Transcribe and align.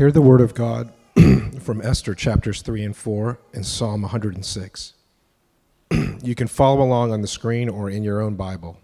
Hear 0.00 0.10
the 0.10 0.22
word 0.22 0.40
of 0.40 0.54
God 0.54 0.94
from 1.60 1.82
Esther 1.82 2.14
chapters 2.14 2.62
3 2.62 2.84
and 2.84 2.96
4 2.96 3.38
and 3.52 3.66
Psalm 3.66 4.00
106. 4.00 4.94
you 6.22 6.34
can 6.34 6.48
follow 6.48 6.80
along 6.80 7.12
on 7.12 7.20
the 7.20 7.28
screen 7.28 7.68
or 7.68 7.90
in 7.90 8.02
your 8.02 8.22
own 8.22 8.34
Bible. 8.34 8.78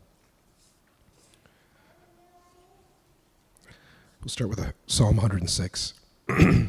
We'll 4.20 4.28
start 4.28 4.50
with 4.50 4.74
Psalm 4.86 5.16
106, 5.16 5.94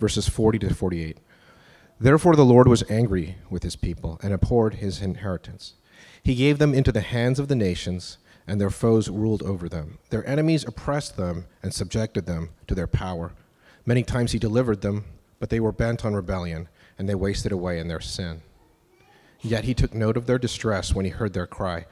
verses 0.00 0.28
40 0.28 0.58
to 0.60 0.74
48. 0.74 1.18
Therefore, 2.00 2.36
the 2.36 2.42
Lord 2.42 2.66
was 2.66 2.90
angry 2.90 3.36
with 3.50 3.64
his 3.64 3.76
people 3.76 4.18
and 4.22 4.32
abhorred 4.32 4.76
his 4.76 5.02
inheritance. 5.02 5.74
He 6.22 6.34
gave 6.34 6.56
them 6.56 6.72
into 6.72 6.90
the 6.90 7.02
hands 7.02 7.38
of 7.38 7.48
the 7.48 7.54
nations, 7.54 8.16
and 8.46 8.58
their 8.58 8.70
foes 8.70 9.10
ruled 9.10 9.42
over 9.42 9.68
them. 9.68 9.98
Their 10.08 10.26
enemies 10.26 10.64
oppressed 10.64 11.18
them 11.18 11.44
and 11.62 11.74
subjected 11.74 12.24
them 12.24 12.48
to 12.66 12.74
their 12.74 12.86
power. 12.86 13.32
Many 13.86 14.02
times 14.02 14.32
he 14.32 14.38
delivered 14.38 14.80
them, 14.80 15.04
but 15.38 15.50
they 15.50 15.60
were 15.60 15.72
bent 15.72 16.04
on 16.04 16.14
rebellion, 16.14 16.68
and 16.98 17.08
they 17.08 17.14
wasted 17.14 17.52
away 17.52 17.78
in 17.78 17.88
their 17.88 18.00
sin. 18.00 18.42
Yet 19.42 19.64
he 19.64 19.74
took 19.74 19.92
note 19.92 20.16
of 20.16 20.26
their 20.26 20.38
distress 20.38 20.94
when 20.94 21.04
he 21.04 21.10
heard 21.10 21.34
their 21.34 21.46
cry. 21.46 21.86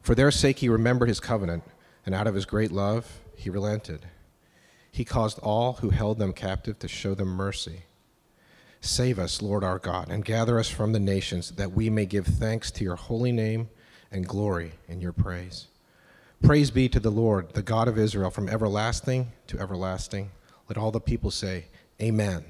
For 0.00 0.14
their 0.14 0.30
sake 0.30 0.58
he 0.58 0.68
remembered 0.68 1.08
his 1.08 1.20
covenant, 1.20 1.62
and 2.04 2.14
out 2.14 2.26
of 2.26 2.34
his 2.34 2.46
great 2.46 2.72
love 2.72 3.20
he 3.36 3.50
relented. 3.50 4.06
He 4.90 5.04
caused 5.04 5.38
all 5.40 5.74
who 5.74 5.90
held 5.90 6.18
them 6.18 6.32
captive 6.32 6.78
to 6.80 6.88
show 6.88 7.14
them 7.14 7.28
mercy. 7.28 7.82
Save 8.80 9.18
us, 9.18 9.42
Lord 9.42 9.62
our 9.62 9.78
God, 9.78 10.08
and 10.10 10.24
gather 10.24 10.58
us 10.58 10.68
from 10.68 10.92
the 10.92 11.00
nations, 11.00 11.52
that 11.52 11.72
we 11.72 11.90
may 11.90 12.06
give 12.06 12.26
thanks 12.26 12.70
to 12.72 12.84
your 12.84 12.96
holy 12.96 13.32
name 13.32 13.68
and 14.10 14.26
glory 14.26 14.72
in 14.88 15.00
your 15.00 15.12
praise. 15.12 15.66
Praise 16.42 16.70
be 16.70 16.88
to 16.88 17.00
the 17.00 17.10
Lord, 17.10 17.54
the 17.54 17.62
God 17.62 17.88
of 17.88 17.98
Israel, 17.98 18.30
from 18.30 18.48
everlasting 18.48 19.32
to 19.48 19.58
everlasting. 19.58 20.30
Let 20.68 20.78
all 20.78 20.90
the 20.90 21.00
people 21.00 21.30
say, 21.30 21.66
Amen. 22.00 22.44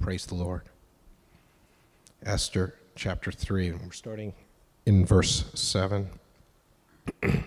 Praise 0.00 0.26
the 0.26 0.34
Lord. 0.34 0.62
Esther 2.24 2.74
chapter 2.94 3.32
3, 3.32 3.68
and 3.68 3.82
we're 3.82 3.92
starting 3.92 4.34
in 4.84 5.06
verse 5.06 5.50
7. 5.54 6.10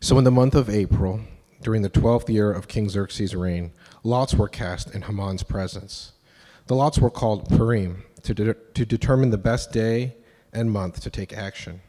so, 0.00 0.18
in 0.18 0.24
the 0.24 0.30
month 0.30 0.54
of 0.54 0.70
April, 0.70 1.20
during 1.62 1.82
the 1.82 1.88
twelfth 1.88 2.30
year 2.30 2.52
of 2.52 2.68
King 2.68 2.88
Xerxes' 2.88 3.34
reign, 3.34 3.72
lots 4.02 4.34
were 4.34 4.48
cast 4.48 4.94
in 4.94 5.02
Haman's 5.02 5.42
presence. 5.42 6.12
The 6.66 6.76
lots 6.76 6.98
were 6.98 7.10
called 7.10 7.48
Purim 7.48 8.04
to, 8.22 8.34
de- 8.34 8.54
to 8.54 8.86
determine 8.86 9.30
the 9.30 9.38
best 9.38 9.72
day 9.72 10.14
and 10.52 10.70
month 10.70 11.00
to 11.02 11.10
take 11.10 11.32
action. 11.32 11.80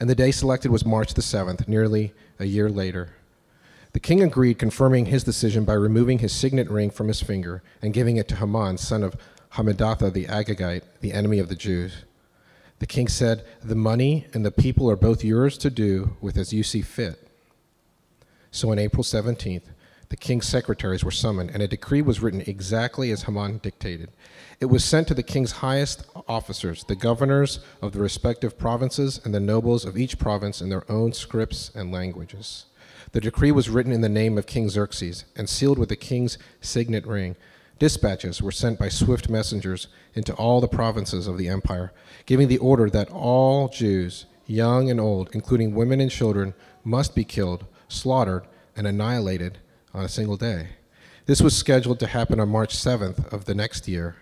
And 0.00 0.08
the 0.08 0.14
day 0.14 0.30
selected 0.30 0.70
was 0.70 0.84
March 0.84 1.14
the 1.14 1.22
7th, 1.22 1.66
nearly 1.66 2.12
a 2.38 2.44
year 2.44 2.68
later. 2.68 3.14
The 3.98 4.02
king 4.02 4.22
agreed, 4.22 4.60
confirming 4.60 5.06
his 5.06 5.24
decision 5.24 5.64
by 5.64 5.72
removing 5.72 6.20
his 6.20 6.32
signet 6.32 6.70
ring 6.70 6.88
from 6.88 7.08
his 7.08 7.20
finger 7.20 7.64
and 7.82 7.92
giving 7.92 8.16
it 8.16 8.28
to 8.28 8.36
Haman, 8.36 8.78
son 8.78 9.02
of 9.02 9.16
Hammedatha 9.54 10.12
the 10.12 10.26
Agagite, 10.26 10.84
the 11.00 11.12
enemy 11.12 11.40
of 11.40 11.48
the 11.48 11.56
Jews. 11.56 12.04
The 12.78 12.86
king 12.86 13.08
said, 13.08 13.44
The 13.60 13.74
money 13.74 14.28
and 14.32 14.46
the 14.46 14.52
people 14.52 14.88
are 14.88 14.94
both 14.94 15.24
yours 15.24 15.58
to 15.58 15.68
do 15.68 16.16
with 16.20 16.36
as 16.36 16.52
you 16.52 16.62
see 16.62 16.80
fit. 16.80 17.28
So 18.52 18.70
on 18.70 18.78
April 18.78 19.02
17th, 19.02 19.64
the 20.10 20.16
king's 20.16 20.46
secretaries 20.46 21.02
were 21.02 21.10
summoned, 21.10 21.50
and 21.50 21.60
a 21.60 21.66
decree 21.66 22.00
was 22.00 22.20
written 22.20 22.42
exactly 22.42 23.10
as 23.10 23.24
Haman 23.24 23.58
dictated. 23.58 24.10
It 24.60 24.66
was 24.66 24.84
sent 24.84 25.08
to 25.08 25.14
the 25.14 25.24
king's 25.24 25.50
highest 25.58 26.06
officers, 26.28 26.84
the 26.84 26.94
governors 26.94 27.58
of 27.82 27.94
the 27.94 28.00
respective 28.00 28.58
provinces, 28.58 29.20
and 29.24 29.34
the 29.34 29.40
nobles 29.40 29.84
of 29.84 29.98
each 29.98 30.20
province 30.20 30.60
in 30.60 30.68
their 30.68 30.88
own 30.88 31.12
scripts 31.12 31.72
and 31.74 31.90
languages. 31.90 32.66
The 33.12 33.20
decree 33.20 33.52
was 33.52 33.70
written 33.70 33.92
in 33.92 34.02
the 34.02 34.08
name 34.08 34.36
of 34.36 34.46
King 34.46 34.68
Xerxes 34.68 35.24
and 35.34 35.48
sealed 35.48 35.78
with 35.78 35.88
the 35.88 35.96
king's 35.96 36.36
signet 36.60 37.06
ring. 37.06 37.36
Dispatches 37.78 38.42
were 38.42 38.52
sent 38.52 38.78
by 38.78 38.88
swift 38.88 39.28
messengers 39.28 39.86
into 40.14 40.34
all 40.34 40.60
the 40.60 40.68
provinces 40.68 41.26
of 41.26 41.38
the 41.38 41.48
empire, 41.48 41.92
giving 42.26 42.48
the 42.48 42.58
order 42.58 42.90
that 42.90 43.10
all 43.10 43.68
Jews, 43.68 44.26
young 44.46 44.90
and 44.90 45.00
old, 45.00 45.30
including 45.32 45.74
women 45.74 46.00
and 46.00 46.10
children, 46.10 46.54
must 46.84 47.14
be 47.14 47.24
killed, 47.24 47.64
slaughtered, 47.88 48.44
and 48.76 48.86
annihilated 48.86 49.58
on 49.94 50.04
a 50.04 50.08
single 50.08 50.36
day. 50.36 50.70
This 51.26 51.40
was 51.40 51.56
scheduled 51.56 52.00
to 52.00 52.06
happen 52.06 52.40
on 52.40 52.48
March 52.48 52.76
7th 52.76 53.32
of 53.32 53.44
the 53.44 53.54
next 53.54 53.86
year. 53.86 54.16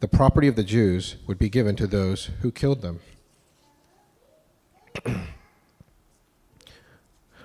The 0.00 0.08
property 0.08 0.48
of 0.48 0.56
the 0.56 0.64
Jews 0.64 1.16
would 1.26 1.38
be 1.38 1.48
given 1.48 1.76
to 1.76 1.86
those 1.86 2.30
who 2.40 2.50
killed 2.50 2.80
them. 2.80 3.00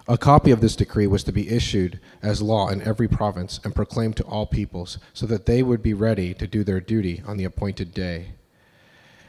A 0.07 0.19
copy 0.19 0.51
of 0.51 0.61
this 0.61 0.75
decree 0.75 1.07
was 1.07 1.23
to 1.23 1.31
be 1.31 1.49
issued 1.49 1.99
as 2.21 2.39
law 2.39 2.69
in 2.69 2.83
every 2.83 3.07
province 3.07 3.59
and 3.63 3.73
proclaimed 3.73 4.15
to 4.17 4.23
all 4.25 4.45
peoples, 4.45 4.99
so 5.15 5.25
that 5.25 5.47
they 5.47 5.63
would 5.63 5.81
be 5.81 5.95
ready 5.95 6.35
to 6.35 6.45
do 6.45 6.63
their 6.63 6.79
duty 6.79 7.23
on 7.25 7.37
the 7.37 7.43
appointed 7.43 7.91
day. 7.91 8.33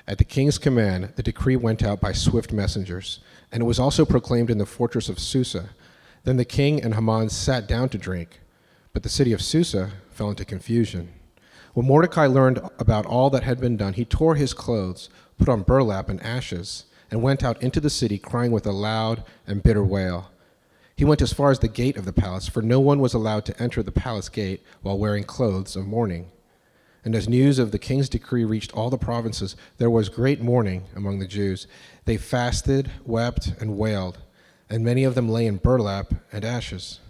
At 0.06 0.18
the 0.18 0.24
king's 0.24 0.58
command, 0.58 1.14
the 1.16 1.22
decree 1.22 1.56
went 1.56 1.82
out 1.82 1.98
by 1.98 2.12
swift 2.12 2.52
messengers, 2.52 3.20
and 3.50 3.62
it 3.62 3.66
was 3.66 3.78
also 3.78 4.04
proclaimed 4.04 4.50
in 4.50 4.58
the 4.58 4.66
fortress 4.66 5.08
of 5.08 5.18
Susa. 5.18 5.70
Then 6.24 6.36
the 6.36 6.44
king 6.44 6.82
and 6.82 6.94
Haman 6.94 7.30
sat 7.30 7.66
down 7.66 7.88
to 7.88 7.98
drink, 7.98 8.40
but 8.92 9.02
the 9.02 9.08
city 9.08 9.32
of 9.32 9.40
Susa 9.40 9.92
fell 10.10 10.28
into 10.28 10.44
confusion. 10.44 11.08
When 11.72 11.86
Mordecai 11.86 12.26
learned 12.26 12.60
about 12.78 13.06
all 13.06 13.30
that 13.30 13.44
had 13.44 13.60
been 13.60 13.78
done, 13.78 13.94
he 13.94 14.04
tore 14.04 14.34
his 14.34 14.52
clothes, 14.52 15.08
put 15.38 15.48
on 15.48 15.62
burlap 15.62 16.10
and 16.10 16.22
ashes, 16.22 16.84
and 17.10 17.22
went 17.22 17.42
out 17.42 17.62
into 17.62 17.80
the 17.80 17.88
city, 17.88 18.18
crying 18.18 18.52
with 18.52 18.66
a 18.66 18.72
loud 18.72 19.24
and 19.46 19.62
bitter 19.62 19.82
wail. 19.82 20.30
He 20.96 21.04
went 21.04 21.20
as 21.20 21.32
far 21.32 21.50
as 21.50 21.58
the 21.58 21.68
gate 21.68 21.98
of 21.98 22.06
the 22.06 22.12
palace, 22.12 22.48
for 22.48 22.62
no 22.62 22.80
one 22.80 23.00
was 23.00 23.12
allowed 23.12 23.44
to 23.46 23.62
enter 23.62 23.82
the 23.82 23.92
palace 23.92 24.30
gate 24.30 24.62
while 24.80 24.98
wearing 24.98 25.24
clothes 25.24 25.76
of 25.76 25.86
mourning. 25.86 26.30
And 27.04 27.14
as 27.14 27.28
news 27.28 27.58
of 27.58 27.70
the 27.70 27.78
king's 27.78 28.08
decree 28.08 28.44
reached 28.44 28.72
all 28.72 28.88
the 28.88 28.96
provinces, 28.96 29.56
there 29.76 29.90
was 29.90 30.08
great 30.08 30.40
mourning 30.40 30.86
among 30.96 31.18
the 31.18 31.26
Jews. 31.26 31.66
They 32.06 32.16
fasted, 32.16 32.90
wept, 33.04 33.52
and 33.60 33.76
wailed, 33.76 34.18
and 34.70 34.84
many 34.84 35.04
of 35.04 35.14
them 35.14 35.28
lay 35.28 35.46
in 35.46 35.58
burlap 35.58 36.14
and 36.32 36.44
ashes. 36.44 37.00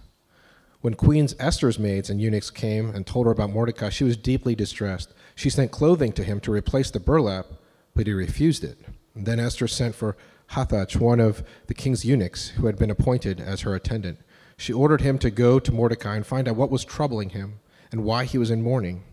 When 0.81 0.93
Queen 0.93 1.27
Esther's 1.39 1.79
maids 1.79 2.09
and 2.09 2.21
eunuchs 2.21 2.49
came 2.49 2.89
and 2.89 3.07
told 3.07 3.25
her 3.25 3.31
about 3.31 3.51
Mordecai, 3.51 3.89
she 3.89 4.03
was 4.03 4.17
deeply 4.17 4.53
distressed. 4.53 5.13
She 5.33 5.49
sent 5.49 5.71
clothing 5.71 6.11
to 6.13 6.23
him 6.23 6.41
to 6.41 6.51
replace 6.51 6.91
the 6.91 6.99
burlap, 6.99 7.47
but 7.95 8.05
he 8.05 8.13
refused 8.13 8.63
it. 8.63 8.77
And 9.15 9.25
then 9.25 9.39
Esther 9.39 9.67
sent 9.67 9.95
for 9.95 10.17
Hathach, 10.51 10.95
one 10.95 11.19
of 11.19 11.43
the 11.67 11.73
king's 11.73 12.05
eunuchs, 12.05 12.49
who 12.49 12.65
had 12.67 12.77
been 12.77 12.89
appointed 12.89 13.39
as 13.39 13.61
her 13.61 13.75
attendant. 13.75 14.19
She 14.57 14.73
ordered 14.73 15.01
him 15.01 15.19
to 15.19 15.29
go 15.29 15.59
to 15.59 15.71
Mordecai 15.71 16.15
and 16.15 16.25
find 16.25 16.47
out 16.47 16.55
what 16.55 16.71
was 16.71 16.85
troubling 16.85 17.29
him 17.29 17.59
and 17.91 18.03
why 18.03 18.25
he 18.25 18.37
was 18.37 18.49
in 18.49 18.63
mourning. 18.63 19.03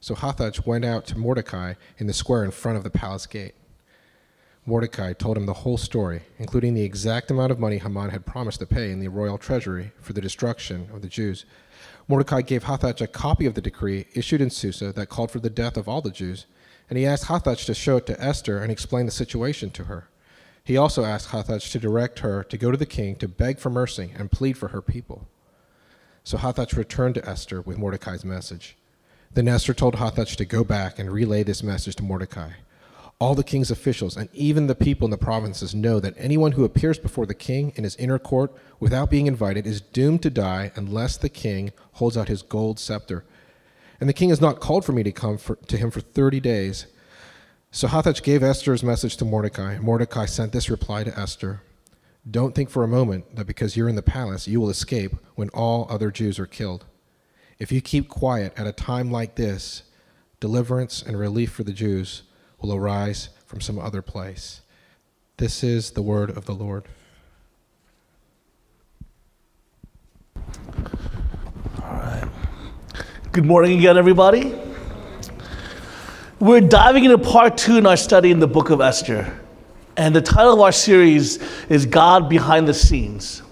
So 0.00 0.14
Hathach 0.14 0.66
went 0.66 0.84
out 0.84 1.06
to 1.06 1.18
Mordecai 1.18 1.74
in 1.98 2.06
the 2.06 2.12
square 2.12 2.44
in 2.44 2.50
front 2.50 2.78
of 2.78 2.84
the 2.84 2.90
palace 2.90 3.26
gate. 3.26 3.54
Mordecai 4.66 5.14
told 5.14 5.36
him 5.36 5.46
the 5.46 5.54
whole 5.54 5.78
story, 5.78 6.22
including 6.38 6.74
the 6.74 6.84
exact 6.84 7.30
amount 7.30 7.50
of 7.50 7.58
money 7.58 7.78
Haman 7.78 8.10
had 8.10 8.26
promised 8.26 8.60
to 8.60 8.66
pay 8.66 8.90
in 8.90 9.00
the 9.00 9.08
royal 9.08 9.38
treasury 9.38 9.92
for 10.00 10.12
the 10.12 10.20
destruction 10.20 10.88
of 10.92 11.00
the 11.00 11.08
Jews. 11.08 11.46
Mordecai 12.06 12.42
gave 12.42 12.64
Hathach 12.64 13.00
a 13.00 13.06
copy 13.06 13.46
of 13.46 13.54
the 13.54 13.62
decree 13.62 14.06
issued 14.14 14.40
in 14.40 14.50
Susa 14.50 14.92
that 14.92 15.08
called 15.08 15.30
for 15.30 15.40
the 15.40 15.48
death 15.48 15.76
of 15.76 15.88
all 15.88 16.02
the 16.02 16.10
Jews, 16.10 16.46
and 16.90 16.98
he 16.98 17.06
asked 17.06 17.26
Hathach 17.26 17.64
to 17.64 17.74
show 17.74 17.96
it 17.96 18.06
to 18.06 18.22
Esther 18.22 18.58
and 18.58 18.70
explain 18.70 19.06
the 19.06 19.12
situation 19.12 19.70
to 19.70 19.84
her. 19.84 20.08
He 20.68 20.76
also 20.76 21.02
asked 21.02 21.30
Hathach 21.30 21.72
to 21.72 21.78
direct 21.78 22.18
her 22.18 22.44
to 22.44 22.58
go 22.58 22.70
to 22.70 22.76
the 22.76 22.84
king 22.84 23.16
to 23.16 23.26
beg 23.26 23.58
for 23.58 23.70
mercy 23.70 24.12
and 24.14 24.30
plead 24.30 24.58
for 24.58 24.68
her 24.68 24.82
people. 24.82 25.26
So 26.24 26.36
Hathach 26.36 26.76
returned 26.76 27.14
to 27.14 27.26
Esther 27.26 27.62
with 27.62 27.78
Mordecai's 27.78 28.22
message. 28.22 28.76
Then 29.32 29.48
Esther 29.48 29.72
told 29.72 29.94
Hathach 29.94 30.36
to 30.36 30.44
go 30.44 30.64
back 30.64 30.98
and 30.98 31.10
relay 31.10 31.42
this 31.42 31.62
message 31.62 31.96
to 31.96 32.02
Mordecai. 32.02 32.50
All 33.18 33.34
the 33.34 33.42
king's 33.42 33.70
officials 33.70 34.14
and 34.14 34.28
even 34.34 34.66
the 34.66 34.74
people 34.74 35.06
in 35.06 35.10
the 35.10 35.16
provinces 35.16 35.74
know 35.74 36.00
that 36.00 36.12
anyone 36.18 36.52
who 36.52 36.66
appears 36.66 36.98
before 36.98 37.24
the 37.24 37.32
king 37.32 37.72
in 37.76 37.84
his 37.84 37.96
inner 37.96 38.18
court 38.18 38.54
without 38.78 39.08
being 39.08 39.26
invited 39.26 39.66
is 39.66 39.80
doomed 39.80 40.22
to 40.24 40.28
die 40.28 40.70
unless 40.74 41.16
the 41.16 41.30
king 41.30 41.72
holds 41.92 42.18
out 42.18 42.28
his 42.28 42.42
gold 42.42 42.78
scepter. 42.78 43.24
And 44.00 44.06
the 44.06 44.12
king 44.12 44.28
has 44.28 44.42
not 44.42 44.60
called 44.60 44.84
for 44.84 44.92
me 44.92 45.02
to 45.02 45.12
come 45.12 45.38
for, 45.38 45.56
to 45.56 45.78
him 45.78 45.90
for 45.90 46.02
30 46.02 46.40
days. 46.40 46.84
So 47.70 47.86
Hathach 47.86 48.22
gave 48.22 48.42
Esther's 48.42 48.82
message 48.82 49.18
to 49.18 49.26
Mordecai. 49.26 49.74
and 49.74 49.84
Mordecai 49.84 50.24
sent 50.24 50.52
this 50.52 50.70
reply 50.70 51.04
to 51.04 51.18
Esther 51.18 51.60
Don't 52.28 52.54
think 52.54 52.70
for 52.70 52.82
a 52.82 52.88
moment 52.88 53.36
that 53.36 53.46
because 53.46 53.76
you're 53.76 53.88
in 53.88 53.94
the 53.94 54.02
palace, 54.02 54.48
you 54.48 54.60
will 54.60 54.70
escape 54.70 55.12
when 55.34 55.50
all 55.50 55.86
other 55.90 56.10
Jews 56.10 56.38
are 56.38 56.46
killed. 56.46 56.86
If 57.58 57.70
you 57.70 57.80
keep 57.80 58.08
quiet 58.08 58.52
at 58.56 58.66
a 58.66 58.72
time 58.72 59.10
like 59.10 59.34
this, 59.34 59.82
deliverance 60.40 61.02
and 61.02 61.18
relief 61.18 61.52
for 61.52 61.62
the 61.62 61.72
Jews 61.72 62.22
will 62.60 62.74
arise 62.74 63.28
from 63.46 63.60
some 63.60 63.78
other 63.78 64.02
place. 64.02 64.62
This 65.36 65.62
is 65.62 65.90
the 65.90 66.02
word 66.02 66.30
of 66.30 66.46
the 66.46 66.54
Lord. 66.54 66.84
All 71.82 71.94
right. 71.94 72.28
Good 73.32 73.44
morning 73.44 73.78
again, 73.78 73.96
everybody. 73.98 74.67
We're 76.40 76.60
diving 76.60 77.02
into 77.02 77.18
part 77.18 77.58
two 77.58 77.78
in 77.78 77.86
our 77.86 77.96
study 77.96 78.30
in 78.30 78.38
the 78.38 78.46
book 78.46 78.70
of 78.70 78.80
Esther. 78.80 79.40
And 79.96 80.14
the 80.14 80.20
title 80.20 80.52
of 80.52 80.60
our 80.60 80.70
series 80.70 81.42
is 81.68 81.84
God 81.84 82.28
Behind 82.28 82.68
the 82.68 82.74
Scenes. 82.74 83.42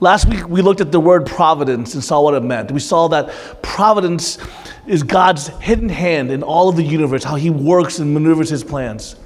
Last 0.00 0.26
week 0.26 0.48
we 0.48 0.62
looked 0.62 0.80
at 0.80 0.90
the 0.90 1.00
word 1.00 1.26
providence 1.26 1.92
and 1.92 2.02
saw 2.02 2.22
what 2.22 2.32
it 2.32 2.42
meant. 2.42 2.70
We 2.72 2.80
saw 2.80 3.08
that 3.08 3.60
providence 3.60 4.38
is 4.86 5.02
God's 5.02 5.48
hidden 5.58 5.90
hand 5.90 6.30
in 6.30 6.42
all 6.42 6.70
of 6.70 6.76
the 6.76 6.82
universe, 6.82 7.24
how 7.24 7.34
he 7.34 7.50
works 7.50 7.98
and 7.98 8.14
maneuvers 8.14 8.48
his 8.48 8.64
plans. 8.64 9.16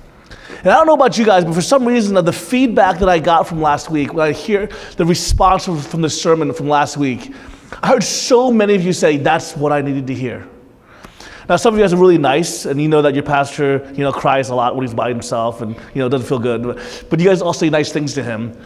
And 0.58 0.70
I 0.70 0.74
don't 0.74 0.88
know 0.88 0.94
about 0.94 1.16
you 1.16 1.24
guys, 1.24 1.44
but 1.44 1.54
for 1.54 1.62
some 1.62 1.86
reason, 1.86 2.16
the 2.24 2.32
feedback 2.32 2.98
that 2.98 3.08
I 3.08 3.20
got 3.20 3.46
from 3.46 3.62
last 3.62 3.90
week, 3.90 4.12
when 4.12 4.26
I 4.26 4.32
hear 4.32 4.68
the 4.96 5.04
response 5.04 5.66
from 5.66 6.02
the 6.02 6.10
sermon 6.10 6.52
from 6.52 6.68
last 6.68 6.96
week, 6.96 7.32
I 7.80 7.86
heard 7.86 8.02
so 8.02 8.50
many 8.50 8.74
of 8.74 8.82
you 8.82 8.92
say, 8.92 9.18
That's 9.18 9.56
what 9.56 9.70
I 9.70 9.82
needed 9.82 10.08
to 10.08 10.14
hear. 10.14 10.48
Now, 11.48 11.56
some 11.56 11.74
of 11.74 11.78
you 11.78 11.84
guys 11.84 11.92
are 11.92 11.96
really 11.96 12.18
nice, 12.18 12.66
and 12.66 12.80
you 12.80 12.88
know 12.88 13.02
that 13.02 13.14
your 13.14 13.24
pastor, 13.24 13.90
you 13.94 14.04
know, 14.04 14.12
cries 14.12 14.50
a 14.50 14.54
lot 14.54 14.76
when 14.76 14.86
he's 14.86 14.94
by 14.94 15.08
himself, 15.08 15.60
and 15.60 15.74
you 15.74 15.96
know 15.96 16.08
doesn't 16.08 16.26
feel 16.26 16.38
good. 16.38 16.62
But, 16.62 17.06
but 17.10 17.20
you 17.20 17.26
guys 17.26 17.42
all 17.42 17.52
say 17.52 17.68
nice 17.70 17.92
things 17.92 18.14
to 18.14 18.22
him. 18.22 18.56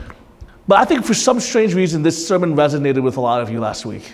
But 0.69 0.79
I 0.79 0.85
think 0.85 1.05
for 1.05 1.15
some 1.15 1.41
strange 1.41 1.75
reason, 1.75 2.03
this 2.03 2.27
sermon 2.27 2.55
resonated 2.55 3.03
with 3.03 3.17
a 3.17 3.21
lot 3.21 3.41
of 3.41 3.51
you 3.51 3.61
last 3.61 3.87
week. 3.87 4.13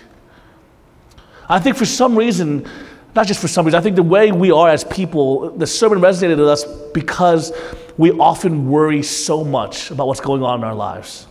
I 1.49 1.59
think 1.59 1.75
for 1.75 1.85
some 1.85 2.17
reason, 2.17 2.67
not 3.15 3.27
just 3.27 3.41
for 3.41 3.47
some 3.47 3.65
reason, 3.65 3.77
I 3.77 3.81
think 3.81 3.95
the 3.95 4.03
way 4.03 4.31
we 4.31 4.51
are 4.51 4.69
as 4.69 4.83
people, 4.83 5.49
the 5.51 5.67
sermon 5.67 5.99
resonated 5.99 6.37
with 6.37 6.47
us 6.47 6.63
because 6.93 7.51
we 7.97 8.11
often 8.11 8.69
worry 8.69 9.03
so 9.03 9.43
much 9.43 9.91
about 9.91 10.07
what's 10.07 10.21
going 10.21 10.43
on 10.43 10.59
in 10.59 10.63
our 10.63 10.75
lives. 10.75 11.27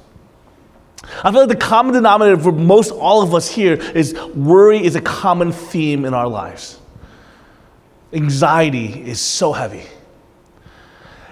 I 1.24 1.30
feel 1.32 1.40
like 1.40 1.48
the 1.48 1.56
common 1.56 1.94
denominator 1.94 2.40
for 2.40 2.52
most 2.52 2.90
all 2.90 3.22
of 3.22 3.34
us 3.34 3.48
here 3.48 3.74
is 3.74 4.14
worry 4.34 4.84
is 4.84 4.94
a 4.94 5.00
common 5.00 5.50
theme 5.50 6.04
in 6.04 6.14
our 6.14 6.28
lives. 6.28 6.78
Anxiety 8.12 9.02
is 9.08 9.20
so 9.20 9.52
heavy. 9.52 9.84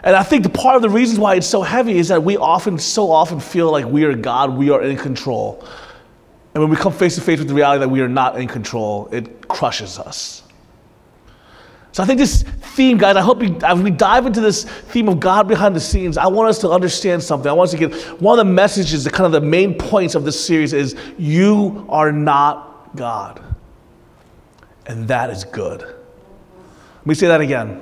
And 0.03 0.17
I 0.17 0.23
think 0.23 0.45
the 0.45 0.51
part 0.51 0.77
of 0.77 0.83
the 0.83 0.89
reasons 0.89 1.19
why 1.19 1.35
it's 1.35 1.47
so 1.47 1.61
heavy 1.61 1.99
is 1.99 2.09
that 2.09 2.23
we 2.23 2.37
often, 2.37 2.79
so 2.79 3.11
often 3.11 3.39
feel 3.39 3.71
like 3.71 3.85
we 3.85 4.05
are 4.05 4.15
God, 4.15 4.57
we 4.57 4.71
are 4.71 4.83
in 4.83 4.97
control. 4.97 5.63
And 6.55 6.63
when 6.63 6.71
we 6.71 6.77
come 6.77 6.93
face 6.93 7.15
to 7.17 7.21
face 7.21 7.39
with 7.39 7.49
the 7.49 7.55
reality 7.55 7.81
that 7.81 7.89
we 7.89 8.01
are 8.01 8.09
not 8.09 8.41
in 8.41 8.49
control, 8.49 9.09
it 9.13 9.47
crushes 9.47 9.99
us. 9.99 10.43
So 11.93 12.03
I 12.03 12.07
think 12.07 12.19
this 12.19 12.43
theme, 12.43 12.99
guys, 12.99 13.17
I 13.17 13.21
hope 13.21 13.39
we, 13.39 13.55
as 13.63 13.81
we 13.81 13.91
dive 13.91 14.25
into 14.25 14.41
this 14.41 14.65
theme 14.65 15.09
of 15.09 15.21
God 15.21 15.49
behind 15.49 15.75
the 15.75 15.81
scenes, 15.81 16.17
I 16.17 16.29
want 16.29 16.49
us 16.49 16.59
to 16.61 16.71
understand 16.71 17.23
something. 17.23 17.51
I 17.51 17.53
want 17.53 17.69
us 17.69 17.79
to 17.79 17.89
get 17.89 17.95
one 18.21 18.39
of 18.39 18.47
the 18.47 18.53
messages, 18.53 19.05
the 19.05 19.11
kind 19.11 19.27
of 19.27 19.33
the 19.33 19.47
main 19.47 19.75
points 19.75 20.15
of 20.15 20.25
this 20.25 20.43
series 20.43 20.73
is 20.73 20.97
you 21.19 21.85
are 21.89 22.13
not 22.13 22.97
God. 22.97 23.43
And 24.87 25.07
that 25.09 25.31
is 25.31 25.45
good. 25.45 26.00
Let 27.01 27.07
me 27.07 27.15
say 27.15 27.29
that 27.29 27.41
again. 27.41 27.81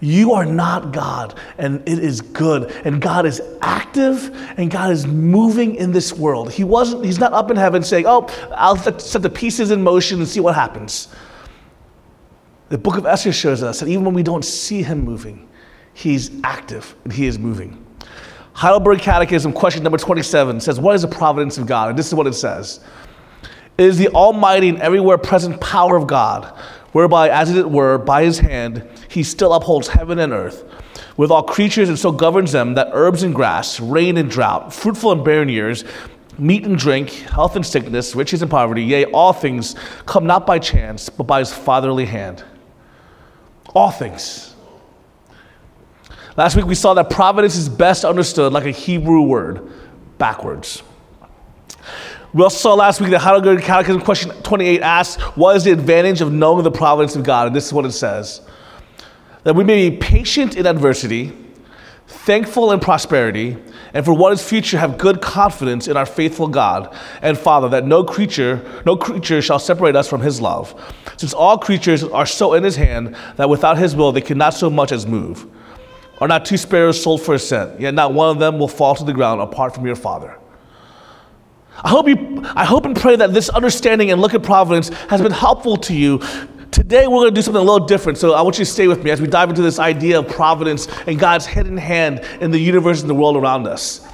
You 0.00 0.32
are 0.32 0.44
not 0.44 0.92
God, 0.92 1.38
and 1.56 1.80
it 1.88 1.98
is 1.98 2.20
good. 2.20 2.70
And 2.84 3.00
God 3.00 3.24
is 3.24 3.40
active, 3.62 4.30
and 4.58 4.70
God 4.70 4.90
is 4.90 5.06
moving 5.06 5.74
in 5.76 5.90
this 5.90 6.12
world. 6.12 6.52
He 6.52 6.64
wasn't, 6.64 7.04
He's 7.04 7.18
not 7.18 7.32
up 7.32 7.50
in 7.50 7.56
heaven 7.56 7.82
saying, 7.82 8.04
Oh, 8.06 8.28
I'll 8.54 8.76
set 8.76 9.22
the 9.22 9.30
pieces 9.30 9.70
in 9.70 9.82
motion 9.82 10.18
and 10.18 10.28
see 10.28 10.40
what 10.40 10.54
happens. 10.54 11.08
The 12.68 12.76
book 12.76 12.98
of 12.98 13.06
Esther 13.06 13.32
shows 13.32 13.62
us 13.62 13.80
that 13.80 13.88
even 13.88 14.04
when 14.04 14.12
we 14.12 14.22
don't 14.22 14.44
see 14.44 14.82
Him 14.82 15.02
moving, 15.02 15.48
He's 15.94 16.30
active 16.44 16.94
and 17.04 17.12
He 17.12 17.26
is 17.26 17.38
moving. 17.38 17.82
Heidelberg 18.52 19.00
Catechism, 19.00 19.52
question 19.52 19.82
number 19.82 19.98
27, 19.98 20.60
says, 20.60 20.78
What 20.78 20.94
is 20.94 21.02
the 21.02 21.08
providence 21.08 21.56
of 21.56 21.66
God? 21.66 21.90
And 21.90 21.98
this 21.98 22.06
is 22.06 22.14
what 22.14 22.26
it 22.26 22.34
says 22.34 22.80
It 23.78 23.84
is 23.84 23.96
the 23.96 24.08
almighty 24.08 24.68
and 24.68 24.78
everywhere 24.82 25.16
present 25.16 25.58
power 25.58 25.96
of 25.96 26.06
God 26.06 26.52
whereby, 26.92 27.28
as 27.28 27.54
it 27.54 27.70
were, 27.70 27.98
by 27.98 28.24
his 28.24 28.38
hand, 28.38 28.86
he 29.08 29.22
still 29.22 29.52
upholds 29.52 29.88
heaven 29.88 30.18
and 30.18 30.32
earth 30.32 30.64
with 31.16 31.30
all 31.30 31.42
creatures 31.42 31.88
and 31.88 31.98
so 31.98 32.12
governs 32.12 32.52
them 32.52 32.74
that 32.74 32.88
herbs 32.92 33.22
and 33.22 33.34
grass, 33.34 33.80
rain 33.80 34.16
and 34.16 34.30
drought, 34.30 34.72
fruitful 34.72 35.12
and 35.12 35.24
barren 35.24 35.48
years, 35.48 35.84
meat 36.38 36.64
and 36.64 36.78
drink, 36.78 37.10
health 37.10 37.56
and 37.56 37.64
sickness, 37.64 38.14
riches 38.14 38.42
and 38.42 38.50
poverty, 38.50 38.82
yea, 38.82 39.04
all 39.06 39.32
things 39.32 39.74
come 40.04 40.26
not 40.26 40.46
by 40.46 40.58
chance, 40.58 41.08
but 41.08 41.24
by 41.24 41.38
his 41.38 41.52
fatherly 41.52 42.04
hand. 42.04 42.44
All 43.74 43.90
things. 43.90 44.54
Last 46.36 46.56
week 46.56 46.66
we 46.66 46.74
saw 46.74 46.92
that 46.94 47.08
providence 47.08 47.56
is 47.56 47.68
best 47.68 48.04
understood 48.04 48.52
like 48.52 48.66
a 48.66 48.70
Hebrew 48.70 49.22
word, 49.22 49.70
backwards. 50.18 50.82
We 52.36 52.42
also 52.42 52.58
saw 52.58 52.74
last 52.74 53.00
week 53.00 53.08
the 53.08 53.18
Heidelberg 53.18 53.62
Catechism 53.62 54.02
question 54.02 54.30
28 54.42 54.82
asks, 54.82 55.22
What 55.38 55.56
is 55.56 55.64
the 55.64 55.70
advantage 55.70 56.20
of 56.20 56.34
knowing 56.34 56.64
the 56.64 56.70
providence 56.70 57.16
of 57.16 57.24
God? 57.24 57.46
And 57.46 57.56
this 57.56 57.64
is 57.64 57.72
what 57.72 57.86
it 57.86 57.92
says 57.92 58.42
that 59.44 59.56
we 59.56 59.64
may 59.64 59.88
be 59.88 59.96
patient 59.96 60.54
in 60.54 60.66
adversity, 60.66 61.32
thankful 62.06 62.72
in 62.72 62.80
prosperity, 62.80 63.56
and 63.94 64.04
for 64.04 64.12
what 64.12 64.34
is 64.34 64.46
future 64.46 64.76
have 64.76 64.98
good 64.98 65.22
confidence 65.22 65.88
in 65.88 65.96
our 65.96 66.04
faithful 66.04 66.46
God 66.46 66.94
and 67.22 67.38
Father, 67.38 67.70
that 67.70 67.86
no 67.86 68.04
creature, 68.04 68.62
no 68.84 68.98
creature 68.98 69.40
shall 69.40 69.58
separate 69.58 69.96
us 69.96 70.06
from 70.06 70.20
his 70.20 70.38
love. 70.38 70.74
Since 71.16 71.32
all 71.32 71.56
creatures 71.56 72.04
are 72.04 72.26
so 72.26 72.52
in 72.52 72.64
his 72.64 72.76
hand 72.76 73.16
that 73.36 73.48
without 73.48 73.78
his 73.78 73.96
will 73.96 74.12
they 74.12 74.20
cannot 74.20 74.52
so 74.52 74.68
much 74.68 74.92
as 74.92 75.06
move. 75.06 75.46
Are 76.20 76.28
not 76.28 76.44
two 76.44 76.58
sparrows 76.58 77.02
sold 77.02 77.22
for 77.22 77.32
a 77.32 77.38
cent, 77.38 77.80
yet 77.80 77.94
not 77.94 78.12
one 78.12 78.28
of 78.28 78.38
them 78.38 78.58
will 78.58 78.68
fall 78.68 78.94
to 78.94 79.04
the 79.04 79.14
ground 79.14 79.40
apart 79.40 79.74
from 79.74 79.86
your 79.86 79.96
Father. 79.96 80.38
I 81.84 81.88
hope, 81.90 82.08
you, 82.08 82.42
I 82.54 82.64
hope 82.64 82.86
and 82.86 82.96
pray 82.96 83.16
that 83.16 83.34
this 83.34 83.48
understanding 83.48 84.10
and 84.10 84.20
look 84.20 84.34
at 84.34 84.42
providence 84.42 84.88
has 85.08 85.20
been 85.20 85.32
helpful 85.32 85.76
to 85.78 85.94
you. 85.94 86.20
Today, 86.70 87.06
we're 87.06 87.20
going 87.20 87.30
to 87.30 87.34
do 87.34 87.42
something 87.42 87.60
a 87.60 87.64
little 87.64 87.86
different. 87.86 88.18
So, 88.18 88.32
I 88.32 88.42
want 88.42 88.58
you 88.58 88.64
to 88.64 88.70
stay 88.70 88.88
with 88.88 89.04
me 89.04 89.10
as 89.10 89.20
we 89.20 89.26
dive 89.26 89.50
into 89.50 89.62
this 89.62 89.78
idea 89.78 90.18
of 90.18 90.28
providence 90.28 90.88
and 91.06 91.18
God's 91.18 91.46
hidden 91.46 91.76
hand 91.76 92.20
in 92.40 92.50
the 92.50 92.58
universe 92.58 93.00
and 93.00 93.10
the 93.10 93.14
world 93.14 93.36
around 93.36 93.66
us. 93.66 94.06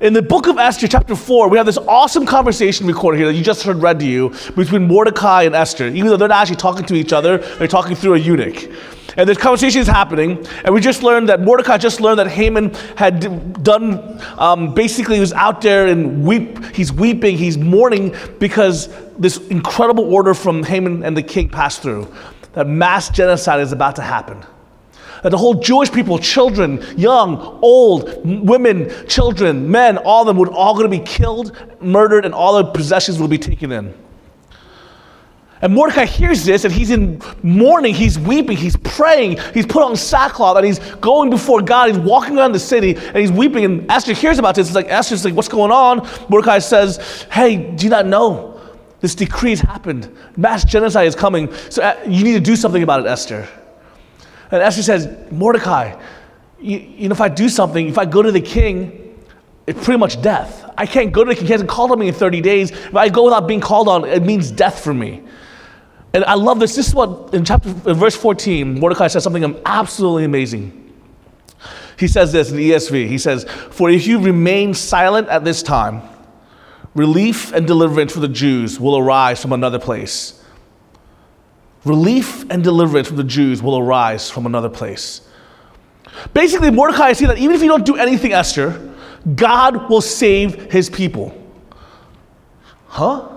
In 0.00 0.12
the 0.12 0.22
book 0.22 0.46
of 0.46 0.58
Esther, 0.58 0.86
chapter 0.86 1.16
4, 1.16 1.48
we 1.48 1.56
have 1.56 1.66
this 1.66 1.76
awesome 1.76 2.24
conversation 2.24 2.86
recorded 2.86 3.18
here 3.18 3.26
that 3.26 3.34
you 3.34 3.42
just 3.42 3.64
heard 3.64 3.78
read 3.78 3.98
to 3.98 4.06
you 4.06 4.32
between 4.54 4.86
Mordecai 4.86 5.42
and 5.42 5.56
Esther. 5.56 5.88
Even 5.88 6.06
though 6.06 6.16
they're 6.16 6.28
not 6.28 6.42
actually 6.42 6.54
talking 6.54 6.86
to 6.86 6.94
each 6.94 7.12
other, 7.12 7.38
they're 7.38 7.66
talking 7.66 7.96
through 7.96 8.14
a 8.14 8.18
eunuch. 8.18 8.70
And 9.16 9.28
this 9.28 9.38
conversation 9.38 9.80
is 9.80 9.88
happening, 9.88 10.46
and 10.62 10.72
we 10.72 10.80
just 10.80 11.02
learned 11.02 11.28
that 11.30 11.40
Mordecai 11.40 11.78
just 11.78 12.00
learned 12.00 12.20
that 12.20 12.28
Haman 12.28 12.74
had 12.94 13.64
done, 13.64 14.22
um, 14.38 14.72
basically, 14.72 15.16
he 15.16 15.20
was 15.20 15.32
out 15.32 15.62
there 15.62 15.88
and 15.88 16.24
weep. 16.24 16.64
He's 16.76 16.92
weeping, 16.92 17.36
he's 17.36 17.58
mourning 17.58 18.14
because 18.38 18.88
this 19.18 19.38
incredible 19.48 20.14
order 20.14 20.32
from 20.32 20.62
Haman 20.62 21.02
and 21.02 21.16
the 21.16 21.24
king 21.24 21.48
passed 21.48 21.82
through 21.82 22.06
that 22.52 22.68
mass 22.68 23.10
genocide 23.10 23.60
is 23.60 23.72
about 23.72 23.96
to 23.96 24.02
happen. 24.02 24.44
The 25.22 25.36
whole 25.36 25.54
Jewish 25.54 25.90
people, 25.90 26.18
children, 26.18 26.84
young, 26.96 27.58
old, 27.62 28.20
women, 28.24 28.90
children, 29.08 29.70
men, 29.70 29.98
all 29.98 30.22
of 30.22 30.26
them 30.26 30.36
would 30.38 30.48
all 30.48 30.74
going 30.74 30.90
to 30.90 30.96
be 30.96 31.04
killed, 31.04 31.56
murdered, 31.80 32.24
and 32.24 32.34
all 32.34 32.62
their 32.62 32.72
possessions 32.72 33.18
will 33.18 33.28
be 33.28 33.38
taken 33.38 33.72
in. 33.72 33.94
And 35.60 35.74
Mordecai 35.74 36.04
hears 36.04 36.44
this 36.44 36.64
and 36.64 36.72
he's 36.72 36.90
in 36.90 37.20
mourning, 37.42 37.92
he's 37.92 38.18
weeping, 38.18 38.56
he's 38.56 38.76
praying, 38.76 39.38
he's 39.54 39.66
put 39.66 39.82
on 39.82 39.96
sackcloth 39.96 40.56
and 40.56 40.64
he's 40.64 40.78
going 40.96 41.30
before 41.30 41.62
God, 41.62 41.88
he's 41.90 41.98
walking 41.98 42.38
around 42.38 42.52
the 42.52 42.60
city 42.60 42.94
and 42.94 43.16
he's 43.16 43.32
weeping. 43.32 43.64
And 43.64 43.90
Esther 43.90 44.12
hears 44.12 44.38
about 44.38 44.54
this. 44.54 44.68
It's 44.68 44.76
like, 44.76 44.88
Esther's 44.88 45.24
like, 45.24 45.34
what's 45.34 45.48
going 45.48 45.72
on? 45.72 46.08
Mordecai 46.28 46.60
says, 46.60 47.26
hey, 47.32 47.56
do 47.56 47.84
you 47.84 47.90
not 47.90 48.06
know? 48.06 48.60
This 49.00 49.14
decree 49.14 49.50
has 49.50 49.60
happened. 49.60 50.16
Mass 50.36 50.64
genocide 50.64 51.06
is 51.06 51.14
coming. 51.14 51.52
So 51.70 51.82
uh, 51.82 52.00
you 52.06 52.24
need 52.24 52.34
to 52.34 52.40
do 52.40 52.56
something 52.56 52.82
about 52.82 53.00
it, 53.00 53.06
Esther. 53.06 53.48
And 54.50 54.62
Esther 54.62 54.82
says, 54.82 55.30
Mordecai, 55.30 56.00
you, 56.60 56.78
you 56.78 57.08
know, 57.08 57.12
if 57.12 57.20
I 57.20 57.28
do 57.28 57.48
something, 57.48 57.88
if 57.88 57.98
I 57.98 58.04
go 58.04 58.22
to 58.22 58.32
the 58.32 58.40
king, 58.40 59.16
it's 59.66 59.84
pretty 59.84 59.98
much 59.98 60.20
death. 60.22 60.64
I 60.78 60.86
can't 60.86 61.12
go 61.12 61.24
to 61.24 61.30
the 61.30 61.34
king. 61.34 61.46
He 61.46 61.52
hasn't 61.52 61.68
called 61.68 61.90
on 61.90 61.98
me 61.98 62.08
in 62.08 62.14
30 62.14 62.40
days. 62.40 62.70
If 62.70 62.96
I 62.96 63.08
go 63.08 63.24
without 63.24 63.46
being 63.46 63.60
called 63.60 63.88
on, 63.88 64.04
it 64.04 64.22
means 64.22 64.50
death 64.50 64.82
for 64.82 64.94
me. 64.94 65.22
And 66.14 66.24
I 66.24 66.34
love 66.34 66.58
this. 66.58 66.74
This 66.74 66.88
is 66.88 66.94
what, 66.94 67.34
in 67.34 67.44
chapter, 67.44 67.68
in 67.68 67.94
verse 67.94 68.16
14, 68.16 68.80
Mordecai 68.80 69.08
says 69.08 69.22
something 69.22 69.60
absolutely 69.66 70.24
amazing. 70.24 70.84
He 71.98 72.08
says 72.08 72.32
this 72.32 72.50
in 72.50 72.56
the 72.56 72.70
ESV. 72.70 73.08
He 73.08 73.18
says, 73.18 73.44
For 73.44 73.90
if 73.90 74.06
you 74.06 74.20
remain 74.20 74.72
silent 74.72 75.28
at 75.28 75.44
this 75.44 75.62
time, 75.62 76.02
relief 76.94 77.52
and 77.52 77.66
deliverance 77.66 78.12
for 78.12 78.20
the 78.20 78.28
Jews 78.28 78.80
will 78.80 78.96
arise 78.96 79.42
from 79.42 79.52
another 79.52 79.78
place. 79.78 80.37
Relief 81.84 82.48
and 82.50 82.62
deliverance 82.62 83.08
from 83.08 83.16
the 83.16 83.24
Jews 83.24 83.62
will 83.62 83.78
arise 83.78 84.30
from 84.30 84.46
another 84.46 84.68
place. 84.68 85.22
Basically, 86.34 86.70
Mordecai 86.70 87.10
is 87.10 87.18
saying 87.18 87.28
that 87.28 87.38
even 87.38 87.54
if 87.54 87.62
you 87.62 87.68
don't 87.68 87.86
do 87.86 87.96
anything, 87.96 88.32
Esther, 88.32 88.92
God 89.34 89.88
will 89.88 90.00
save 90.00 90.70
his 90.72 90.90
people. 90.90 91.34
Huh? 92.86 93.28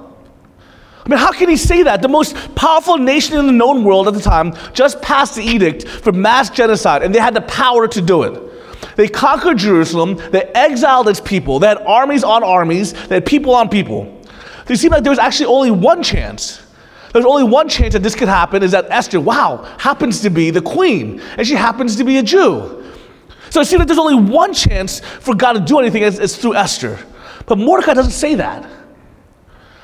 I 1.04 1.10
mean, 1.10 1.20
how 1.20 1.32
can 1.32 1.50
he 1.50 1.58
say 1.58 1.84
that? 1.84 2.02
The 2.02 2.08
most 2.08 2.36
powerful 2.56 2.98
nation 2.98 3.38
in 3.38 3.46
the 3.46 3.52
known 3.52 3.84
world 3.84 4.08
at 4.08 4.14
the 4.14 4.22
time 4.22 4.54
just 4.74 5.02
passed 5.02 5.36
the 5.36 5.44
edict 5.44 5.88
for 5.88 6.12
mass 6.12 6.50
genocide, 6.50 7.04
and 7.04 7.14
they 7.14 7.20
had 7.20 7.34
the 7.34 7.42
power 7.42 7.88
to 7.88 8.02
do 8.02 8.24
it. 8.24 8.96
They 8.96 9.08
conquered 9.08 9.58
Jerusalem, 9.58 10.16
they 10.32 10.44
exiled 10.54 11.08
its 11.08 11.20
people, 11.20 11.60
they 11.60 11.68
had 11.68 11.80
armies 11.80 12.24
on 12.24 12.44
armies, 12.44 12.94
they 13.08 13.16
had 13.16 13.26
people 13.26 13.54
on 13.56 13.70
people. 13.70 14.22
They 14.66 14.76
seemed 14.76 14.94
like 14.94 15.04
there 15.04 15.12
was 15.12 15.20
actually 15.20 15.48
only 15.48 15.72
one 15.72 16.04
chance. 16.04 16.62
There's 17.14 17.26
only 17.26 17.44
one 17.44 17.68
chance 17.68 17.94
that 17.94 18.04
this 18.04 18.16
could 18.16 18.28
happen 18.28 18.64
is 18.64 18.72
that 18.72 18.88
Esther, 18.90 19.20
wow, 19.20 19.64
happens 19.78 20.22
to 20.22 20.30
be 20.30 20.50
the 20.50 20.62
queen, 20.62 21.22
and 21.38 21.46
she 21.46 21.56
happens 21.56 21.96
to 21.98 22.04
be 22.04 22.18
a 22.18 22.24
Jew. 22.24 22.84
So 23.50 23.60
it 23.60 23.66
seems 23.66 23.80
like 23.80 23.88
there's 23.88 24.00
only 24.00 24.32
one 24.32 24.54
chance 24.54 25.02
for 25.02 25.36
God 25.36 25.54
to 25.54 25.60
do 25.60 25.80
anything, 25.80 26.04
it's 26.04 26.38
through 26.38 26.56
Esther. 26.56 26.98
But 27.46 27.58
Mordecai 27.58 27.94
doesn't 27.94 28.14
say 28.14 28.36
that. 28.36 28.70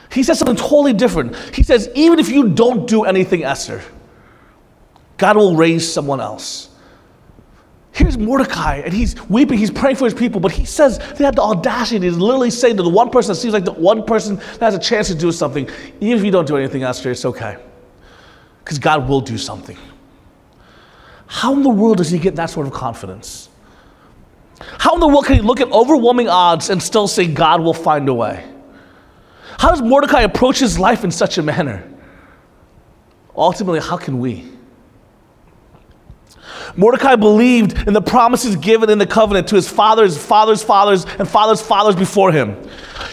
He 0.10 0.24
says 0.24 0.40
something 0.40 0.56
totally 0.56 0.94
different. 0.94 1.36
He 1.54 1.64
says, 1.64 1.90
even 1.94 2.18
if 2.18 2.30
you 2.30 2.50
don't 2.50 2.88
do 2.88 3.04
anything, 3.04 3.44
Esther, 3.44 3.82
God 5.18 5.36
will 5.36 5.56
raise 5.58 5.92
someone 5.92 6.22
else. 6.22 6.70
Here's 7.92 8.18
Mordecai, 8.18 8.78
and 8.78 8.94
he's 8.94 9.20
weeping, 9.28 9.58
he's 9.58 9.72
praying 9.72 9.96
for 9.96 10.06
his 10.06 10.14
people, 10.14 10.40
but 10.40 10.52
he 10.52 10.66
says 10.66 11.00
they 11.16 11.26
had 11.26 11.36
the 11.36 11.42
audacity 11.42 12.00
to 12.00 12.16
literally 12.16 12.52
say 12.52 12.74
to 12.74 12.84
the 12.84 12.90
one 12.90 13.10
person 13.10 13.30
that 13.30 13.40
seems 13.40 13.54
like 13.54 13.66
the 13.66 13.72
one 13.72 14.04
person 14.04 14.36
that 14.36 14.62
has 14.62 14.76
a 14.76 14.80
chance 14.80 15.08
to 15.08 15.16
do 15.16 15.32
something, 15.32 15.68
even 16.00 16.18
if 16.18 16.24
you 16.24 16.32
don't 16.32 16.48
do 16.48 16.58
anything, 16.58 16.84
Esther, 16.84 17.12
it's 17.12 17.26
okay. 17.26 17.58
Because 18.64 18.78
God 18.78 19.10
will 19.10 19.22
do 19.22 19.38
something. 19.38 19.78
How 21.26 21.54
in 21.54 21.64
the 21.64 21.70
world 21.70 21.98
does 21.98 22.12
he 22.12 22.20
get 22.20 22.36
that 22.36 22.50
sort 22.50 22.68
of 22.68 22.74
confidence? 22.74 23.50
How 24.60 24.94
in 24.94 25.00
the 25.00 25.08
world 25.08 25.26
can 25.26 25.36
he 25.36 25.42
look 25.42 25.60
at 25.62 25.72
overwhelming 25.72 26.30
odds 26.30 26.70
and 26.70 26.82
still 26.82 27.08
say 27.08 27.28
God 27.28 27.62
will 27.62 27.74
find 27.74 28.08
a 28.10 28.14
way? 28.14 28.46
How 29.58 29.70
does 29.70 29.82
Mordecai 29.82 30.22
approach 30.22 30.60
his 30.60 30.78
life 30.78 31.04
in 31.04 31.12
such 31.12 31.38
a 31.38 31.44
manner? 31.44 31.88
Ultimately, 33.36 33.80
how 33.80 33.98
can 33.98 34.20
we? 34.20 34.52
Mordecai 36.78 37.16
believed 37.16 37.88
in 37.88 37.94
the 37.94 38.02
promises 38.02 38.56
given 38.56 38.92
in 38.92 39.00
the 39.00 39.08
covenant 39.08 39.48
to 39.48 39.56
his 39.56 39.68
fathers, 39.68 40.16
fathers, 40.16 40.62
fathers, 40.62 41.06
and 41.18 41.28
fathers' 41.28 41.60
fathers 41.60 41.96
before 41.96 42.32
him. 42.32 42.56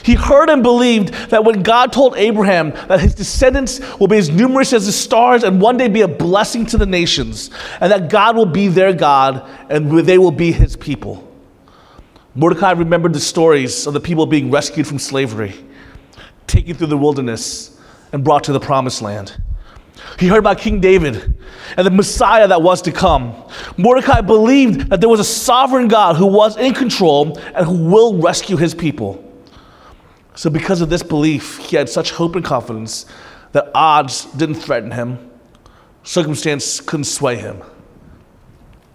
He 0.04 0.14
heard 0.14 0.50
and 0.50 0.62
believed 0.62 1.14
that 1.30 1.44
when 1.44 1.62
God 1.62 1.90
told 1.90 2.14
Abraham 2.18 2.73
that 2.88 3.00
his 3.00 3.14
descendants 3.14 3.80
will 3.99 4.06
be 4.06 4.18
as 4.18 4.28
numerous 4.28 4.75
as 4.75 4.85
the 4.85 4.92
stars 4.92 5.44
and 5.44 5.62
one 5.62 5.78
day 5.78 5.88
be 5.88 6.02
a 6.02 6.09
blessing 6.09 6.66
to 6.66 6.78
the 6.78 6.85
nations, 6.85 7.50
and 7.80 7.90
that 7.90 8.11
God 8.11 8.37
will 8.37 8.44
be 8.47 8.68
their 8.68 8.92
God 8.92 9.49
and 9.71 9.90
they 10.06 10.18
will 10.18 10.30
be 10.30 10.52
his 10.52 10.76
people. 10.76 11.26
Mordecai 12.35 12.73
remembered 12.73 13.14
the 13.14 13.21
stories 13.21 13.87
of 13.87 13.94
the 13.94 14.00
people 14.00 14.26
being 14.26 14.50
rescued 14.50 14.87
from 14.87 14.99
slavery, 14.99 15.54
taken 16.47 16.76
through 16.76 16.88
the 16.88 16.99
wilderness, 16.99 17.80
and 18.12 18.23
brought 18.23 18.44
to 18.44 18.52
the 18.52 18.61
promised 18.61 19.00
land. 19.00 19.40
He 20.18 20.28
heard 20.28 20.38
about 20.38 20.58
King 20.58 20.80
David 20.80 21.34
and 21.76 21.87
the 21.87 21.90
Messiah 21.90 22.46
that 22.49 22.62
was 22.62 22.82
to 22.82 22.92
come. 22.92 23.34
Mordecai 23.76 24.20
believed 24.20 24.90
that 24.90 25.00
there 25.00 25.08
was 25.08 25.20
a 25.20 25.25
sovereign 25.25 25.88
God 25.88 26.16
who 26.16 26.26
was 26.26 26.56
in 26.56 26.75
control 26.75 27.38
and 27.54 27.66
who 27.66 27.84
will 27.84 28.20
rescue 28.20 28.56
his 28.56 28.75
people. 28.75 29.20
So, 30.37 30.50
because 30.50 30.80
of 30.80 30.90
this 30.90 31.02
belief, 31.02 31.58
he 31.58 31.76
had 31.76 31.88
such 31.88 32.11
hope 32.11 32.34
and 32.34 32.44
confidence 32.44 33.06
that 33.52 33.70
odds 33.75 34.25
didn't 34.32 34.56
threaten 34.56 34.90
him, 34.90 35.30
circumstance 36.02 36.80
couldn't 36.80 37.04
sway 37.04 37.37
him. 37.37 37.62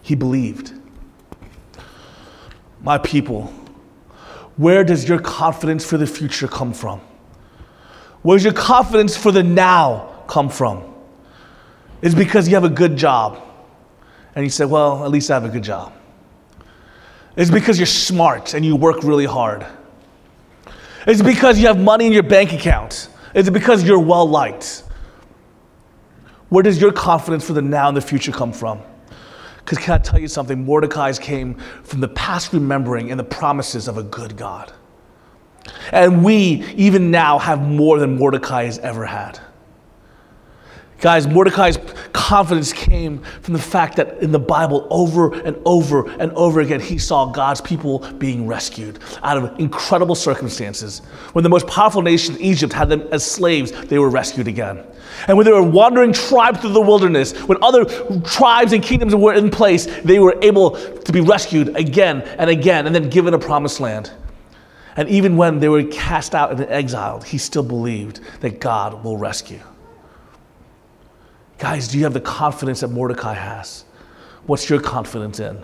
He 0.01 0.15
believed. 0.15 0.73
My 2.81 2.97
people, 2.97 3.53
where 4.57 4.83
does 4.83 5.07
your 5.07 5.19
confidence 5.19 5.85
for 5.85 5.97
the 5.97 6.07
future 6.07 6.47
come 6.47 6.73
from? 6.73 7.01
Where's 8.21 8.43
your 8.43 8.53
confidence 8.53 9.15
for 9.15 9.31
the 9.31 9.43
now 9.43 10.23
come 10.27 10.49
from? 10.49 10.88
Is 12.01 12.15
because 12.15 12.47
you 12.47 12.55
have 12.55 12.63
a 12.63 12.69
good 12.69 12.95
job. 12.95 13.41
And 14.35 14.45
you 14.45 14.49
say, 14.49 14.65
well, 14.65 15.03
at 15.03 15.11
least 15.11 15.29
I 15.31 15.33
have 15.33 15.45
a 15.45 15.49
good 15.49 15.63
job. 15.63 15.93
It's 17.35 17.51
because 17.51 17.77
you're 17.77 17.85
smart 17.85 18.53
and 18.53 18.65
you 18.65 18.75
work 18.75 19.03
really 19.03 19.25
hard. 19.25 19.65
It's 21.07 21.21
because 21.21 21.59
you 21.59 21.67
have 21.67 21.79
money 21.79 22.05
in 22.05 22.11
your 22.11 22.23
bank 22.23 22.53
account. 22.53 23.09
It's 23.33 23.49
because 23.49 23.83
you're 23.83 23.99
well 23.99 24.27
liked. 24.27 24.83
Where 26.49 26.63
does 26.63 26.81
your 26.81 26.91
confidence 26.91 27.45
for 27.45 27.53
the 27.53 27.61
now 27.61 27.87
and 27.87 27.97
the 27.97 28.01
future 28.01 28.31
come 28.31 28.51
from? 28.51 28.81
Because 29.57 29.77
can 29.77 29.93
I 29.93 29.97
tell 29.99 30.19
you 30.19 30.27
something? 30.27 30.65
Mordecai's 30.65 31.19
came 31.19 31.55
from 31.83 31.99
the 31.99 32.07
past 32.07 32.53
remembering 32.53 33.11
and 33.11 33.19
the 33.19 33.23
promises 33.23 33.87
of 33.87 33.97
a 33.97 34.03
good 34.03 34.35
God. 34.35 34.73
And 35.91 36.23
we, 36.23 36.65
even 36.75 37.11
now, 37.11 37.37
have 37.37 37.61
more 37.61 37.99
than 37.99 38.17
Mordecai 38.17 38.65
has 38.65 38.79
ever 38.79 39.05
had. 39.05 39.39
Guys, 41.01 41.27
Mordecai's 41.27 41.79
confidence 42.11 42.73
came 42.73 43.19
from 43.41 43.53
the 43.53 43.61
fact 43.61 43.95
that 43.95 44.17
in 44.21 44.33
the 44.33 44.39
Bible, 44.39 44.85
over 44.89 45.33
and 45.33 45.55
over 45.63 46.09
and 46.19 46.29
over 46.33 46.59
again, 46.59 46.81
he 46.81 46.97
saw 46.97 47.25
God's 47.25 47.61
people 47.61 47.99
being 48.17 48.45
rescued 48.45 48.99
out 49.23 49.37
of 49.37 49.57
incredible 49.59 50.13
circumstances. 50.13 50.99
When 51.31 51.43
the 51.43 51.49
most 51.49 51.67
powerful 51.67 52.01
nation, 52.01 52.35
Egypt, 52.41 52.73
had 52.73 52.89
them 52.89 53.07
as 53.13 53.23
slaves, 53.23 53.71
they 53.71 53.97
were 53.97 54.09
rescued 54.09 54.49
again. 54.49 54.85
And 55.29 55.37
when 55.37 55.45
they 55.45 55.53
were 55.53 55.63
wandering 55.63 56.11
tribe 56.11 56.59
through 56.59 56.73
the 56.73 56.81
wilderness, 56.81 57.31
when 57.43 57.57
other 57.63 57.85
tribes 58.23 58.73
and 58.73 58.83
kingdoms 58.83 59.15
were 59.15 59.33
in 59.33 59.49
place, 59.49 59.85
they 60.01 60.19
were 60.19 60.37
able 60.41 60.71
to 60.71 61.11
be 61.13 61.21
rescued 61.21 61.77
again 61.77 62.23
and 62.23 62.49
again 62.49 62.85
and 62.85 62.93
then 62.93 63.09
given 63.09 63.33
a 63.33 63.39
promised 63.39 63.79
land. 63.79 64.11
And 64.97 65.07
even 65.07 65.37
when 65.37 65.59
they 65.61 65.69
were 65.69 65.83
cast 65.83 66.35
out 66.35 66.51
and 66.51 66.59
exiled, 66.63 67.23
he 67.23 67.37
still 67.37 67.63
believed 67.63 68.19
that 68.41 68.59
God 68.59 69.01
will 69.01 69.15
rescue. 69.15 69.61
Guys, 71.59 71.89
do 71.89 71.97
you 71.97 72.05
have 72.05 72.13
the 72.13 72.21
confidence 72.21 72.79
that 72.79 72.87
Mordecai 72.87 73.33
has? 73.33 73.83
What's 74.45 74.69
your 74.69 74.81
confidence 74.81 75.39
in? 75.39 75.61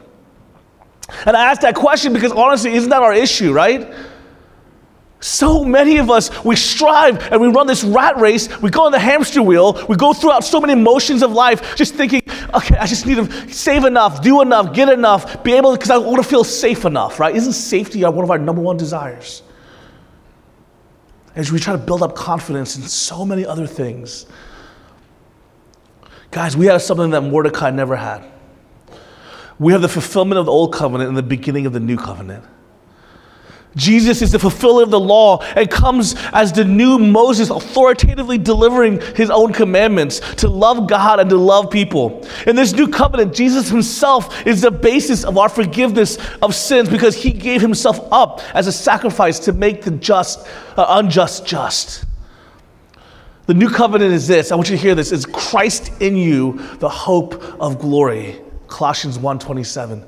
And 1.25 1.37
I 1.37 1.51
ask 1.51 1.61
that 1.61 1.75
question 1.75 2.13
because 2.13 2.33
honestly, 2.33 2.73
isn't 2.73 2.89
that 2.89 3.01
our 3.01 3.13
issue, 3.13 3.53
right? 3.53 3.93
So 5.21 5.63
many 5.63 5.97
of 5.97 6.11
us, 6.11 6.43
we 6.43 6.55
strive 6.55 7.31
and 7.31 7.41
we 7.41 7.47
run 7.47 7.65
this 7.65 7.83
rat 7.83 8.17
race. 8.17 8.49
We 8.61 8.69
go 8.69 8.85
on 8.85 8.91
the 8.91 8.99
hamster 8.99 9.41
wheel. 9.41 9.83
We 9.87 9.95
go 9.95 10.13
throughout 10.13 10.43
so 10.43 10.59
many 10.59 10.75
motions 10.75 11.23
of 11.23 11.31
life 11.31 11.75
just 11.75 11.95
thinking, 11.95 12.21
okay, 12.53 12.75
I 12.77 12.85
just 12.85 13.05
need 13.05 13.15
to 13.15 13.51
save 13.51 13.85
enough, 13.85 14.21
do 14.21 14.41
enough, 14.41 14.73
get 14.73 14.89
enough, 14.89 15.43
be 15.43 15.53
able 15.53 15.71
because 15.71 15.89
I 15.89 15.97
want 15.97 16.17
to 16.17 16.29
feel 16.29 16.43
safe 16.43 16.85
enough, 16.85 17.19
right? 17.19 17.35
Isn't 17.35 17.53
safety 17.53 18.03
one 18.03 18.23
of 18.23 18.29
our 18.29 18.37
number 18.37 18.61
one 18.61 18.75
desires? 18.77 19.41
As 21.35 21.51
we 21.51 21.59
try 21.59 21.73
to 21.73 21.79
build 21.79 22.03
up 22.03 22.15
confidence 22.15 22.75
in 22.75 22.83
so 22.83 23.25
many 23.25 23.45
other 23.45 23.65
things, 23.65 24.25
Guys, 26.35 26.57
we 26.57 26.65
have 26.65 26.81
something 26.81 27.11
that 27.11 27.21
Mordecai 27.21 27.71
never 27.71 27.95
had. 27.95 28.21
We 29.57 29.71
have 29.71 29.81
the 29.81 29.87
fulfillment 29.87 30.37
of 30.37 30.45
the 30.45 30.51
old 30.51 30.73
covenant 30.73 31.07
and 31.07 31.17
the 31.17 31.23
beginning 31.23 31.65
of 31.65 31.71
the 31.71 31.79
new 31.79 31.95
covenant. 31.95 32.43
Jesus 33.77 34.21
is 34.21 34.33
the 34.33 34.39
fulfiller 34.39 34.83
of 34.83 34.89
the 34.89 34.99
law 34.99 35.41
and 35.55 35.71
comes 35.71 36.13
as 36.33 36.51
the 36.51 36.65
new 36.65 36.99
Moses, 36.99 37.49
authoritatively 37.49 38.37
delivering 38.37 38.99
his 39.15 39.29
own 39.29 39.53
commandments 39.53 40.19
to 40.35 40.49
love 40.49 40.89
God 40.89 41.21
and 41.21 41.29
to 41.29 41.37
love 41.37 41.71
people. 41.71 42.27
In 42.45 42.57
this 42.57 42.73
new 42.73 42.89
covenant, 42.89 43.33
Jesus 43.33 43.69
himself 43.69 44.45
is 44.45 44.59
the 44.59 44.71
basis 44.71 45.23
of 45.23 45.37
our 45.37 45.47
forgiveness 45.47 46.17
of 46.41 46.53
sins 46.53 46.89
because 46.89 47.15
he 47.15 47.31
gave 47.31 47.61
himself 47.61 47.97
up 48.11 48.41
as 48.53 48.67
a 48.67 48.73
sacrifice 48.73 49.39
to 49.39 49.53
make 49.53 49.83
the 49.83 49.91
just, 49.91 50.45
uh, 50.75 50.85
unjust 50.89 51.45
just. 51.45 52.03
The 53.47 53.53
new 53.53 53.69
covenant 53.69 54.13
is 54.13 54.27
this. 54.27 54.51
I 54.51 54.55
want 54.55 54.69
you 54.69 54.75
to 54.75 54.81
hear 54.81 54.95
this. 54.95 55.11
Is 55.11 55.25
Christ 55.25 55.91
in 56.01 56.15
you, 56.15 56.59
the 56.79 56.89
hope 56.89 57.35
of 57.59 57.79
glory. 57.79 58.41
Colossians 58.67 59.19
1:27. 59.19 60.03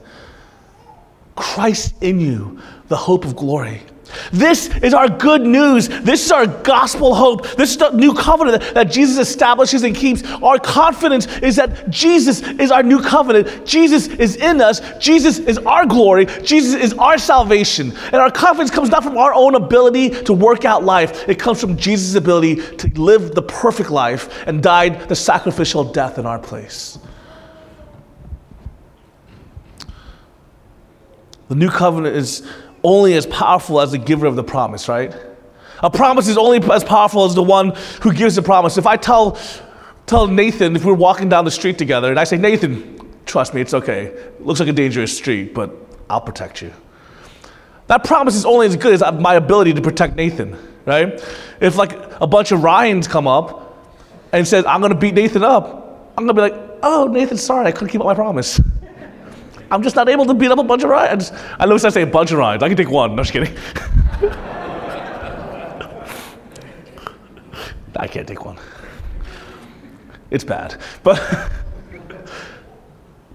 Christ 1.35 1.93
in 2.01 2.19
you, 2.19 2.59
the 2.87 2.95
hope 2.95 3.23
of 3.23 3.35
glory. 3.35 3.83
This 4.31 4.67
is 4.77 4.93
our 4.93 5.09
good 5.09 5.41
news. 5.41 5.87
This 5.87 6.25
is 6.25 6.31
our 6.31 6.47
gospel 6.47 7.15
hope. 7.15 7.47
This 7.55 7.71
is 7.71 7.77
the 7.77 7.91
new 7.91 8.13
covenant 8.13 8.61
that, 8.73 8.91
Jesus 8.91 9.17
establishes 9.17 9.83
and 9.83 9.95
keeps. 9.95 10.23
Our 10.41 10.57
confidence 10.59 11.27
is 11.39 11.57
that 11.57 11.89
Jesus 11.89 12.41
is 12.41 12.71
our 12.71 12.83
new 12.83 13.01
covenant. 13.01 13.65
Jesus 13.65 14.07
is 14.07 14.35
in 14.37 14.61
us. 14.61 14.81
Jesus 14.99 15.39
is 15.39 15.57
our 15.59 15.85
glory. 15.85 16.25
Jesus 16.43 16.73
is 16.75 16.93
our 16.93 17.17
salvation. 17.17 17.91
And 18.05 18.15
our 18.15 18.31
confidence 18.31 18.71
comes 18.71 18.89
not 18.89 19.03
from 19.03 19.17
our 19.17 19.33
own 19.33 19.55
ability 19.55 20.09
to 20.23 20.33
work 20.33 20.65
out 20.65 20.83
life, 20.83 21.27
it 21.27 21.39
comes 21.39 21.59
from 21.59 21.77
Jesus' 21.77 22.15
ability 22.15 22.55
to 22.77 22.87
live 23.01 23.35
the 23.35 23.41
perfect 23.41 23.89
life 23.89 24.47
and 24.47 24.63
died 24.63 25.09
the 25.09 25.15
sacrificial 25.15 25.83
death 25.83 26.17
in 26.17 26.25
our 26.25 26.39
place. 26.39 26.97
The 31.49 31.55
new 31.55 31.69
covenant 31.69 32.15
is 32.15 32.45
only 32.83 33.13
as 33.13 33.25
powerful 33.25 33.81
as 33.81 33.91
the 33.91 33.97
giver 33.97 34.25
of 34.25 34.35
the 34.35 34.43
promise, 34.43 34.87
right? 34.87 35.13
A 35.83 35.89
promise 35.89 36.27
is 36.27 36.37
only 36.37 36.59
as 36.71 36.83
powerful 36.83 37.25
as 37.25 37.35
the 37.35 37.43
one 37.43 37.73
who 38.01 38.13
gives 38.13 38.35
the 38.35 38.41
promise. 38.41 38.77
If 38.77 38.87
I 38.87 38.97
tell, 38.97 39.37
tell 40.05 40.27
Nathan, 40.27 40.75
if 40.75 40.83
we're 40.83 40.93
walking 40.93 41.29
down 41.29 41.45
the 41.45 41.51
street 41.51 41.77
together, 41.77 42.09
and 42.09 42.19
I 42.19 42.23
say, 42.23 42.37
Nathan, 42.37 42.99
trust 43.25 43.53
me, 43.53 43.61
it's 43.61 43.73
okay. 43.73 44.05
It 44.05 44.45
looks 44.45 44.59
like 44.59 44.69
a 44.69 44.73
dangerous 44.73 45.15
street, 45.15 45.53
but 45.53 45.71
I'll 46.09 46.21
protect 46.21 46.61
you. 46.61 46.73
That 47.87 48.03
promise 48.03 48.35
is 48.35 48.45
only 48.45 48.67
as 48.67 48.75
good 48.75 48.93
as 48.93 49.13
my 49.19 49.35
ability 49.35 49.73
to 49.73 49.81
protect 49.81 50.15
Nathan, 50.15 50.57
right? 50.85 51.23
If 51.61 51.77
like 51.77 51.93
a 52.19 52.27
bunch 52.27 52.51
of 52.51 52.63
Ryans 52.63 53.07
come 53.07 53.27
up 53.27 53.77
and 54.31 54.47
says, 54.47 54.65
I'm 54.65 54.81
gonna 54.81 54.95
beat 54.95 55.13
Nathan 55.13 55.43
up, 55.43 56.11
I'm 56.17 56.25
gonna 56.25 56.33
be 56.33 56.41
like, 56.41 56.79
oh, 56.83 57.07
Nathan, 57.07 57.37
sorry, 57.37 57.67
I 57.67 57.71
couldn't 57.71 57.89
keep 57.89 58.01
up 58.01 58.07
my 58.07 58.15
promise. 58.15 58.59
I'm 59.71 59.83
just 59.83 59.95
not 59.95 60.09
able 60.09 60.25
to 60.25 60.33
beat 60.33 60.51
up 60.51 60.59
a 60.59 60.63
bunch 60.63 60.83
of 60.83 60.89
Ryans. 60.89 61.31
I 61.59 61.65
know 61.65 61.75
I 61.75 61.77
say 61.77 62.01
a 62.01 62.07
bunch 62.07 62.31
of 62.31 62.39
Ryans. 62.39 62.63
I 62.63 62.67
can 62.67 62.77
take 62.77 62.89
one. 62.89 63.15
No, 63.15 63.23
just 63.23 63.33
kidding. 63.33 63.55
I 67.95 68.07
can't 68.07 68.27
take 68.27 68.45
one. 68.45 68.57
It's 70.29 70.43
bad. 70.43 70.79
But 71.03 71.51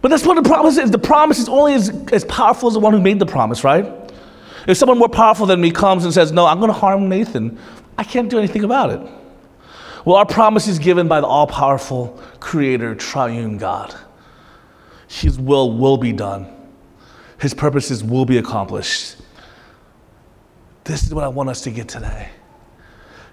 but 0.02 0.08
that's 0.08 0.26
what 0.26 0.34
the 0.34 0.48
promise 0.48 0.76
is. 0.78 0.90
The 0.90 0.98
promise 0.98 1.38
is 1.38 1.48
only 1.48 1.74
as, 1.74 1.90
as 2.12 2.24
powerful 2.24 2.68
as 2.68 2.74
the 2.74 2.80
one 2.80 2.92
who 2.92 3.00
made 3.00 3.18
the 3.18 3.26
promise, 3.26 3.64
right? 3.64 3.86
If 4.66 4.76
someone 4.76 4.98
more 4.98 5.08
powerful 5.08 5.46
than 5.46 5.60
me 5.60 5.70
comes 5.70 6.04
and 6.04 6.12
says, 6.12 6.32
No, 6.32 6.46
I'm 6.46 6.58
going 6.58 6.72
to 6.72 6.78
harm 6.78 7.08
Nathan, 7.08 7.58
I 7.96 8.04
can't 8.04 8.28
do 8.28 8.38
anything 8.38 8.64
about 8.64 8.90
it. 8.90 9.00
Well, 10.04 10.16
our 10.16 10.26
promise 10.26 10.66
is 10.66 10.80
given 10.80 11.06
by 11.06 11.20
the 11.20 11.26
all 11.26 11.46
powerful, 11.46 12.20
creator, 12.40 12.94
triune 12.96 13.58
God. 13.58 13.94
His 15.12 15.38
will 15.38 15.76
will 15.76 15.98
be 15.98 16.10
done, 16.10 16.46
His 17.38 17.52
purposes 17.52 18.02
will 18.02 18.24
be 18.24 18.38
accomplished. 18.38 19.16
This 20.84 21.04
is 21.04 21.14
what 21.14 21.22
I 21.22 21.28
want 21.28 21.50
us 21.50 21.60
to 21.62 21.70
get 21.70 21.86
today. 21.86 22.30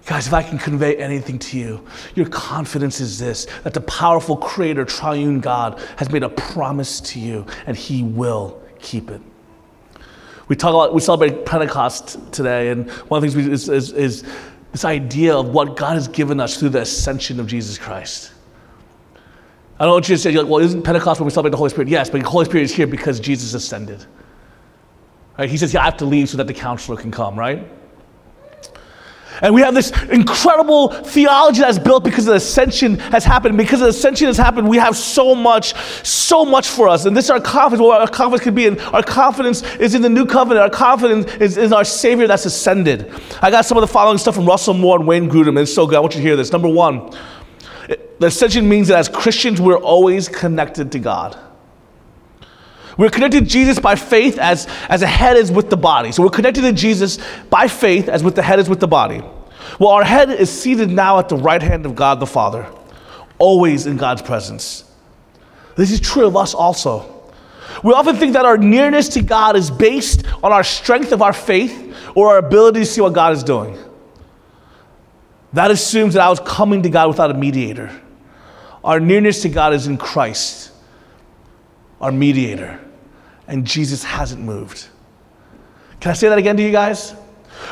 Guys, 0.06 0.28
if 0.28 0.34
I 0.34 0.44
can 0.44 0.58
convey 0.58 0.98
anything 0.98 1.40
to 1.40 1.58
you, 1.58 1.88
your 2.16 2.28
confidence 2.28 3.00
is 3.00 3.18
this 3.18 3.48
that 3.64 3.74
the 3.74 3.82
powerful 3.82 4.36
creator, 4.36 4.84
triune 4.84 5.40
God, 5.40 5.80
has 5.96 6.12
made 6.12 6.24
a 6.24 6.30
promise 6.30 7.00
to 7.02 7.20
you 7.20 7.46
and 7.66 7.78
he 7.78 8.04
will 8.04 8.62
keep 8.80 9.10
it. 9.10 9.22
We 10.50 10.58
talk 10.58 10.72
about, 10.72 10.94
we 10.94 11.00
celebrate 11.00 11.46
Pentecost 11.46 12.20
today, 12.34 12.70
and 12.72 12.90
one 13.08 13.24
of 13.24 13.32
the 13.32 13.34
things 13.34 13.48
we, 13.48 13.54
is, 13.54 13.70
is, 13.70 13.94
is 13.94 14.24
this 14.74 14.84
idea 14.84 15.34
of 15.34 15.50
what 15.50 15.78
God 15.78 15.94
has 15.94 16.10
given 16.10 16.42
us 16.42 16.58
through 16.58 16.70
the 16.70 16.82
ascension 16.82 17.40
of 17.40 17.48
Jesus 17.48 17.78
Christ. 17.78 18.34
I 19.80 19.86
don't 19.86 19.94
want 19.94 20.10
you 20.10 20.16
to 20.16 20.22
say, 20.22 20.36
well, 20.44 20.60
isn't 20.60 20.84
Pentecost 20.84 21.22
when 21.22 21.26
we 21.26 21.32
celebrate 21.32 21.52
the 21.52 21.58
Holy 21.58 21.70
Spirit? 21.70 21.88
Yes, 21.88 22.10
but 22.10 22.22
the 22.22 22.28
Holy 22.28 22.46
Spirit 22.46 22.64
is 22.64 22.74
here 22.74 22.88
because 22.88 23.20
Jesus 23.20 23.54
ascended. 23.54 24.06
Right? 25.38 25.50
He 25.50 25.56
says, 25.56 25.74
yeah, 25.74 25.82
I 25.82 25.86
have 25.86 25.98
to 25.98 26.06
leave 26.06 26.28
so 26.28 26.38
that 26.38 26.48
the 26.48 26.54
counselor 26.54 26.98
can 26.98 27.12
come, 27.12 27.40
right? 27.40 27.66
And 29.42 29.54
we 29.54 29.62
have 29.62 29.74
this 29.74 29.92
incredible 30.10 30.90
theology 30.90 31.62
that's 31.62 31.80
built 31.80 32.04
because 32.04 32.26
the 32.26 32.34
ascension 32.34 33.00
has 33.00 33.24
happened. 33.24 33.58
Because 33.58 33.80
the 33.80 33.88
ascension 33.88 34.28
has 34.28 34.38
happened, 34.38 34.68
we 34.68 34.78
have 34.78 34.98
so 34.98 35.34
much, 35.34 35.76
so 36.06 36.44
much 36.44 36.68
for 36.68 36.90
us. 36.90 37.06
And 37.06 37.16
this 37.16 37.26
is 37.26 37.32
our 37.32 37.40
confidence, 37.40 37.82
what 37.82 38.02
our 38.02 38.08
confidence 38.08 38.44
could 38.44 38.56
be. 38.56 38.68
And 38.68 38.80
our 38.82 39.02
confidence 39.02 39.64
is 39.76 39.96
in 39.96 40.02
the 40.02 40.10
new 40.10 40.26
covenant. 40.26 40.62
Our 40.62 40.70
confidence 40.70 41.34
is 41.36 41.58
in 41.58 41.72
our 41.72 41.86
Savior 41.86 42.28
that's 42.28 42.46
ascended. 42.46 43.14
I 43.42 43.50
got 43.50 43.66
some 43.66 43.78
of 43.78 43.82
the 43.82 43.88
following 43.88 44.18
stuff 44.18 44.36
from 44.36 44.46
Russell 44.46 44.74
Moore 44.74 44.98
and 44.98 45.08
Wayne 45.08 45.30
Grudem, 45.30 45.58
it's 45.62 45.74
so 45.74 45.88
good. 45.88 45.96
I 45.96 46.00
want 46.00 46.16
you 46.16 46.22
to 46.22 46.28
hear 46.28 46.36
this. 46.36 46.52
Number 46.52 46.68
one, 46.68 47.12
the 48.20 48.28
ascension 48.28 48.68
means 48.70 48.90
that 48.90 49.00
as 49.00 49.10
Christians, 49.10 49.60
we're 49.60 49.78
always 49.78 50.28
connected 50.28 50.92
to 50.92 51.00
God. 51.00 51.38
We're 52.98 53.10
connected 53.10 53.46
to 53.46 53.50
Jesus 53.50 53.80
by 53.80 53.96
faith 53.96 54.38
as, 54.38 54.68
as 54.90 55.02
a 55.02 55.08
head 55.08 55.38
is 55.38 55.52
with 55.52 55.70
the 55.70 55.78
body. 55.78 56.12
So 56.12 56.22
we're 56.22 56.30
connected 56.30 56.62
to 56.64 56.74
Jesus 56.74 57.18
by 57.50 57.68
faith 57.68 58.10
as 58.10 58.24
with 58.24 58.36
the 58.36 58.42
head 58.42 58.60
is 58.60 58.68
with 58.68 58.82
the 58.82 58.88
body. 58.88 59.24
Well, 59.80 59.92
our 59.92 60.04
head 60.04 60.30
is 60.30 60.50
seated 60.50 60.90
now 60.90 61.18
at 61.18 61.30
the 61.30 61.38
right 61.38 61.62
hand 61.62 61.86
of 61.86 61.96
God 61.96 62.20
the 62.20 62.28
Father, 62.28 62.68
always 63.38 63.88
in 63.88 63.96
God's 63.96 64.22
presence. 64.22 64.84
This 65.78 65.92
is 65.92 66.02
true 66.02 66.28
of 66.28 66.36
us 66.36 66.54
also. 66.54 67.24
We 67.84 67.94
often 67.94 68.18
think 68.18 68.34
that 68.34 68.46
our 68.46 68.58
nearness 68.58 69.08
to 69.10 69.22
God 69.22 69.56
is 69.56 69.72
based 69.72 70.26
on 70.44 70.52
our 70.52 70.64
strength 70.64 71.14
of 71.14 71.22
our 71.22 71.32
faith 71.32 71.96
or 72.16 72.32
our 72.32 72.38
ability 72.40 72.82
to 72.82 72.86
see 72.86 73.00
what 73.00 73.14
God 73.14 73.32
is 73.32 73.44
doing. 73.44 73.78
That 75.54 75.72
assumes 75.72 76.14
that 76.14 76.22
I 76.22 76.30
was 76.30 76.40
coming 76.40 76.84
to 76.84 76.90
God 76.90 77.08
without 77.08 77.32
a 77.32 77.34
mediator. 77.34 77.92
Our 78.84 79.00
nearness 79.00 79.42
to 79.42 79.50
God 79.50 79.74
is 79.74 79.88
in 79.88 79.98
Christ, 79.98 80.72
our 82.00 82.12
mediator 82.12 82.80
and 83.50 83.66
Jesus 83.66 84.04
hasn't 84.04 84.42
moved. 84.42 84.88
Can 86.00 86.12
I 86.12 86.14
say 86.14 86.30
that 86.30 86.38
again 86.38 86.56
to 86.56 86.64
you 86.64 86.72
guys? 86.72 87.14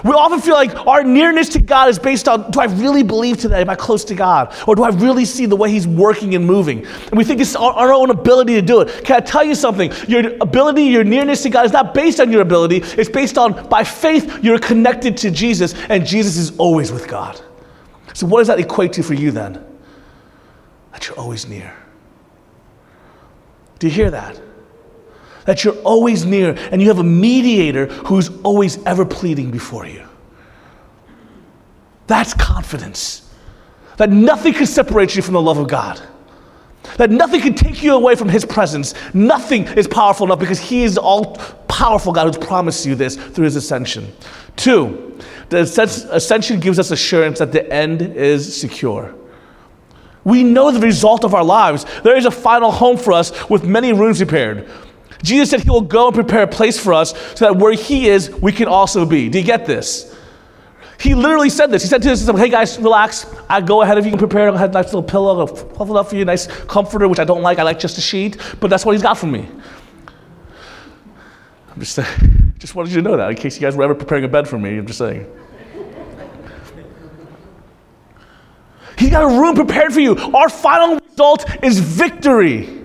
We 0.04 0.12
often 0.12 0.42
feel 0.42 0.56
like 0.56 0.76
our 0.86 1.04
nearness 1.04 1.48
to 1.50 1.62
God 1.62 1.88
is 1.88 1.98
based 1.98 2.28
on 2.28 2.52
do 2.52 2.60
I 2.60 2.66
really 2.66 3.04
believe 3.04 3.38
today? 3.38 3.62
Am 3.62 3.70
I 3.70 3.76
close 3.76 4.04
to 4.06 4.16
God? 4.16 4.54
Or 4.68 4.76
do 4.76 4.84
I 4.84 4.90
really 4.90 5.24
see 5.24 5.46
the 5.46 5.56
way 5.56 5.72
He's 5.72 5.88
working 5.88 6.36
and 6.36 6.46
moving? 6.46 6.86
And 6.86 7.14
we 7.14 7.24
think 7.24 7.40
it's 7.40 7.56
our, 7.56 7.72
our 7.72 7.94
own 7.94 8.10
ability 8.10 8.56
to 8.56 8.62
do 8.62 8.82
it. 8.82 9.06
Can 9.06 9.16
I 9.16 9.20
tell 9.22 9.46
you 9.46 9.56
something? 9.56 9.94
Your 10.08 10.36
ability, 10.42 10.84
your 10.84 11.06
nearness 11.06 11.44
to 11.44 11.50
God 11.50 11.66
is 11.66 11.72
not 11.72 11.94
based 11.94 12.20
on 12.20 12.32
your 12.32 12.42
ability, 12.42 12.78
it's 13.00 13.10
based 13.10 13.38
on 13.38 13.70
by 13.70 13.84
faith 13.84 14.44
you're 14.44 14.60
connected 14.60 15.16
to 15.18 15.32
Jesus, 15.32 15.74
and 15.90 16.06
Jesus 16.06 16.36
is 16.36 16.58
always 16.58 16.92
with 16.92 17.08
God. 17.08 17.40
So, 18.18 18.26
what 18.26 18.40
does 18.40 18.48
that 18.48 18.60
equate 18.60 18.94
to 18.94 19.04
for 19.04 19.14
you 19.14 19.30
then? 19.30 19.64
That 20.92 21.08
you're 21.08 21.20
always 21.20 21.48
near. 21.48 21.72
Do 23.78 23.86
you 23.86 23.94
hear 23.94 24.10
that? 24.10 24.42
that 25.46 25.64
you're 25.64 25.78
always 25.84 26.26
near 26.26 26.56
and 26.72 26.82
you 26.82 26.90
have 26.90 27.00
a 27.00 27.04
mediator 27.04 27.86
who's 27.86 28.30
always 28.42 28.84
ever 28.84 29.06
pleading 29.06 29.50
before 29.50 29.86
you. 29.86 30.04
That's 32.08 32.34
confidence. 32.34 33.32
That 33.96 34.10
nothing 34.10 34.54
can 34.54 34.66
separate 34.66 35.16
you 35.16 35.22
from 35.22 35.36
the 35.36 35.42
love 35.42 35.58
of 35.58 35.70
God. 35.70 36.02
That 36.98 37.12
nothing 37.12 37.40
can 37.40 37.54
take 37.54 37.82
you 37.82 37.94
away 37.94 38.16
from 38.16 38.28
His 38.28 38.44
presence. 38.44 38.94
Nothing 39.14 39.64
is 39.70 39.88
powerful 39.88 40.26
enough 40.26 40.40
because 40.40 40.60
He 40.60 40.84
is 40.84 40.98
all 40.98 41.38
powerful 41.70 42.12
God 42.12 42.28
who's 42.28 42.46
promised 42.46 42.86
you 42.86 42.96
this 42.96 43.16
through 43.16 43.46
His 43.46 43.56
ascension. 43.56 44.12
Two, 44.58 45.18
the 45.50 45.60
ascension 46.12 46.60
gives 46.60 46.80
us 46.80 46.92
assurance 46.92 47.40
that 47.40 47.52
the 47.52 47.72
end 47.72 48.02
is 48.02 48.60
secure. 48.60 49.16
We 50.24 50.44
know 50.44 50.72
the 50.72 50.82
result 50.82 51.24
of 51.24 51.34
our 51.34 51.44
lives. 51.44 51.86
There 52.04 52.18
is 52.18 52.26
a 52.26 52.32
final 52.32 52.70
home 52.70 52.98
for 52.98 53.14
us 53.14 53.50
with 53.50 53.64
many 53.64 53.94
rooms 53.94 54.18
prepared. 54.18 54.68
Jesus 55.24 55.50
said 55.50 55.62
he 55.62 55.70
will 55.70 55.82
go 55.82 56.08
and 56.08 56.16
prepare 56.16 56.44
a 56.44 56.48
place 56.48 56.78
for 56.78 56.94
us 56.94 57.12
so 57.36 57.46
that 57.46 57.56
where 57.56 57.74
he 57.74 58.10
is, 58.10 58.30
we 58.30 58.52
can 58.52 58.68
also 58.68 59.06
be. 59.06 59.30
Do 59.30 59.40
you 59.40 59.46
get 59.46 59.66
this? 59.66 60.14
He 61.00 61.14
literally 61.14 61.50
said 61.50 61.72
this. 61.72 61.84
He 61.84 61.88
said 61.88 62.02
to 62.02 62.12
us, 62.12 62.28
Hey 62.28 62.50
guys, 62.50 62.78
relax. 62.80 63.26
I 63.50 63.62
go 63.62 63.84
ahead 63.84 63.98
if 63.98 64.06
you 64.06 64.12
can 64.12 64.20
prepare. 64.20 64.50
I 64.50 64.58
have 64.58 64.72
a 64.72 64.74
nice 64.74 64.86
little 64.88 65.04
pillow, 65.04 65.40
I'll 65.40 65.48
puff 65.48 65.90
it 65.90 65.96
up 65.96 66.10
for 66.10 66.16
you, 66.16 66.26
nice 66.26 66.48
comforter, 66.48 67.08
which 67.08 67.20
I 67.20 67.24
don't 67.24 67.42
like. 67.42 67.60
I 67.60 67.64
like 67.64 67.80
just 67.80 67.98
a 67.98 68.02
sheet, 68.02 68.38
but 68.60 68.70
that's 68.70 68.86
what 68.86 68.94
he's 68.94 69.02
got 69.02 69.18
for 69.18 69.28
me. 69.28 69.48
I'm 71.70 71.80
just 71.80 71.94
saying, 71.96 72.37
just 72.68 72.76
wanted 72.76 72.92
you 72.92 73.02
to 73.02 73.10
know 73.10 73.16
that 73.16 73.30
in 73.30 73.38
case 73.38 73.56
you 73.56 73.62
guys 73.62 73.78
were 73.78 73.84
ever 73.86 73.96
preparing 73.96 74.26
a 74.26 74.28
bed 74.28 74.46
for 74.46 74.60
me. 74.60 74.78
I'm 74.78 74.86
just 74.86 75.00
saying. 75.00 75.26
He's 78.98 79.10
got 79.10 79.24
a 79.24 79.40
room 79.40 79.56
prepared 79.56 79.94
for 79.94 80.02
you. 80.02 80.18
Our 80.18 80.50
final 80.50 81.00
result 81.00 81.46
is 81.64 81.80
victory. 81.80 82.84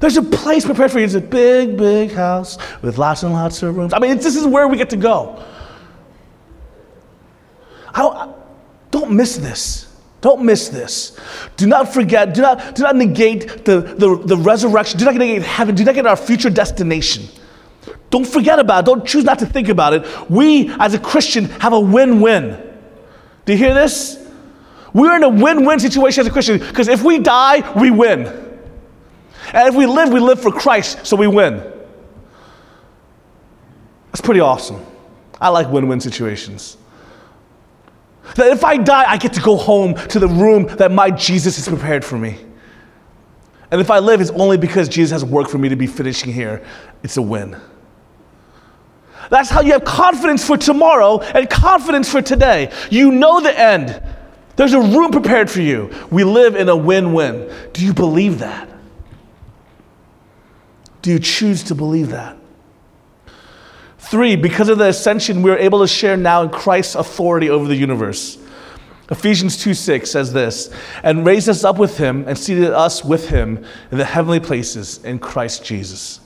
There's 0.00 0.16
a 0.16 0.22
place 0.22 0.64
prepared 0.64 0.90
for 0.90 0.98
you. 0.98 1.04
It's 1.04 1.14
a 1.14 1.20
big, 1.20 1.76
big 1.76 2.10
house 2.10 2.58
with 2.82 2.98
lots 2.98 3.22
and 3.22 3.32
lots 3.32 3.62
of 3.62 3.76
rooms. 3.76 3.92
I 3.92 4.00
mean, 4.00 4.16
this 4.16 4.34
is 4.34 4.44
where 4.44 4.66
we 4.66 4.76
get 4.76 4.90
to 4.90 4.96
go. 4.96 5.44
I, 7.94 8.02
uh, 8.02 8.32
don't 8.90 9.12
miss 9.12 9.36
this. 9.36 9.96
Don't 10.22 10.42
miss 10.42 10.70
this. 10.70 11.16
Do 11.56 11.68
not 11.68 11.94
forget, 11.94 12.34
do 12.34 12.42
not, 12.42 12.74
do 12.74 12.82
not 12.82 12.96
negate 12.96 13.64
the, 13.64 13.80
the, 13.80 14.20
the 14.24 14.36
resurrection. 14.36 14.98
Do 14.98 15.04
not 15.04 15.14
negate 15.14 15.42
heaven. 15.42 15.76
Do 15.76 15.84
not 15.84 15.94
negate 15.94 16.06
our 16.06 16.16
future 16.16 16.50
destination. 16.50 17.28
Don't 18.10 18.26
forget 18.26 18.58
about 18.58 18.84
it. 18.84 18.86
Don't 18.86 19.06
choose 19.06 19.24
not 19.24 19.38
to 19.40 19.46
think 19.46 19.68
about 19.68 19.92
it. 19.92 20.30
We, 20.30 20.70
as 20.78 20.94
a 20.94 20.98
Christian, 20.98 21.44
have 21.46 21.72
a 21.72 21.80
win 21.80 22.20
win. 22.20 22.62
Do 23.44 23.52
you 23.52 23.58
hear 23.58 23.74
this? 23.74 24.18
We're 24.94 25.16
in 25.16 25.22
a 25.22 25.28
win 25.28 25.64
win 25.64 25.78
situation 25.80 26.22
as 26.22 26.26
a 26.26 26.30
Christian 26.30 26.58
because 26.58 26.88
if 26.88 27.02
we 27.02 27.18
die, 27.18 27.70
we 27.78 27.90
win. 27.90 28.26
And 29.52 29.68
if 29.68 29.74
we 29.74 29.86
live, 29.86 30.10
we 30.10 30.20
live 30.20 30.40
for 30.40 30.50
Christ, 30.50 31.06
so 31.06 31.16
we 31.16 31.26
win. 31.26 31.56
That's 34.06 34.20
pretty 34.20 34.40
awesome. 34.40 34.84
I 35.40 35.48
like 35.50 35.70
win 35.70 35.88
win 35.88 36.00
situations. 36.00 36.76
That 38.36 38.48
if 38.48 38.64
I 38.64 38.76
die, 38.76 39.10
I 39.10 39.16
get 39.16 39.32
to 39.34 39.40
go 39.40 39.56
home 39.56 39.94
to 40.08 40.18
the 40.18 40.28
room 40.28 40.64
that 40.76 40.92
my 40.92 41.10
Jesus 41.10 41.56
has 41.56 41.68
prepared 41.68 42.04
for 42.04 42.18
me. 42.18 42.38
And 43.70 43.80
if 43.80 43.90
I 43.90 43.98
live, 43.98 44.20
it's 44.20 44.30
only 44.30 44.56
because 44.56 44.88
Jesus 44.88 45.10
has 45.12 45.24
work 45.24 45.48
for 45.48 45.58
me 45.58 45.68
to 45.68 45.76
be 45.76 45.86
finishing 45.86 46.32
here. 46.32 46.64
It's 47.02 47.16
a 47.16 47.22
win. 47.22 47.56
That's 49.30 49.50
how 49.50 49.60
you 49.60 49.72
have 49.72 49.84
confidence 49.84 50.46
for 50.46 50.56
tomorrow 50.56 51.20
and 51.20 51.48
confidence 51.48 52.10
for 52.10 52.22
today. 52.22 52.72
You 52.90 53.12
know 53.12 53.40
the 53.40 53.58
end. 53.58 54.02
There's 54.56 54.72
a 54.72 54.80
room 54.80 55.12
prepared 55.12 55.50
for 55.50 55.60
you. 55.60 55.90
We 56.10 56.24
live 56.24 56.56
in 56.56 56.68
a 56.68 56.76
win 56.76 57.12
win. 57.12 57.52
Do 57.72 57.84
you 57.84 57.94
believe 57.94 58.40
that? 58.40 58.68
Do 61.02 61.12
you 61.12 61.18
choose 61.18 61.62
to 61.64 61.74
believe 61.74 62.08
that? 62.10 62.36
Three, 63.98 64.36
because 64.36 64.68
of 64.68 64.78
the 64.78 64.88
ascension, 64.88 65.42
we 65.42 65.50
are 65.50 65.58
able 65.58 65.80
to 65.80 65.86
share 65.86 66.16
now 66.16 66.42
in 66.42 66.48
Christ's 66.48 66.94
authority 66.94 67.50
over 67.50 67.68
the 67.68 67.76
universe. 67.76 68.38
Ephesians 69.10 69.56
2 69.56 69.74
6 69.74 70.10
says 70.10 70.32
this, 70.32 70.74
and 71.02 71.24
raised 71.24 71.48
us 71.48 71.64
up 71.64 71.78
with 71.78 71.96
him 71.96 72.26
and 72.26 72.36
seated 72.36 72.72
us 72.72 73.04
with 73.04 73.28
him 73.28 73.64
in 73.90 73.98
the 73.98 74.04
heavenly 74.04 74.40
places 74.40 75.02
in 75.04 75.18
Christ 75.18 75.64
Jesus. 75.64 76.20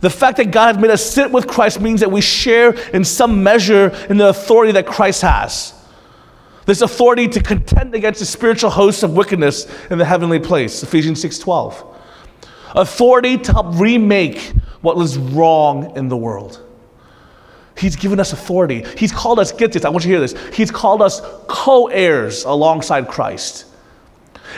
The 0.00 0.10
fact 0.10 0.36
that 0.38 0.50
God 0.50 0.74
has 0.74 0.82
made 0.82 0.90
us 0.90 1.04
sit 1.04 1.30
with 1.30 1.46
Christ 1.46 1.80
means 1.80 2.00
that 2.00 2.10
we 2.10 2.20
share 2.20 2.74
in 2.90 3.04
some 3.04 3.42
measure 3.42 3.88
in 4.08 4.16
the 4.16 4.28
authority 4.28 4.72
that 4.72 4.86
Christ 4.86 5.22
has. 5.22 5.74
This 6.66 6.80
authority 6.80 7.28
to 7.28 7.42
contend 7.42 7.94
against 7.94 8.20
the 8.20 8.26
spiritual 8.26 8.70
hosts 8.70 9.02
of 9.02 9.14
wickedness 9.14 9.66
in 9.90 9.98
the 9.98 10.04
heavenly 10.04 10.38
place, 10.38 10.82
Ephesians 10.82 11.20
6 11.20 11.38
12 11.38 11.94
authority 12.74 13.38
to 13.38 13.52
help 13.52 13.78
remake 13.78 14.52
what 14.80 14.96
was 14.96 15.16
wrong 15.16 15.96
in 15.96 16.08
the 16.08 16.16
world. 16.16 16.60
He's 17.76 17.96
given 17.96 18.20
us 18.20 18.32
authority. 18.32 18.84
He's 18.96 19.12
called 19.12 19.38
us, 19.38 19.50
get 19.50 19.72
this, 19.72 19.84
I 19.84 19.88
want 19.88 20.04
you 20.04 20.12
to 20.12 20.18
hear 20.18 20.20
this. 20.20 20.56
He's 20.56 20.70
called 20.70 21.02
us 21.02 21.20
co 21.48 21.88
heirs 21.88 22.44
alongside 22.44 23.08
Christ. 23.08 23.66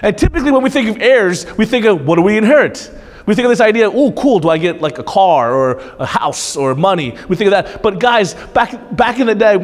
And 0.02 0.18
typically, 0.18 0.50
when 0.50 0.62
we 0.62 0.68
think 0.68 0.88
of 0.88 1.00
heirs, 1.00 1.46
we 1.56 1.64
think 1.64 1.86
of 1.86 2.06
what 2.06 2.16
do 2.16 2.22
we 2.22 2.36
inherit? 2.36 2.90
We 3.26 3.34
think 3.34 3.44
of 3.44 3.50
this 3.50 3.60
idea, 3.60 3.90
oh, 3.90 4.12
cool, 4.12 4.38
do 4.38 4.48
I 4.48 4.56
get 4.56 4.80
like 4.80 4.98
a 4.98 5.02
car 5.02 5.52
or 5.52 5.78
a 5.98 6.06
house 6.06 6.56
or 6.56 6.74
money? 6.76 7.16
We 7.28 7.34
think 7.34 7.52
of 7.52 7.52
that. 7.52 7.82
But 7.82 7.98
guys, 7.98 8.34
back, 8.34 8.96
back 8.96 9.18
in 9.18 9.26
the 9.26 9.34
day, 9.34 9.56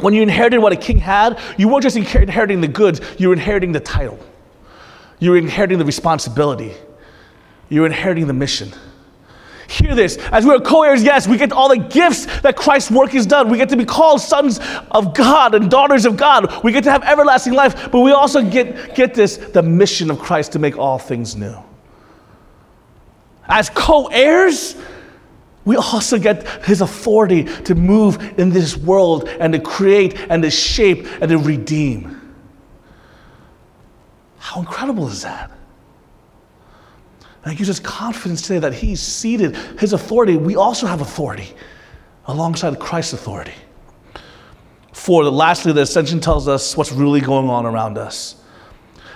when 0.00 0.14
you 0.14 0.22
inherited 0.22 0.60
what 0.60 0.72
a 0.72 0.76
king 0.76 0.98
had, 0.98 1.40
you 1.58 1.68
weren't 1.68 1.82
just 1.82 1.96
inheriting 1.96 2.60
the 2.60 2.68
goods, 2.68 3.00
you 3.18 3.28
were 3.28 3.34
inheriting 3.34 3.72
the 3.72 3.80
title. 3.80 4.18
You 5.18 5.30
were 5.30 5.38
inheriting 5.38 5.78
the 5.78 5.84
responsibility. 5.84 6.74
You 7.68 7.80
were 7.80 7.86
inheriting 7.86 8.26
the 8.26 8.32
mission. 8.32 8.72
Hear 9.68 9.94
this. 9.94 10.18
As 10.30 10.44
we 10.44 10.54
are 10.54 10.60
co 10.60 10.82
heirs, 10.82 11.02
yes, 11.02 11.26
we 11.26 11.36
get 11.36 11.50
all 11.50 11.68
the 11.68 11.78
gifts 11.78 12.26
that 12.40 12.56
Christ's 12.56 12.90
work 12.90 13.10
has 13.10 13.26
done. 13.26 13.48
We 13.48 13.56
get 13.56 13.70
to 13.70 13.76
be 13.76 13.84
called 13.84 14.20
sons 14.20 14.60
of 14.90 15.14
God 15.14 15.54
and 15.54 15.70
daughters 15.70 16.04
of 16.04 16.16
God. 16.16 16.62
We 16.62 16.70
get 16.70 16.84
to 16.84 16.90
have 16.90 17.02
everlasting 17.02 17.54
life, 17.54 17.90
but 17.90 18.00
we 18.00 18.12
also 18.12 18.42
get, 18.42 18.94
get 18.94 19.14
this 19.14 19.36
the 19.38 19.62
mission 19.62 20.10
of 20.10 20.18
Christ 20.18 20.52
to 20.52 20.58
make 20.58 20.76
all 20.76 20.98
things 20.98 21.34
new. 21.34 21.56
As 23.46 23.70
co 23.70 24.06
heirs, 24.06 24.76
we 25.64 25.76
also 25.76 26.18
get 26.18 26.46
his 26.64 26.80
authority 26.80 27.44
to 27.44 27.74
move 27.74 28.38
in 28.38 28.50
this 28.50 28.76
world 28.76 29.28
and 29.28 29.52
to 29.52 29.58
create 29.58 30.18
and 30.28 30.42
to 30.42 30.50
shape 30.50 31.06
and 31.20 31.30
to 31.30 31.38
redeem. 31.38 32.20
How 34.38 34.60
incredible 34.60 35.08
is 35.08 35.22
that? 35.22 35.50
And 37.44 37.52
it 37.52 37.56
gives 37.56 37.70
us 37.70 37.80
confidence 37.80 38.42
today 38.42 38.58
that 38.58 38.74
he's 38.74 39.00
seated 39.00 39.56
his 39.78 39.92
authority. 39.92 40.36
We 40.36 40.56
also 40.56 40.86
have 40.86 41.00
authority 41.00 41.54
alongside 42.26 42.78
Christ's 42.78 43.14
authority. 43.14 43.54
For 44.92 45.24
lastly, 45.24 45.72
the 45.72 45.82
ascension 45.82 46.20
tells 46.20 46.48
us 46.48 46.76
what's 46.76 46.92
really 46.92 47.20
going 47.20 47.50
on 47.50 47.66
around 47.66 47.98
us. 47.98 48.36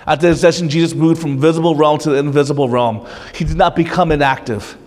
At 0.05 0.21
the 0.21 0.29
ascension, 0.29 0.69
Jesus 0.69 0.95
moved 0.95 1.21
from 1.21 1.39
visible 1.39 1.75
realm 1.75 1.99
to 1.99 2.11
the 2.11 2.17
invisible 2.17 2.69
realm. 2.69 3.07
He 3.35 3.43
did 3.45 3.57
not 3.57 3.75
become 3.75 4.11
inactive. 4.11 4.77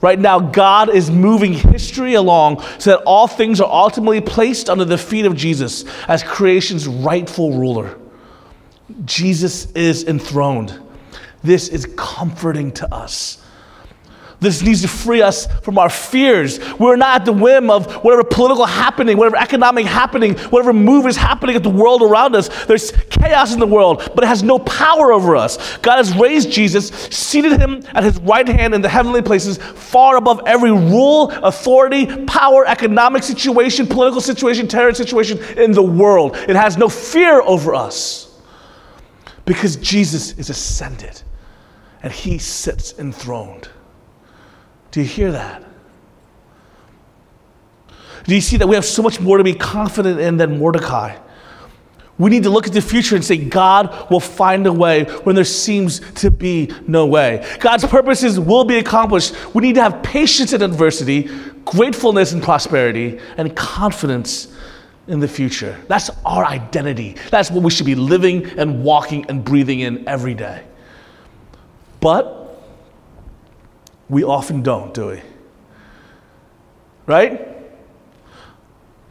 Right 0.00 0.18
now, 0.18 0.40
God 0.40 0.88
is 0.88 1.10
moving 1.10 1.52
history 1.52 2.14
along 2.14 2.62
so 2.78 2.90
that 2.90 3.02
all 3.04 3.26
things 3.26 3.60
are 3.60 3.70
ultimately 3.70 4.20
placed 4.20 4.70
under 4.70 4.84
the 4.84 4.96
feet 4.96 5.26
of 5.26 5.36
Jesus 5.36 5.84
as 6.08 6.22
creation's 6.22 6.88
rightful 6.88 7.58
ruler. 7.58 7.98
Jesus 9.04 9.70
is 9.72 10.04
enthroned. 10.04 10.78
This 11.42 11.68
is 11.68 11.86
comforting 11.96 12.72
to 12.72 12.94
us. 12.94 13.39
This 14.40 14.62
needs 14.62 14.80
to 14.82 14.88
free 14.88 15.20
us 15.20 15.46
from 15.60 15.78
our 15.78 15.90
fears. 15.90 16.58
We're 16.78 16.96
not 16.96 17.20
at 17.20 17.24
the 17.26 17.32
whim 17.32 17.70
of 17.70 17.92
whatever 18.02 18.24
political 18.24 18.64
happening, 18.64 19.18
whatever 19.18 19.36
economic 19.36 19.84
happening, 19.84 20.34
whatever 20.48 20.72
move 20.72 21.06
is 21.06 21.16
happening 21.16 21.56
at 21.56 21.62
the 21.62 21.70
world 21.70 22.00
around 22.00 22.34
us. 22.34 22.48
There's 22.64 22.90
chaos 23.10 23.52
in 23.52 23.60
the 23.60 23.66
world, 23.66 24.10
but 24.14 24.24
it 24.24 24.28
has 24.28 24.42
no 24.42 24.58
power 24.58 25.12
over 25.12 25.36
us. 25.36 25.76
God 25.78 25.98
has 25.98 26.16
raised 26.16 26.50
Jesus, 26.50 26.88
seated 26.88 27.60
him 27.60 27.82
at 27.92 28.02
his 28.02 28.18
right 28.20 28.48
hand 28.48 28.74
in 28.74 28.80
the 28.80 28.88
heavenly 28.88 29.20
places, 29.20 29.58
far 29.58 30.16
above 30.16 30.40
every 30.46 30.72
rule, 30.72 31.30
authority, 31.30 32.24
power, 32.24 32.66
economic 32.66 33.22
situation, 33.22 33.86
political 33.86 34.22
situation, 34.22 34.66
terror 34.66 34.94
situation 34.94 35.38
in 35.58 35.72
the 35.72 35.82
world. 35.82 36.34
It 36.48 36.56
has 36.56 36.78
no 36.78 36.88
fear 36.88 37.42
over 37.42 37.74
us 37.74 38.40
because 39.44 39.76
Jesus 39.76 40.32
is 40.38 40.48
ascended 40.48 41.20
and 42.02 42.10
he 42.10 42.38
sits 42.38 42.98
enthroned. 42.98 43.68
Do 44.90 45.00
you 45.00 45.06
hear 45.06 45.32
that? 45.32 45.62
Do 48.24 48.34
you 48.34 48.40
see 48.40 48.56
that 48.58 48.68
we 48.68 48.74
have 48.74 48.84
so 48.84 49.02
much 49.02 49.20
more 49.20 49.38
to 49.38 49.44
be 49.44 49.54
confident 49.54 50.20
in 50.20 50.36
than 50.36 50.58
Mordecai? 50.58 51.16
We 52.18 52.28
need 52.28 52.42
to 52.42 52.50
look 52.50 52.66
at 52.66 52.74
the 52.74 52.82
future 52.82 53.16
and 53.16 53.24
say, 53.24 53.38
God 53.38 54.10
will 54.10 54.20
find 54.20 54.66
a 54.66 54.72
way 54.72 55.04
when 55.24 55.34
there 55.34 55.44
seems 55.44 56.00
to 56.16 56.30
be 56.30 56.70
no 56.86 57.06
way. 57.06 57.46
God's 57.60 57.86
purposes 57.86 58.38
will 58.38 58.64
be 58.64 58.76
accomplished. 58.76 59.34
We 59.54 59.62
need 59.62 59.76
to 59.76 59.82
have 59.82 60.02
patience 60.02 60.52
in 60.52 60.60
adversity, 60.60 61.30
gratefulness 61.64 62.34
in 62.34 62.42
prosperity, 62.42 63.18
and 63.38 63.56
confidence 63.56 64.54
in 65.08 65.20
the 65.20 65.28
future. 65.28 65.78
That's 65.88 66.10
our 66.26 66.44
identity. 66.44 67.16
That's 67.30 67.50
what 67.50 67.62
we 67.62 67.70
should 67.70 67.86
be 67.86 67.94
living 67.94 68.44
and 68.58 68.84
walking 68.84 69.24
and 69.30 69.42
breathing 69.42 69.80
in 69.80 70.06
every 70.06 70.34
day. 70.34 70.64
But 72.00 72.39
we 74.10 74.24
often 74.24 74.62
don't, 74.62 74.92
do 74.92 75.06
we? 75.06 75.22
Right? 77.06 77.48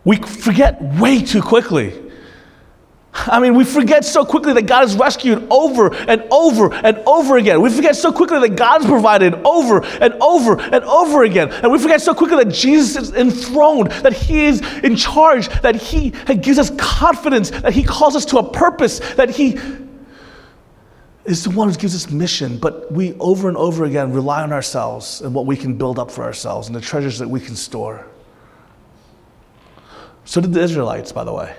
We 0.03 0.17
forget 0.17 0.81
way 0.99 1.21
too 1.21 1.41
quickly. 1.41 1.93
I 3.11 3.39
mean, 3.39 3.55
we 3.55 3.65
forget 3.65 4.05
so 4.05 4.23
quickly 4.23 4.53
that 4.53 4.67
God 4.67 4.81
has 4.81 4.95
rescued 4.95 5.47
over 5.49 5.93
and 5.93 6.23
over 6.31 6.73
and 6.73 6.97
over 6.99 7.37
again. 7.37 7.61
We 7.61 7.69
forget 7.69 7.95
so 7.95 8.11
quickly 8.11 8.39
that 8.47 8.55
God's 8.55 8.85
provided 8.85 9.33
over 9.45 9.83
and 9.83 10.13
over 10.21 10.59
and 10.59 10.83
over 10.85 11.23
again. 11.23 11.49
And 11.51 11.71
we 11.71 11.79
forget 11.79 12.01
so 12.01 12.13
quickly 12.13 12.43
that 12.43 12.53
Jesus 12.53 12.95
is 12.95 13.13
enthroned, 13.13 13.91
that 13.91 14.13
He 14.13 14.45
is 14.45 14.61
in 14.79 14.95
charge, 14.95 15.49
that 15.61 15.75
He 15.75 16.11
gives 16.11 16.59
us 16.59 16.71
confidence, 16.77 17.49
that 17.49 17.73
He 17.73 17.83
calls 17.83 18.15
us 18.15 18.25
to 18.25 18.37
a 18.37 18.51
purpose, 18.51 18.99
that 19.15 19.31
He 19.31 19.57
is 21.29 21.43
the 21.43 21.51
one 21.51 21.69
who 21.69 21.75
gives 21.75 21.93
us 21.93 22.09
mission, 22.09 22.57
but 22.57 22.91
we 22.91 23.13
over 23.19 23.47
and 23.47 23.55
over 23.55 23.85
again 23.85 24.11
rely 24.11 24.41
on 24.41 24.51
ourselves 24.51 25.21
and 25.21 25.33
what 25.33 25.45
we 25.45 25.55
can 25.55 25.77
build 25.77 25.99
up 25.99 26.09
for 26.09 26.23
ourselves 26.23 26.67
and 26.67 26.75
the 26.75 26.81
treasures 26.81 27.19
that 27.19 27.27
we 27.27 27.39
can 27.39 27.55
store. 27.55 28.07
So 30.25 30.41
did 30.41 30.53
the 30.53 30.61
Israelites, 30.61 31.11
by 31.11 31.23
the 31.23 31.31
way, 31.31 31.55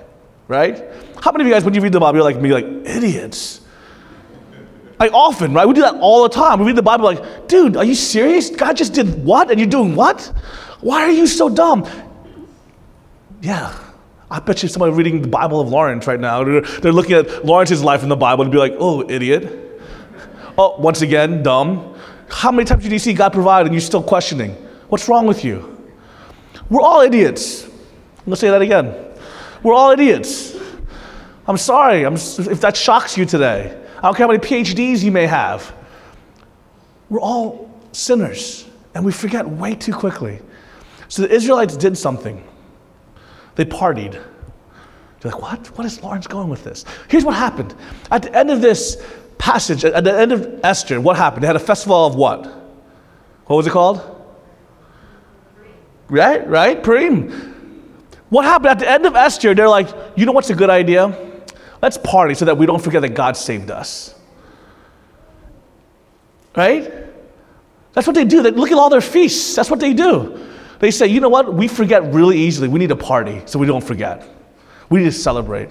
right? 0.48 0.82
How 1.20 1.30
many 1.30 1.44
of 1.44 1.48
you 1.48 1.54
guys, 1.54 1.64
when 1.64 1.74
you 1.74 1.80
read 1.80 1.92
the 1.92 2.00
Bible, 2.00 2.16
you're 2.16 2.24
like 2.24 2.40
me, 2.40 2.52
like 2.52 2.64
idiots? 2.64 3.60
Like 4.98 5.12
often, 5.12 5.54
right? 5.54 5.68
We 5.68 5.74
do 5.74 5.82
that 5.82 5.94
all 6.00 6.24
the 6.24 6.28
time. 6.28 6.58
We 6.58 6.66
read 6.66 6.76
the 6.76 6.82
Bible, 6.82 7.04
like, 7.04 7.46
dude, 7.46 7.76
are 7.76 7.84
you 7.84 7.94
serious? 7.94 8.50
God 8.50 8.76
just 8.76 8.92
did 8.92 9.24
what? 9.24 9.50
And 9.50 9.60
you're 9.60 9.68
doing 9.68 9.94
what? 9.94 10.32
Why 10.80 11.02
are 11.02 11.12
you 11.12 11.28
so 11.28 11.48
dumb? 11.48 11.88
Yeah, 13.40 13.72
I 14.30 14.38
bet 14.38 14.62
you 14.62 14.68
somebody 14.68 14.92
reading 14.92 15.22
the 15.22 15.28
Bible 15.28 15.60
of 15.60 15.68
Lawrence 15.68 16.06
right 16.06 16.20
now, 16.20 16.44
they're 16.44 16.92
looking 16.92 17.14
at 17.14 17.44
Lawrence's 17.44 17.82
life 17.82 18.02
in 18.04 18.08
the 18.08 18.16
Bible 18.16 18.42
and 18.42 18.52
be 18.52 18.58
like, 18.58 18.74
oh, 18.78 19.08
idiot. 19.10 19.82
Oh, 20.56 20.78
once 20.78 21.02
again, 21.02 21.42
dumb. 21.42 21.96
How 22.28 22.52
many 22.52 22.64
times 22.64 22.84
did 22.84 22.92
you 22.92 22.98
see 23.00 23.12
God 23.12 23.32
provide 23.32 23.66
and 23.66 23.74
you're 23.74 23.80
still 23.80 24.02
questioning? 24.02 24.52
What's 24.88 25.08
wrong 25.08 25.26
with 25.26 25.44
you? 25.44 25.76
We're 26.68 26.82
all 26.82 27.00
idiots. 27.00 27.64
I'm 27.64 27.70
going 28.26 28.30
to 28.30 28.36
say 28.36 28.50
that 28.50 28.62
again. 28.62 28.94
We're 29.64 29.74
all 29.74 29.90
idiots. 29.90 30.56
I'm 31.48 31.56
sorry 31.56 32.04
I'm, 32.04 32.14
if 32.14 32.60
that 32.60 32.76
shocks 32.76 33.16
you 33.16 33.24
today. 33.24 33.76
I 33.98 34.02
don't 34.02 34.14
care 34.14 34.26
how 34.26 34.32
many 34.32 34.38
PhDs 34.38 35.02
you 35.02 35.10
may 35.10 35.26
have. 35.26 35.74
We're 37.08 37.20
all 37.20 37.68
sinners, 37.90 38.66
and 38.94 39.04
we 39.04 39.10
forget 39.10 39.48
way 39.48 39.74
too 39.74 39.92
quickly. 39.92 40.40
So 41.08 41.22
the 41.22 41.34
Israelites 41.34 41.76
did 41.76 41.98
something. 41.98 42.44
They 43.60 43.66
partied. 43.66 44.14
You're 44.14 45.32
like, 45.32 45.42
what? 45.42 45.66
What 45.76 45.86
is 45.86 46.02
Lawrence 46.02 46.26
going 46.26 46.48
with 46.48 46.64
this? 46.64 46.86
Here's 47.08 47.26
what 47.26 47.34
happened. 47.34 47.74
At 48.10 48.22
the 48.22 48.34
end 48.34 48.50
of 48.50 48.62
this 48.62 49.06
passage, 49.36 49.84
at 49.84 50.02
the 50.02 50.18
end 50.18 50.32
of 50.32 50.60
Esther, 50.64 50.98
what 50.98 51.18
happened? 51.18 51.42
They 51.42 51.46
had 51.46 51.56
a 51.56 51.58
festival 51.58 52.06
of 52.06 52.14
what? 52.14 52.46
What 53.44 53.56
was 53.56 53.66
it 53.66 53.70
called? 53.72 54.00
Right, 56.08 56.48
right, 56.48 56.82
Purim. 56.82 57.28
What 58.30 58.46
happened 58.46 58.70
at 58.70 58.78
the 58.78 58.88
end 58.88 59.04
of 59.04 59.14
Esther? 59.14 59.54
They're 59.54 59.68
like, 59.68 59.88
you 60.16 60.24
know 60.24 60.32
what's 60.32 60.48
a 60.48 60.54
good 60.54 60.70
idea? 60.70 61.14
Let's 61.82 61.98
party 61.98 62.32
so 62.32 62.46
that 62.46 62.56
we 62.56 62.64
don't 62.64 62.82
forget 62.82 63.02
that 63.02 63.10
God 63.10 63.36
saved 63.36 63.70
us. 63.70 64.14
Right? 66.56 66.90
That's 67.92 68.06
what 68.06 68.16
they 68.16 68.24
do. 68.24 68.42
They 68.42 68.52
look 68.52 68.72
at 68.72 68.78
all 68.78 68.88
their 68.88 69.02
feasts. 69.02 69.54
That's 69.54 69.68
what 69.68 69.80
they 69.80 69.92
do. 69.92 70.46
They 70.80 70.90
say, 70.90 71.06
you 71.06 71.20
know 71.20 71.28
what? 71.28 71.54
We 71.54 71.68
forget 71.68 72.02
really 72.12 72.38
easily. 72.38 72.68
We 72.68 72.78
need 72.78 72.90
a 72.90 72.96
party 72.96 73.42
so 73.44 73.58
we 73.58 73.66
don't 73.66 73.84
forget. 73.84 74.26
We 74.88 75.00
need 75.00 75.06
to 75.06 75.12
celebrate. 75.12 75.70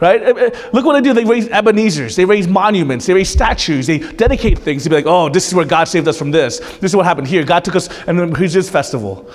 Right? 0.00 0.22
Eh, 0.22 0.32
eh, 0.36 0.68
look 0.72 0.84
what 0.84 0.92
they 0.94 1.00
do. 1.00 1.14
They 1.14 1.24
raise 1.24 1.48
Ebenezer's, 1.48 2.14
they 2.14 2.24
raise 2.24 2.46
monuments, 2.46 3.06
they 3.06 3.14
raise 3.14 3.30
statues, 3.30 3.86
they 3.86 3.98
dedicate 3.98 4.58
things 4.58 4.82
to 4.84 4.90
be 4.90 4.96
like, 4.96 5.06
oh, 5.06 5.28
this 5.28 5.48
is 5.48 5.54
where 5.54 5.64
God 5.64 5.84
saved 5.84 6.06
us 6.08 6.18
from 6.18 6.30
this. 6.30 6.58
This 6.58 6.90
is 6.90 6.96
what 6.96 7.06
happened 7.06 7.26
here. 7.26 7.42
God 7.42 7.64
took 7.64 7.74
us, 7.74 7.88
and 8.06 8.18
then 8.18 8.34
here's 8.34 8.52
this 8.52 8.68
festival. 8.68 9.30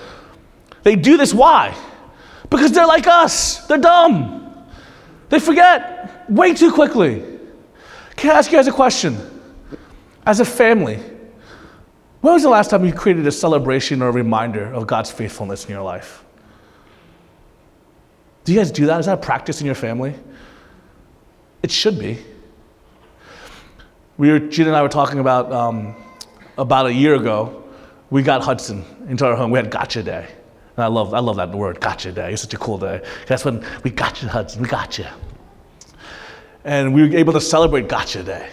They 0.83 0.95
do 0.95 1.17
this 1.17 1.33
why? 1.33 1.75
Because 2.49 2.71
they're 2.71 2.87
like 2.87 3.07
us. 3.07 3.65
They're 3.67 3.77
dumb. 3.77 4.67
They 5.29 5.39
forget 5.39 6.29
way 6.29 6.53
too 6.53 6.71
quickly. 6.71 7.23
Can 8.15 8.31
I 8.31 8.33
ask 8.39 8.51
you 8.51 8.57
guys 8.57 8.67
a 8.67 8.71
question? 8.71 9.17
As 10.25 10.39
a 10.39 10.45
family, 10.45 10.99
when 12.21 12.33
was 12.33 12.43
the 12.43 12.49
last 12.49 12.69
time 12.69 12.85
you 12.85 12.93
created 12.93 13.25
a 13.27 13.31
celebration 13.31 14.01
or 14.01 14.09
a 14.09 14.11
reminder 14.11 14.73
of 14.73 14.87
God's 14.87 15.11
faithfulness 15.11 15.65
in 15.65 15.71
your 15.71 15.83
life? 15.83 16.23
Do 18.43 18.53
you 18.53 18.59
guys 18.59 18.71
do 18.71 18.87
that? 18.87 18.99
Is 18.99 19.05
that 19.05 19.19
a 19.19 19.21
practice 19.21 19.61
in 19.61 19.65
your 19.65 19.75
family? 19.75 20.15
It 21.61 21.71
should 21.71 21.99
be. 21.99 22.17
We 24.17 24.31
were, 24.31 24.39
Gina 24.39 24.69
and 24.69 24.75
I 24.75 24.81
were 24.81 24.89
talking 24.89 25.19
about 25.19 25.51
um, 25.51 25.95
about 26.57 26.87
a 26.87 26.93
year 26.93 27.15
ago. 27.15 27.63
We 28.09 28.21
got 28.23 28.41
Hudson 28.41 28.83
into 29.07 29.25
our 29.25 29.35
home. 29.35 29.51
We 29.51 29.59
had 29.59 29.69
Gotcha 29.69 30.03
Day, 30.03 30.27
and 30.75 30.83
I 30.83 30.87
love 30.87 31.13
I 31.13 31.19
love 31.19 31.37
that 31.37 31.51
word, 31.51 31.79
Gotcha 31.79 32.11
Day. 32.11 32.33
It's 32.33 32.41
such 32.41 32.53
a 32.53 32.57
cool 32.57 32.77
day. 32.77 33.01
That's 33.27 33.45
when 33.45 33.65
we 33.83 33.91
got 33.91 34.21
you, 34.21 34.27
Hudson. 34.27 34.61
We 34.61 34.67
got 34.67 34.97
you, 34.97 35.05
and 36.65 36.93
we 36.93 37.07
were 37.07 37.15
able 37.15 37.33
to 37.33 37.41
celebrate 37.41 37.87
Gotcha 37.87 38.23
Day. 38.23 38.49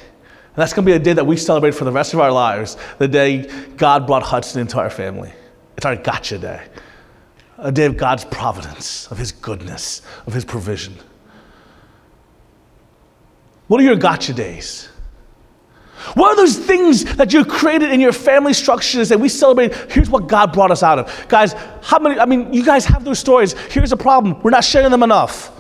And 0.57 0.63
that's 0.63 0.73
going 0.73 0.87
to 0.87 0.91
be 0.91 0.97
a 0.97 0.99
day 0.99 1.13
that 1.13 1.27
we 1.27 1.37
celebrate 1.37 1.73
for 1.75 1.85
the 1.85 1.93
rest 1.93 2.15
of 2.15 2.21
our 2.21 2.33
lives, 2.33 2.79
the 2.97 3.07
day 3.07 3.43
God 3.77 4.07
brought 4.07 4.23
Hudson 4.23 4.63
into 4.63 4.79
our 4.79 4.89
family. 4.89 5.31
It's 5.77 5.85
our 5.85 5.97
gotcha 5.97 6.39
day, 6.39 6.63
a 7.59 7.71
day 7.71 7.85
of 7.85 7.99
God's 7.99 8.25
providence, 8.25 9.07
of 9.09 9.19
His 9.19 9.33
goodness, 9.33 10.01
of 10.27 10.33
His 10.33 10.47
provision. 10.47 10.95
What 13.67 13.83
are 13.83 13.85
your 13.85 13.97
gotcha 13.97 14.33
days? 14.33 14.89
What 16.15 16.33
are 16.33 16.37
those 16.37 16.57
things 16.57 17.17
that 17.17 17.35
you 17.35 17.45
created 17.45 17.93
in 17.93 18.01
your 18.01 18.13
family 18.13 18.55
structures 18.55 19.11
that 19.11 19.21
we 19.21 19.29
celebrate? 19.29 19.75
Here's 19.93 20.09
what 20.09 20.27
God 20.27 20.55
brought 20.55 20.71
us 20.71 20.83
out 20.83 20.99
of. 20.99 21.29
Guys, 21.29 21.53
how 21.83 21.99
many, 21.99 22.19
I 22.19 22.25
mean, 22.25 22.51
you 22.55 22.65
guys 22.65 22.87
have 22.87 23.05
those 23.05 23.19
stories. 23.19 23.53
Here's 23.53 23.91
the 23.91 23.97
problem 23.99 24.41
we're 24.41 24.53
not 24.53 24.65
sharing 24.65 24.91
them 24.91 25.03
enough. 25.03 25.53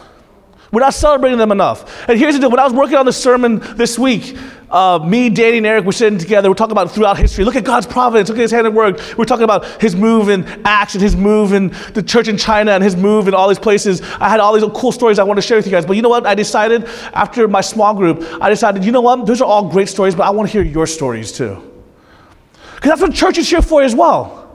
We're 0.76 0.80
not 0.80 0.92
celebrating 0.92 1.38
them 1.38 1.52
enough. 1.52 2.06
And 2.06 2.18
here's 2.18 2.34
the 2.34 2.40
deal 2.40 2.50
when 2.50 2.60
I 2.60 2.64
was 2.64 2.74
working 2.74 2.96
on 2.96 3.06
the 3.06 3.12
sermon 3.14 3.60
this 3.76 3.98
week, 3.98 4.36
uh, 4.70 4.98
me, 5.02 5.30
Danny, 5.30 5.56
and 5.56 5.64
Eric 5.64 5.86
were 5.86 5.92
sitting 5.92 6.18
together. 6.18 6.50
We're 6.50 6.54
talking 6.54 6.72
about 6.72 6.90
throughout 6.90 7.16
history. 7.16 7.46
Look 7.46 7.56
at 7.56 7.64
God's 7.64 7.86
providence. 7.86 8.28
Look 8.28 8.36
at 8.36 8.42
His 8.42 8.50
hand 8.50 8.66
at 8.66 8.74
work. 8.74 9.00
We're 9.16 9.24
talking 9.24 9.44
about 9.44 9.80
His 9.80 9.96
move 9.96 10.28
in 10.28 10.44
Acts 10.66 10.92
and 10.92 11.00
His 11.00 11.16
move 11.16 11.54
in 11.54 11.74
the 11.94 12.02
church 12.02 12.28
in 12.28 12.36
China 12.36 12.72
and 12.72 12.84
His 12.84 12.94
move 12.94 13.26
in 13.26 13.32
all 13.32 13.48
these 13.48 13.58
places. 13.58 14.02
I 14.20 14.28
had 14.28 14.38
all 14.38 14.52
these 14.52 14.70
cool 14.74 14.92
stories 14.92 15.18
I 15.18 15.22
want 15.22 15.38
to 15.38 15.42
share 15.42 15.56
with 15.56 15.64
you 15.64 15.72
guys. 15.72 15.86
But 15.86 15.96
you 15.96 16.02
know 16.02 16.10
what? 16.10 16.26
I 16.26 16.34
decided 16.34 16.84
after 17.14 17.48
my 17.48 17.62
small 17.62 17.94
group, 17.94 18.22
I 18.42 18.50
decided, 18.50 18.84
you 18.84 18.92
know 18.92 19.00
what? 19.00 19.24
Those 19.24 19.40
are 19.40 19.46
all 19.46 19.70
great 19.70 19.88
stories, 19.88 20.14
but 20.14 20.24
I 20.24 20.30
want 20.30 20.46
to 20.46 20.52
hear 20.52 20.62
your 20.62 20.86
stories 20.86 21.32
too. 21.32 21.54
Because 22.74 22.90
that's 22.90 23.00
what 23.00 23.14
church 23.14 23.38
is 23.38 23.48
here 23.48 23.62
for 23.62 23.82
as 23.82 23.94
well. 23.94 24.45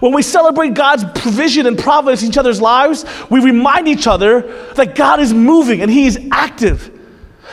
When 0.00 0.14
we 0.14 0.22
celebrate 0.22 0.74
God's 0.74 1.04
provision 1.20 1.66
and 1.66 1.78
providence 1.78 2.22
in 2.22 2.28
each 2.28 2.38
other's 2.38 2.60
lives, 2.60 3.04
we 3.30 3.40
remind 3.40 3.88
each 3.88 4.06
other 4.06 4.42
that 4.74 4.94
God 4.94 5.20
is 5.20 5.32
moving 5.32 5.82
and 5.82 5.90
He 5.90 6.06
is 6.06 6.18
active. 6.30 6.90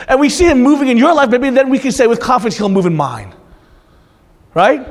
And 0.08 0.18
we 0.18 0.28
see 0.30 0.46
Him 0.46 0.62
moving 0.62 0.88
in 0.88 0.96
your 0.96 1.14
life, 1.14 1.30
maybe 1.30 1.50
then 1.50 1.68
we 1.68 1.78
can 1.78 1.92
say 1.92 2.06
with 2.06 2.20
confidence, 2.20 2.56
He'll 2.56 2.68
move 2.68 2.86
in 2.86 2.96
mine. 2.96 3.34
Right? 4.54 4.86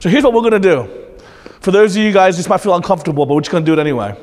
So 0.00 0.08
here's 0.08 0.24
what 0.24 0.32
we're 0.32 0.48
going 0.48 0.52
to 0.52 0.58
do. 0.60 1.04
For 1.60 1.70
those 1.70 1.96
of 1.96 2.02
you 2.02 2.12
guys, 2.12 2.36
this 2.36 2.48
might 2.48 2.60
feel 2.60 2.74
uncomfortable, 2.74 3.24
but 3.24 3.34
we're 3.34 3.40
just 3.40 3.50
going 3.50 3.64
to 3.64 3.70
do 3.70 3.72
it 3.72 3.80
anyway. 3.80 4.16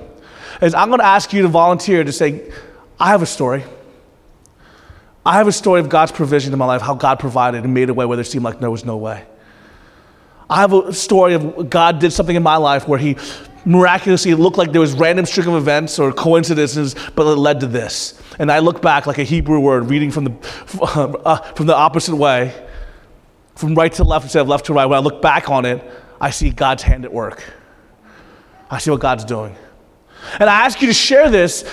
Is 0.62 0.76
I'm 0.76 0.90
going 0.90 1.00
to 1.00 1.06
ask 1.06 1.34
you 1.34 1.42
to 1.42 1.48
volunteer 1.48 2.04
to 2.04 2.12
say, 2.12 2.52
I 3.00 3.08
have 3.08 3.24
a 3.24 3.26
story. 3.26 3.64
I 5.26 5.38
have 5.38 5.48
a 5.48 5.52
story 5.52 5.80
of 5.80 5.90
God's 5.90 6.12
provision 6.12 6.54
in 6.54 6.60
my 6.60 6.66
life, 6.66 6.82
how 6.82 6.94
God 6.94 7.20
provided 7.20 7.64
and 7.64 7.74
made 7.74 7.90
a 7.90 7.94
way 7.94 8.06
where 8.06 8.16
there 8.16 8.24
seemed 8.24 8.44
like 8.44 8.60
there 8.60 8.70
was 8.70 8.86
no 8.86 8.98
way. 8.98 9.26
I 10.52 10.58
have 10.58 10.74
a 10.74 10.94
story 10.94 11.34
of 11.34 11.70
God 11.70 12.00
did 12.00 12.12
something 12.12 12.36
in 12.36 12.44
my 12.44 12.58
life 12.58 12.86
where 12.86 13.00
He 13.00 13.16
miraculously, 13.64 14.34
looked 14.34 14.58
like 14.58 14.74
there 14.74 14.82
was 14.82 14.94
random 14.94 15.26
string 15.26 15.48
of 15.48 15.54
events 15.54 15.98
or 15.98 16.12
coincidences, 16.12 16.94
but 17.16 17.26
it 17.26 17.36
led 17.36 17.62
to 17.62 17.68
this. 17.68 18.22
And 18.38 18.52
I 18.52 18.60
look 18.60 18.82
back 18.82 19.08
like 19.08 19.18
a 19.18 19.24
Hebrew 19.24 19.60
word, 19.62 19.90
reading 19.90 20.12
from 20.12 20.26
the, 20.26 20.82
uh, 21.26 21.38
from 21.54 21.68
the 21.68 21.76
opposite 21.76 22.16
way, 22.16 22.54
from 23.56 23.76
right 23.76 23.94
to 23.94 24.04
left 24.04 24.26
instead 24.26 24.42
of 24.42 24.50
left 24.50 24.66
to 24.66 24.74
right. 24.74 24.86
When 24.86 24.98
I 24.98 25.02
look 25.02 25.22
back 25.22 25.50
on 25.50 25.64
it, 25.64 25.82
I 26.20 26.32
see 26.32 26.50
God's 26.50 26.84
hand 26.84 27.06
at 27.06 27.14
work. 27.14 27.44
I 28.70 28.78
see 28.80 28.92
what 28.92 29.00
God's 29.00 29.24
doing. 29.24 29.56
And 30.38 30.50
I 30.50 30.66
ask 30.66 30.82
you 30.82 30.88
to 30.88 30.94
share 30.94 31.30
this 31.30 31.64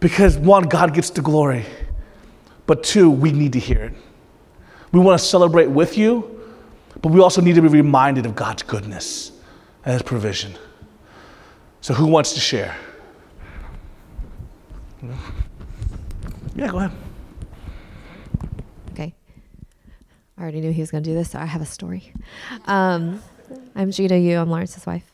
because 0.00 0.36
one, 0.36 0.64
God 0.64 0.94
gets 0.94 1.10
the 1.10 1.22
glory, 1.22 1.64
but 2.66 2.82
two, 2.82 3.08
we 3.08 3.30
need 3.30 3.52
to 3.52 3.60
hear 3.60 3.84
it. 3.84 3.92
We 4.90 4.98
want 4.98 5.20
to 5.20 5.24
celebrate 5.24 5.68
with 5.68 5.96
you 5.96 6.39
but 7.02 7.12
we 7.12 7.20
also 7.20 7.40
need 7.40 7.54
to 7.54 7.62
be 7.62 7.68
reminded 7.68 8.26
of 8.26 8.34
God's 8.34 8.62
goodness 8.62 9.32
and 9.84 9.92
His 9.92 10.02
provision. 10.02 10.54
So, 11.80 11.94
who 11.94 12.06
wants 12.06 12.34
to 12.34 12.40
share? 12.40 12.76
Yeah, 16.54 16.68
go 16.68 16.78
ahead. 16.78 16.92
Okay. 18.92 19.14
I 20.36 20.42
already 20.42 20.60
knew 20.60 20.72
he 20.72 20.82
was 20.82 20.90
going 20.90 21.02
to 21.02 21.10
do 21.10 21.14
this, 21.14 21.30
so 21.30 21.38
I 21.38 21.46
have 21.46 21.62
a 21.62 21.66
story. 21.66 22.12
Um, 22.66 23.22
I'm 23.74 23.90
Gina 23.92 24.16
Yu. 24.16 24.38
I'm 24.38 24.50
Lawrence's 24.50 24.84
wife. 24.84 25.10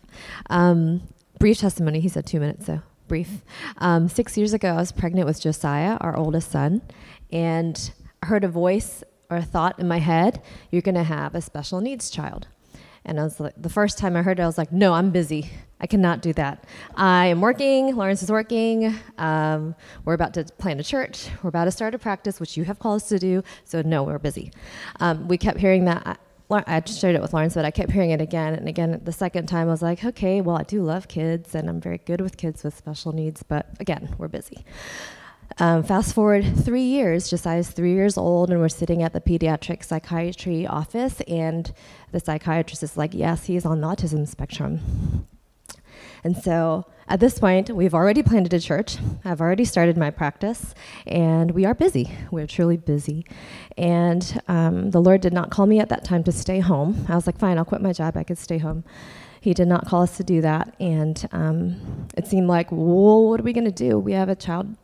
Um, 0.50 1.02
brief 1.38 1.58
testimony. 1.58 2.00
He 2.00 2.08
said 2.08 2.26
two 2.26 2.40
minutes, 2.40 2.66
so 2.66 2.80
brief. 3.06 3.42
Um, 3.78 4.08
six 4.08 4.36
years 4.36 4.52
ago, 4.52 4.70
I 4.70 4.76
was 4.76 4.90
pregnant 4.90 5.26
with 5.26 5.40
Josiah, 5.40 5.98
our 6.00 6.16
oldest 6.16 6.50
son, 6.50 6.82
and 7.30 7.92
I 8.22 8.26
heard 8.26 8.42
a 8.42 8.48
voice 8.48 9.04
or 9.30 9.36
a 9.38 9.42
thought 9.42 9.78
in 9.78 9.88
my 9.88 9.98
head, 9.98 10.42
you're 10.70 10.82
going 10.82 10.94
to 10.94 11.04
have 11.04 11.34
a 11.34 11.40
special 11.40 11.80
needs 11.80 12.10
child. 12.10 12.46
And 13.04 13.20
I 13.20 13.22
was 13.22 13.38
like, 13.38 13.54
the 13.56 13.68
first 13.68 13.98
time 13.98 14.16
I 14.16 14.22
heard 14.22 14.40
it, 14.40 14.42
I 14.42 14.46
was 14.46 14.58
like, 14.58 14.72
no, 14.72 14.92
I'm 14.92 15.10
busy. 15.10 15.50
I 15.80 15.86
cannot 15.86 16.22
do 16.22 16.32
that. 16.32 16.64
I 16.96 17.26
am 17.26 17.40
working. 17.40 17.94
Lawrence 17.94 18.22
is 18.22 18.30
working. 18.30 18.98
Um, 19.16 19.76
we're 20.04 20.14
about 20.14 20.34
to 20.34 20.44
plan 20.58 20.80
a 20.80 20.82
church. 20.82 21.28
We're 21.42 21.50
about 21.50 21.66
to 21.66 21.70
start 21.70 21.94
a 21.94 21.98
practice, 21.98 22.40
which 22.40 22.56
you 22.56 22.64
have 22.64 22.80
called 22.80 23.02
us 23.02 23.08
to 23.10 23.18
do. 23.20 23.44
So, 23.64 23.80
no, 23.82 24.02
we're 24.02 24.18
busy. 24.18 24.50
Um, 24.98 25.28
we 25.28 25.38
kept 25.38 25.60
hearing 25.60 25.84
that. 25.84 26.18
I, 26.50 26.64
I 26.66 26.82
shared 26.84 27.14
it 27.14 27.22
with 27.22 27.32
Lawrence, 27.32 27.54
but 27.54 27.64
I 27.64 27.70
kept 27.70 27.92
hearing 27.92 28.10
it 28.10 28.20
again 28.20 28.54
and 28.54 28.68
again. 28.68 29.00
The 29.04 29.12
second 29.12 29.46
time, 29.46 29.68
I 29.68 29.70
was 29.70 29.82
like, 29.82 30.04
okay, 30.04 30.40
well, 30.40 30.56
I 30.56 30.64
do 30.64 30.82
love 30.82 31.06
kids, 31.06 31.54
and 31.54 31.68
I'm 31.68 31.80
very 31.80 31.98
good 31.98 32.20
with 32.20 32.36
kids 32.36 32.64
with 32.64 32.76
special 32.76 33.12
needs, 33.12 33.42
but 33.42 33.68
again, 33.78 34.14
we're 34.18 34.28
busy. 34.28 34.64
Um, 35.58 35.82
fast 35.82 36.14
forward 36.14 36.44
three 36.64 36.82
years, 36.82 37.30
Josiah's 37.30 37.70
three 37.70 37.92
years 37.94 38.18
old, 38.18 38.50
and 38.50 38.60
we're 38.60 38.68
sitting 38.68 39.02
at 39.02 39.12
the 39.12 39.20
pediatric 39.20 39.84
psychiatry 39.84 40.66
office, 40.66 41.20
and 41.22 41.72
the 42.12 42.20
psychiatrist 42.20 42.82
is 42.82 42.96
like, 42.96 43.14
Yes, 43.14 43.44
he's 43.44 43.64
on 43.64 43.80
the 43.80 43.86
autism 43.86 44.28
spectrum. 44.28 45.26
And 46.22 46.36
so 46.36 46.84
at 47.08 47.20
this 47.20 47.38
point, 47.38 47.70
we've 47.70 47.94
already 47.94 48.22
planted 48.22 48.52
a 48.52 48.60
church. 48.60 48.98
I've 49.24 49.40
already 49.40 49.64
started 49.64 49.96
my 49.96 50.10
practice, 50.10 50.74
and 51.06 51.52
we 51.52 51.64
are 51.64 51.74
busy. 51.74 52.10
We're 52.30 52.48
truly 52.48 52.76
busy. 52.76 53.24
And 53.78 54.42
um, 54.48 54.90
the 54.90 55.00
Lord 55.00 55.20
did 55.20 55.32
not 55.32 55.50
call 55.50 55.66
me 55.66 55.78
at 55.78 55.88
that 55.88 56.04
time 56.04 56.24
to 56.24 56.32
stay 56.32 56.60
home. 56.60 57.06
I 57.08 57.14
was 57.14 57.26
like, 57.26 57.38
Fine, 57.38 57.58
I'll 57.58 57.64
quit 57.64 57.80
my 57.80 57.92
job. 57.92 58.16
I 58.16 58.24
could 58.24 58.38
stay 58.38 58.58
home. 58.58 58.84
He 59.40 59.54
did 59.54 59.68
not 59.68 59.86
call 59.86 60.02
us 60.02 60.16
to 60.16 60.24
do 60.24 60.40
that. 60.40 60.74
And 60.80 61.28
um, 61.30 62.08
it 62.16 62.26
seemed 62.26 62.48
like, 62.48 62.72
well, 62.72 63.28
what 63.28 63.38
are 63.38 63.44
we 63.44 63.52
going 63.52 63.64
to 63.64 63.70
do? 63.70 63.96
We 63.96 64.12
have 64.12 64.28
a 64.28 64.34
child 64.34 64.76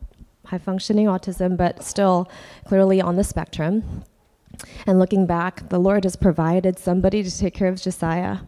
high 0.53 0.59
functioning 0.59 1.07
autism, 1.07 1.57
but 1.57 1.83
still 1.83 2.31
clearly 2.67 3.01
on 3.01 3.17
the 3.17 3.25
spectrum. 3.25 4.05
And 4.87 4.99
looking 4.99 5.25
back, 5.25 5.71
the 5.71 5.79
Lord 5.79 6.05
has 6.05 6.15
provided 6.15 6.79
somebody 6.79 7.23
to 7.23 7.39
take 7.39 7.55
care 7.55 7.69
of 7.69 7.81
Josiah, 7.81 8.41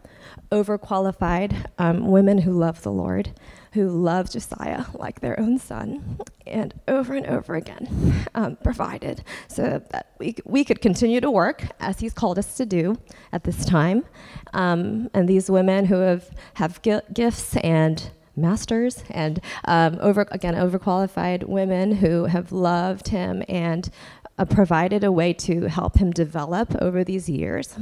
overqualified 0.51 1.65
um, 1.79 2.11
women 2.11 2.37
who 2.37 2.51
love 2.51 2.83
the 2.83 2.91
Lord, 2.91 3.31
who 3.73 3.89
love 3.89 4.29
Josiah 4.29 4.85
like 4.93 5.21
their 5.21 5.39
own 5.39 5.57
son, 5.57 6.19
and 6.45 6.75
over 6.87 7.15
and 7.15 7.25
over 7.25 7.55
again 7.55 8.27
um, 8.35 8.55
provided 8.57 9.23
so 9.47 9.81
that 9.89 10.11
we, 10.19 10.35
we 10.45 10.63
could 10.63 10.81
continue 10.81 11.19
to 11.19 11.31
work 11.31 11.65
as 11.79 12.01
He's 12.01 12.13
called 12.13 12.37
us 12.37 12.55
to 12.57 12.67
do 12.67 12.97
at 13.31 13.45
this 13.45 13.65
time. 13.65 14.05
Um, 14.53 15.09
and 15.15 15.27
these 15.27 15.49
women 15.49 15.85
who 15.85 15.95
have, 15.95 16.29
have 16.53 16.79
gifts 16.83 17.57
and 17.57 18.11
masters 18.35 19.03
and 19.09 19.39
um, 19.65 19.97
over 20.01 20.27
again 20.31 20.55
overqualified 20.55 21.45
women 21.47 21.93
who 21.93 22.25
have 22.25 22.51
loved 22.51 23.09
him 23.09 23.43
and 23.47 23.89
uh, 24.37 24.45
provided 24.45 25.03
a 25.03 25.11
way 25.11 25.33
to 25.33 25.69
help 25.69 25.97
him 25.97 26.11
develop 26.11 26.75
over 26.81 27.03
these 27.03 27.29
years. 27.29 27.75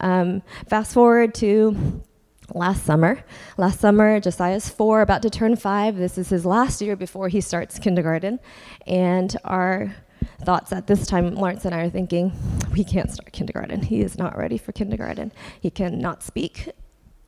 Um, 0.00 0.42
fast 0.68 0.94
forward 0.94 1.34
to 1.36 2.02
last 2.54 2.84
summer. 2.84 3.24
Last 3.56 3.80
summer, 3.80 4.20
Josiah's 4.20 4.68
four, 4.68 5.02
about 5.02 5.22
to 5.22 5.30
turn 5.30 5.56
five. 5.56 5.96
This 5.96 6.18
is 6.18 6.28
his 6.28 6.44
last 6.44 6.80
year 6.80 6.96
before 6.96 7.28
he 7.28 7.40
starts 7.40 7.78
kindergarten. 7.78 8.40
And 8.86 9.36
our 9.44 9.94
thoughts 10.44 10.72
at 10.72 10.86
this 10.86 11.06
time, 11.06 11.34
Lawrence 11.34 11.64
and 11.64 11.74
I 11.74 11.82
are 11.82 11.90
thinking, 11.90 12.32
we 12.72 12.84
can't 12.84 13.10
start 13.10 13.32
kindergarten. 13.32 13.82
He 13.82 14.00
is 14.00 14.18
not 14.18 14.36
ready 14.36 14.58
for 14.58 14.72
kindergarten. 14.72 15.32
He 15.60 15.70
cannot 15.70 16.22
speak 16.22 16.70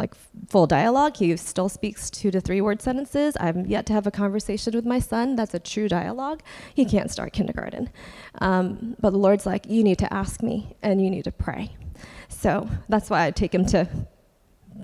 like 0.02 0.14
full 0.48 0.66
dialogue. 0.66 1.16
He 1.16 1.36
still 1.36 1.68
speaks 1.68 2.10
two 2.10 2.30
to 2.32 2.40
three 2.40 2.60
word 2.60 2.82
sentences. 2.82 3.36
I'm 3.38 3.66
yet 3.66 3.86
to 3.86 3.92
have 3.92 4.06
a 4.06 4.10
conversation 4.10 4.74
with 4.74 4.84
my 4.84 4.98
son. 4.98 5.36
That's 5.36 5.54
a 5.54 5.60
true 5.60 5.88
dialogue. 5.88 6.42
He 6.74 6.84
can't 6.84 7.10
start 7.10 7.32
kindergarten. 7.32 7.88
Um, 8.40 8.96
but 9.00 9.10
the 9.10 9.18
Lord's 9.18 9.46
like, 9.46 9.66
you 9.66 9.82
need 9.84 9.98
to 10.00 10.12
ask 10.12 10.42
me 10.42 10.76
and 10.82 11.02
you 11.02 11.08
need 11.08 11.24
to 11.24 11.32
pray. 11.32 11.76
So 12.28 12.68
that's 12.88 13.08
why 13.08 13.26
I 13.26 13.30
take 13.30 13.54
him 13.54 13.64
to 13.66 13.88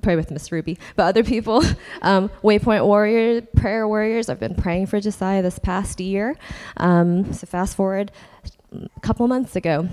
pray 0.03 0.15
with 0.15 0.31
Miss 0.31 0.53
Ruby. 0.53 0.79
But 0.95 1.07
other 1.07 1.25
people, 1.25 1.65
um, 2.03 2.31
Waypoint 2.43 2.87
Warrior, 2.87 3.41
Prayer 3.57 3.89
Warriors, 3.89 4.29
I've 4.29 4.39
been 4.39 4.55
praying 4.55 4.87
for 4.87 5.01
Josiah 5.01 5.43
this 5.43 5.59
past 5.59 5.99
year. 6.01 6.37
Um, 6.77 7.33
so 7.33 7.47
fast 7.47 7.77
forward 7.77 8.13
a 8.73 9.01
couple 9.01 9.27
months 9.27 9.57
ago, 9.57 9.89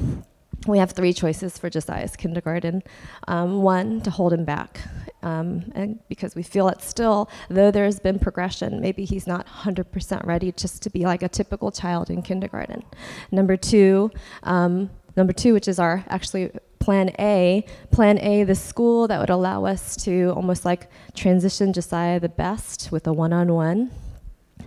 we 0.67 0.79
have 0.79 0.91
three 0.91 1.13
choices 1.13 1.57
for 1.57 1.69
Josiah's 1.69 2.15
kindergarten. 2.15 2.83
Um, 3.27 3.61
one, 3.61 4.01
to 4.01 4.09
hold 4.09 4.33
him 4.33 4.45
back, 4.45 4.81
um, 5.25 5.71
and 5.73 5.99
because 6.07 6.35
we 6.35 6.43
feel 6.43 6.69
it 6.69 6.83
still, 6.83 7.31
though 7.49 7.71
there's 7.71 7.99
been 7.99 8.19
progression, 8.19 8.79
maybe 8.79 9.05
he's 9.05 9.25
not 9.25 9.47
100% 9.47 10.23
ready 10.23 10.51
just 10.51 10.83
to 10.83 10.91
be 10.91 11.03
like 11.03 11.23
a 11.23 11.27
typical 11.27 11.71
child 11.71 12.11
in 12.11 12.21
kindergarten. 12.21 12.83
Number 13.31 13.57
two, 13.57 14.11
um, 14.43 14.91
number 15.17 15.33
two, 15.33 15.53
which 15.53 15.67
is 15.67 15.79
our 15.79 16.05
actually 16.09 16.51
plan 16.77 17.09
A, 17.17 17.65
plan 17.89 18.19
A, 18.19 18.43
the 18.43 18.53
school 18.53 19.07
that 19.07 19.19
would 19.19 19.31
allow 19.31 19.65
us 19.65 19.95
to 20.03 20.31
almost 20.35 20.63
like 20.63 20.91
transition 21.15 21.73
Josiah 21.73 22.19
the 22.19 22.29
best 22.29 22.91
with 22.91 23.07
a 23.07 23.13
one-on-one, 23.13 23.89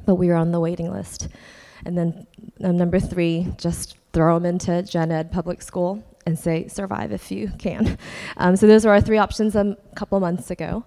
but 0.06 0.16
we 0.16 0.28
are 0.30 0.34
on 0.34 0.50
the 0.50 0.58
waiting 0.58 0.90
list. 0.90 1.28
And 1.86 1.96
then 1.96 2.26
um, 2.64 2.76
number 2.76 2.98
three, 2.98 3.46
just 3.58 3.96
throw 4.12 4.36
him 4.36 4.44
into 4.44 4.82
gen 4.82 5.12
ed 5.12 5.30
public 5.30 5.62
school 5.62 6.02
and 6.28 6.38
say 6.38 6.68
survive 6.68 7.10
if 7.10 7.30
you 7.32 7.50
can. 7.58 7.98
Um, 8.36 8.54
so 8.54 8.66
those 8.66 8.84
were 8.84 8.92
our 8.92 9.00
three 9.00 9.18
options 9.18 9.56
a 9.56 9.76
couple 9.96 10.20
months 10.20 10.50
ago. 10.50 10.84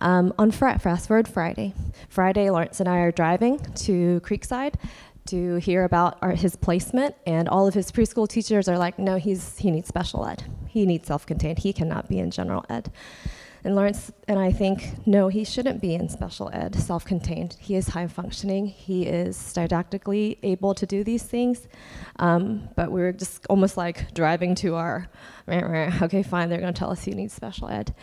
Um, 0.00 0.32
on 0.38 0.50
fr- 0.52 0.78
fast 0.78 1.08
forward 1.08 1.28
Friday, 1.28 1.74
Friday 2.08 2.48
Lawrence 2.48 2.80
and 2.80 2.88
I 2.88 2.98
are 2.98 3.12
driving 3.12 3.58
to 3.86 4.20
Creekside 4.20 4.74
to 5.26 5.56
hear 5.56 5.84
about 5.84 6.18
our, 6.22 6.32
his 6.32 6.54
placement, 6.54 7.14
and 7.26 7.48
all 7.48 7.66
of 7.66 7.74
his 7.74 7.90
preschool 7.90 8.28
teachers 8.28 8.68
are 8.68 8.78
like, 8.78 8.98
no, 8.98 9.16
he's 9.16 9.58
he 9.58 9.70
needs 9.70 9.88
special 9.88 10.24
ed. 10.26 10.44
He 10.68 10.86
needs 10.86 11.06
self-contained. 11.08 11.58
He 11.58 11.72
cannot 11.72 12.08
be 12.08 12.18
in 12.18 12.30
general 12.30 12.64
ed. 12.68 12.90
And 13.64 13.74
Lawrence 13.74 14.12
and 14.28 14.38
I 14.38 14.52
think, 14.52 15.06
no, 15.06 15.28
he 15.28 15.42
shouldn't 15.42 15.80
be 15.80 15.94
in 15.94 16.10
special 16.10 16.50
ed, 16.52 16.74
self 16.74 17.04
contained. 17.06 17.56
He 17.58 17.76
is 17.76 17.88
high 17.88 18.06
functioning, 18.06 18.66
he 18.66 19.06
is 19.06 19.38
didactically 19.38 20.38
able 20.42 20.74
to 20.74 20.84
do 20.84 21.02
these 21.02 21.22
things. 21.22 21.66
Um, 22.18 22.68
but 22.76 22.92
we 22.92 23.00
were 23.00 23.12
just 23.12 23.46
almost 23.48 23.78
like 23.78 24.12
driving 24.12 24.54
to 24.56 24.74
our, 24.74 25.08
okay, 25.48 26.22
fine, 26.22 26.50
they're 26.50 26.60
going 26.60 26.74
to 26.74 26.78
tell 26.78 26.90
us 26.90 27.04
he 27.04 27.12
needs 27.12 27.32
special 27.32 27.68
ed. 27.68 27.94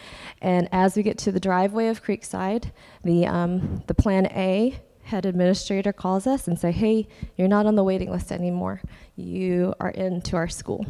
And 0.41 0.67
as 0.71 0.95
we 0.95 1.04
get 1.04 1.19
to 1.19 1.32
the 1.32 1.39
driveway 1.39 1.88
of 1.88 2.04
Creekside, 2.04 2.71
the, 3.04 3.28
um, 3.28 3.84
the 3.86 3.93
plan 3.93 4.26
A 4.28 4.80
head 5.04 5.26
administrator 5.26 5.93
calls 5.93 6.26
us 6.26 6.47
and 6.47 6.60
say, 6.60 6.71
hey, 6.71 7.08
you're 7.38 7.47
not 7.47 7.65
on 7.65 7.76
the 7.76 7.84
waiting 7.84 8.10
list 8.10 8.32
anymore. 8.32 8.82
You 9.15 9.76
are 9.80 9.89
into 9.89 10.36
our 10.36 10.47
school. 10.47 10.86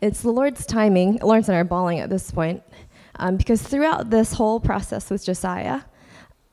It's 0.00 0.22
the 0.22 0.30
Lord's 0.30 0.66
timing. 0.66 1.18
Lawrence 1.22 1.48
and 1.48 1.56
I 1.56 1.60
are 1.60 1.64
bawling 1.64 2.00
at 2.00 2.10
this 2.10 2.30
point 2.30 2.62
um, 3.16 3.36
because 3.36 3.62
throughout 3.62 4.10
this 4.10 4.34
whole 4.34 4.60
process 4.60 5.10
with 5.10 5.24
Josiah, 5.24 5.82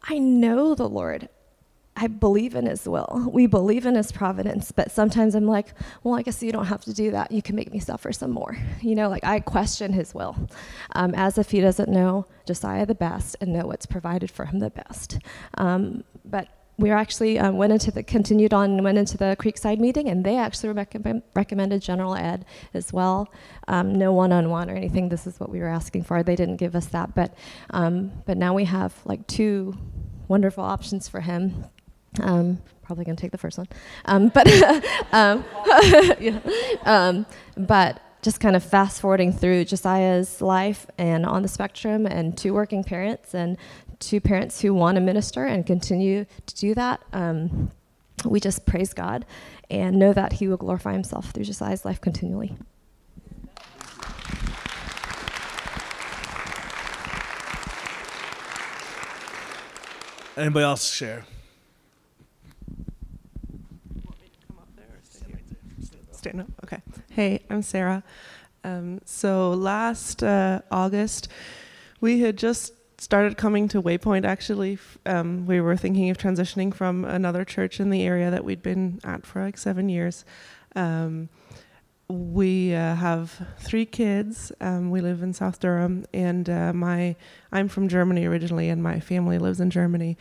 I 0.04 0.18
know 0.18 0.76
the 0.76 0.90
Lord. 0.90 1.30
I 1.96 2.08
believe 2.08 2.56
in 2.56 2.66
his 2.66 2.88
will. 2.88 3.30
We 3.32 3.48
believe 3.48 3.86
in 3.86 3.96
his 3.96 4.12
providence, 4.12 4.72
but 4.72 4.92
sometimes 4.92 5.36
I'm 5.36 5.46
like, 5.46 5.74
well, 6.04 6.16
I 6.16 6.22
guess 6.22 6.42
you 6.42 6.52
don't 6.52 6.66
have 6.66 6.84
to 6.86 6.94
do 6.94 7.12
that. 7.12 7.32
You 7.32 7.42
can 7.42 7.56
make 7.56 7.72
me 7.72 7.80
suffer 7.80 8.14
some 8.14 8.32
more. 8.32 8.58
You 8.82 8.96
know, 8.96 9.10
like 9.10 9.24
I 9.26 9.40
question 9.42 9.92
his 9.92 10.16
will 10.16 10.36
um, 10.96 11.14
as 11.16 11.38
if 11.38 11.52
he 11.52 11.60
doesn't 11.60 11.90
know 11.90 12.26
Josiah 12.48 12.86
the 12.86 12.96
best 12.96 13.36
and 13.42 13.54
know 13.54 13.68
what's 13.68 13.86
provided 13.86 14.32
for 14.32 14.46
him 14.46 14.60
the 14.60 14.70
best. 14.70 15.20
Um, 15.58 16.04
but 16.24 16.48
we 16.78 16.90
actually 16.90 17.38
um, 17.38 17.58
went 17.58 17.74
into 17.74 17.92
the 17.92 18.04
continued 18.04 18.54
on 18.54 18.72
and 18.72 18.84
went 18.84 18.98
into 18.98 19.18
the 19.18 19.36
Creekside 19.40 19.80
meeting, 19.80 20.10
and 20.10 20.26
they 20.26 20.38
actually 20.38 20.70
recommend, 20.70 21.22
recommended 21.36 21.82
general 21.82 22.16
ed 22.16 22.46
as 22.74 22.92
well. 22.92 23.32
Um, 23.68 23.94
no 23.94 24.12
one-on-one 24.12 24.70
or 24.70 24.76
anything. 24.76 25.10
This 25.10 25.28
is 25.28 25.40
what 25.40 25.50
we 25.50 25.60
were 25.60 25.68
asking 25.68 26.04
for. 26.04 26.24
They 26.24 26.36
didn't 26.36 26.58
give 26.58 26.76
us 26.76 26.88
that, 26.88 27.14
but 27.14 27.34
um, 27.70 28.12
but 28.26 28.38
now 28.38 28.54
we 28.54 28.66
have 28.66 28.94
like 29.06 29.26
two 29.28 29.78
wonderful 30.28 30.64
options 30.64 31.08
for 31.08 31.22
him. 31.22 31.66
Um, 32.20 32.62
probably 32.82 33.06
gonna 33.06 33.16
take 33.16 33.32
the 33.32 33.38
first 33.38 33.58
one, 33.58 33.68
um, 34.06 34.30
but 34.30 34.48
um, 35.12 35.46
yeah. 36.20 37.24
but 37.56 38.02
just 38.22 38.40
kind 38.40 38.56
of 38.56 38.64
fast 38.64 39.02
forwarding 39.02 39.34
through 39.34 39.66
Josiah's 39.66 40.42
life 40.42 40.86
and 40.98 41.26
on 41.26 41.42
the 41.42 41.48
spectrum 41.48 42.06
and 42.06 42.38
two 42.38 42.54
working 42.54 42.84
parents 42.84 43.34
and 43.34 43.58
to 44.02 44.20
parents 44.20 44.62
who 44.62 44.74
want 44.74 44.96
to 44.96 45.02
minister 45.02 45.46
and 45.46 45.66
continue 45.66 46.26
to 46.46 46.56
do 46.56 46.74
that. 46.76 47.02
Um, 47.14 47.72
we 48.26 48.40
just 48.40 48.66
praise 48.66 48.94
God 48.94 49.26
and 49.70 49.98
know 49.98 50.14
that 50.14 50.34
He 50.34 50.48
will 50.48 50.58
glorify 50.58 50.94
Himself 50.94 51.32
through 51.32 51.46
Josiah's 51.46 51.86
life 51.86 52.02
continually. 52.02 52.58
Anybody 60.38 60.64
else 60.64 60.92
share? 60.92 61.26
Stand 66.12 66.42
up. 66.42 66.48
Okay. 66.64 66.82
Hey, 67.10 67.44
I'm 67.50 67.62
Sarah. 67.62 68.04
Um, 68.64 69.02
so 69.06 69.52
last 69.52 70.24
uh, 70.24 70.62
August, 70.70 71.28
we 72.00 72.22
had 72.22 72.38
just 72.38 72.74
started 73.02 73.36
coming 73.36 73.68
to 73.68 73.82
Waypoint 73.82 74.26
actually. 74.26 74.78
Um, 75.08 75.48
we 75.48 75.60
were 75.60 75.76
thinking 75.76 76.12
of 76.12 76.20
transitioning 76.20 76.72
from 76.74 77.04
another 77.04 77.44
church 77.44 77.80
in 77.80 77.90
the 77.90 78.04
area 78.04 78.30
that 78.30 78.46
we'd 78.46 78.62
been 78.62 79.00
at 79.04 79.26
for 79.26 79.42
like 79.42 79.58
seven 79.58 79.90
years. 79.90 80.24
Um, 80.76 81.30
we 82.08 82.76
uh, 82.76 82.96
have 82.96 83.48
three 83.60 83.86
kids. 83.86 84.52
Um, 84.62 84.92
we 84.92 85.02
live 85.02 85.24
in 85.24 85.34
South 85.34 85.60
Durham, 85.60 86.06
and 86.14 86.48
uh, 86.50 86.74
my 86.74 87.16
I'm 87.52 87.70
from 87.70 87.88
Germany 87.88 88.26
originally, 88.26 88.70
and 88.70 88.84
my 88.84 89.00
family 89.00 89.40
lives 89.40 89.60
in 89.60 89.72
Germany. 89.72 90.18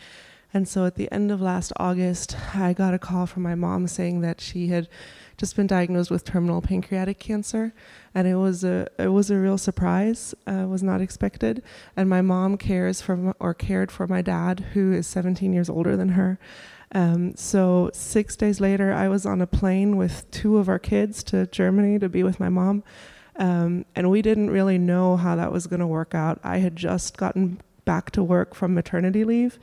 And 0.53 0.67
so 0.67 0.85
at 0.85 0.95
the 0.95 1.11
end 1.11 1.31
of 1.31 1.41
last 1.41 1.71
August, 1.77 2.35
I 2.53 2.73
got 2.73 2.93
a 2.93 2.99
call 2.99 3.25
from 3.25 3.43
my 3.43 3.55
mom 3.55 3.87
saying 3.87 4.21
that 4.21 4.41
she 4.41 4.67
had 4.67 4.89
just 5.37 5.55
been 5.55 5.65
diagnosed 5.65 6.11
with 6.11 6.23
terminal 6.23 6.61
pancreatic 6.61 7.17
cancer, 7.17 7.73
and 8.13 8.27
it 8.27 8.35
was 8.35 8.63
a 8.63 8.87
it 8.99 9.07
was 9.07 9.31
a 9.31 9.37
real 9.37 9.57
surprise. 9.57 10.35
Uh, 10.45 10.67
was 10.67 10.83
not 10.83 11.01
expected. 11.01 11.63
And 11.95 12.07
my 12.09 12.21
mom 12.21 12.57
cares 12.57 13.01
for 13.01 13.33
or 13.39 13.53
cared 13.53 13.91
for 13.91 14.05
my 14.07 14.21
dad, 14.21 14.59
who 14.73 14.91
is 14.91 15.07
17 15.07 15.51
years 15.53 15.69
older 15.69 15.97
than 15.97 16.09
her. 16.09 16.37
Um, 16.93 17.35
so 17.35 17.89
six 17.93 18.35
days 18.35 18.59
later, 18.59 18.93
I 18.93 19.07
was 19.07 19.25
on 19.25 19.41
a 19.41 19.47
plane 19.47 19.95
with 19.95 20.29
two 20.29 20.57
of 20.57 20.67
our 20.67 20.79
kids 20.79 21.23
to 21.25 21.47
Germany 21.47 21.97
to 21.99 22.09
be 22.09 22.21
with 22.21 22.39
my 22.39 22.49
mom, 22.49 22.83
um, 23.37 23.85
and 23.95 24.11
we 24.11 24.21
didn't 24.21 24.51
really 24.51 24.77
know 24.77 25.15
how 25.15 25.35
that 25.37 25.51
was 25.51 25.65
going 25.65 25.79
to 25.79 25.87
work 25.87 26.13
out. 26.13 26.39
I 26.43 26.57
had 26.57 26.75
just 26.75 27.17
gotten 27.17 27.61
back 27.85 28.11
to 28.11 28.21
work 28.21 28.53
from 28.53 28.73
maternity 28.73 29.23
leave. 29.23 29.57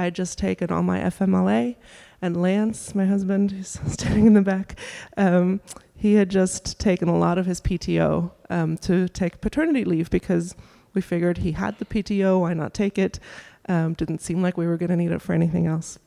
I 0.00 0.08
just 0.08 0.38
taken 0.38 0.70
all 0.70 0.82
my 0.82 1.00
FMLA 1.00 1.76
and 2.22 2.40
Lance, 2.40 2.94
my 2.94 3.04
husband, 3.04 3.50
who's 3.50 3.68
standing 3.86 4.26
in 4.26 4.32
the 4.32 4.40
back, 4.40 4.78
um, 5.18 5.60
he 5.94 6.14
had 6.14 6.30
just 6.30 6.80
taken 6.80 7.08
a 7.08 7.18
lot 7.18 7.36
of 7.36 7.44
his 7.44 7.60
PTO 7.60 8.30
um, 8.48 8.78
to 8.78 9.08
take 9.08 9.42
paternity 9.42 9.84
leave 9.84 10.08
because 10.08 10.54
we 10.94 11.02
figured 11.02 11.38
he 11.38 11.52
had 11.52 11.78
the 11.78 11.84
PTO, 11.84 12.40
why 12.40 12.54
not 12.54 12.72
take 12.72 12.98
it? 12.98 13.20
Um, 13.68 13.92
didn't 13.92 14.22
seem 14.22 14.40
like 14.40 14.56
we 14.56 14.66
were 14.66 14.78
going 14.78 14.88
to 14.88 14.96
need 14.96 15.12
it 15.12 15.20
for 15.20 15.34
anything 15.34 15.66
else. 15.66 15.98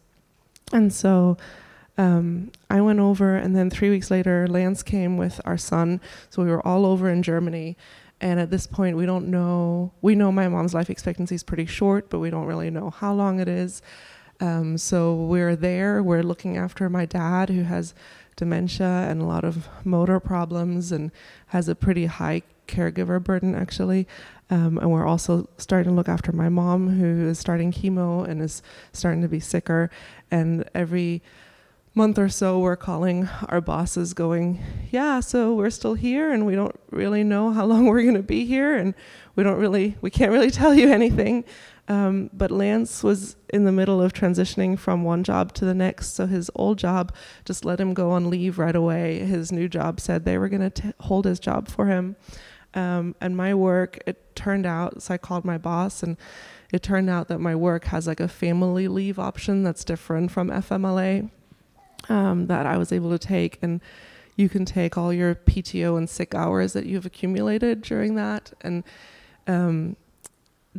And 0.72 0.92
so 0.92 1.38
um, 1.96 2.52
I 2.72 2.82
went 2.82 3.00
over, 3.00 3.36
and 3.36 3.56
then 3.56 3.70
three 3.70 3.92
weeks 3.92 4.10
later, 4.10 4.48
Lance 4.48 4.82
came 4.82 5.18
with 5.18 5.40
our 5.46 5.58
son. 5.58 6.02
So 6.32 6.44
we 6.44 6.50
were 6.50 6.66
all 6.66 6.88
over 6.88 7.10
in 7.10 7.22
Germany. 7.22 7.78
And 8.24 8.40
at 8.40 8.50
this 8.50 8.68
point, 8.68 8.96
we 8.96 9.06
don't 9.06 9.28
know. 9.28 9.92
We 10.02 10.16
know 10.16 10.32
my 10.32 10.48
mom's 10.48 10.74
life 10.74 10.90
expectancy 10.90 11.36
is 11.36 11.44
pretty 11.44 11.66
short, 11.66 12.10
but 12.10 12.20
we 12.20 12.30
don't 12.30 12.46
really 12.46 12.70
know 12.70 12.90
how 12.90 13.14
long 13.14 13.42
it 13.42 13.50
is. 13.50 13.82
Um, 14.40 14.78
so 14.78 15.14
we're 15.14 15.58
there. 15.58 16.02
We're 16.02 16.24
looking 16.24 16.56
after 16.56 16.90
my 16.90 17.06
dad, 17.06 17.50
who 17.50 17.64
has 17.64 17.94
dementia 18.38 18.88
and 18.88 19.22
a 19.22 19.26
lot 19.26 19.44
of 19.44 19.68
motor 19.84 20.22
problems 20.22 20.94
and 20.94 21.12
has 21.48 21.68
a 21.68 21.76
pretty 21.76 22.06
high 22.06 22.44
caregiver 22.66 23.22
burden, 23.22 23.56
actually. 23.56 24.08
Um, 24.50 24.78
and 24.78 24.90
we're 24.90 25.06
also 25.06 25.50
starting 25.58 25.92
to 25.92 25.96
look 25.96 26.08
after 26.08 26.32
my 26.32 26.48
mom, 26.48 26.98
who 26.98 27.28
is 27.28 27.40
starting 27.40 27.74
chemo 27.74 28.26
and 28.26 28.42
is 28.42 28.64
starting 28.94 29.22
to 29.22 29.28
be 29.28 29.42
sicker. 29.42 29.92
And 30.32 30.64
every 30.74 31.22
month 31.96 32.18
or 32.18 32.30
so, 32.30 32.60
we're 32.60 32.76
calling 32.76 33.30
our 33.50 33.62
bosses, 33.62 34.14
going, 34.14 34.60
"Yeah, 34.92 35.20
so 35.20 35.54
we're 35.54 35.70
still 35.70 35.94
here, 35.94 36.32
and 36.32 36.46
we 36.46 36.56
don't 36.56 36.80
really 36.92 37.24
know 37.24 37.52
how 37.52 37.66
long 37.66 37.86
we're 37.88 38.02
going 38.02 38.16
to 38.16 38.24
be 38.24 38.46
here, 38.46 38.76
and 38.76 38.96
we 39.36 39.44
don't 39.44 39.60
really, 39.60 39.96
we 40.02 40.10
can't 40.10 40.32
really 40.32 40.52
tell 40.62 40.74
you 40.74 40.92
anything." 40.92 41.44
Um, 41.88 42.30
but 42.32 42.50
Lance 42.50 43.04
was 43.04 43.36
in 43.50 43.66
the 43.66 43.72
middle 43.72 44.02
of 44.02 44.14
transitioning 44.14 44.80
from 44.80 45.04
one 45.04 45.24
job 45.24 45.54
to 45.56 45.66
the 45.66 45.74
next, 45.74 46.14
so 46.14 46.26
his 46.26 46.50
old 46.56 46.78
job 46.80 47.14
just 47.46 47.66
let 47.66 47.80
him 47.80 47.94
go 47.94 48.12
on 48.12 48.30
leave 48.30 48.58
right 48.58 48.76
away. 48.76 49.20
His 49.20 49.52
new 49.52 49.68
job 49.68 50.00
said 50.00 50.24
they 50.24 50.38
were 50.38 50.50
going 50.50 50.72
to 50.72 50.94
hold 51.02 51.26
his 51.26 51.40
job 51.40 51.68
for 51.68 51.88
him. 51.88 52.16
Um, 52.74 53.16
and 53.22 53.38
my 53.38 53.54
work, 53.54 54.00
it 54.08 54.36
turned 54.36 54.66
out, 54.66 55.04
so 55.04 55.14
I 55.14 55.18
called 55.18 55.46
my 55.46 55.58
boss, 55.58 56.02
and 56.02 56.18
it 56.72 56.82
turned 56.82 57.10
out 57.10 57.28
that 57.28 57.40
my 57.40 57.54
work 57.54 57.86
has 57.86 58.08
like 58.08 58.22
a 58.22 58.28
family 58.28 58.88
leave 58.88 59.20
option 59.20 59.62
that's 59.64 59.84
different 59.84 60.32
from 60.32 60.50
FMLA 60.50 61.30
um, 62.10 62.48
that 62.48 62.66
I 62.66 62.78
was 62.78 62.92
able 62.92 63.10
to 63.12 63.20
take. 63.20 63.60
And 63.62 63.82
you 64.36 64.50
can 64.50 64.66
take 64.66 64.98
all 64.98 65.13
your 65.13 65.36
PTO 65.36 65.98
and 65.98 66.10
sick 66.10 66.34
hours 66.34 66.74
that 66.74 66.86
you've 66.86 67.06
accumulated 67.06 67.82
during 67.82 68.16
that. 68.16 68.54
And 68.62 68.84
um, 69.48 69.96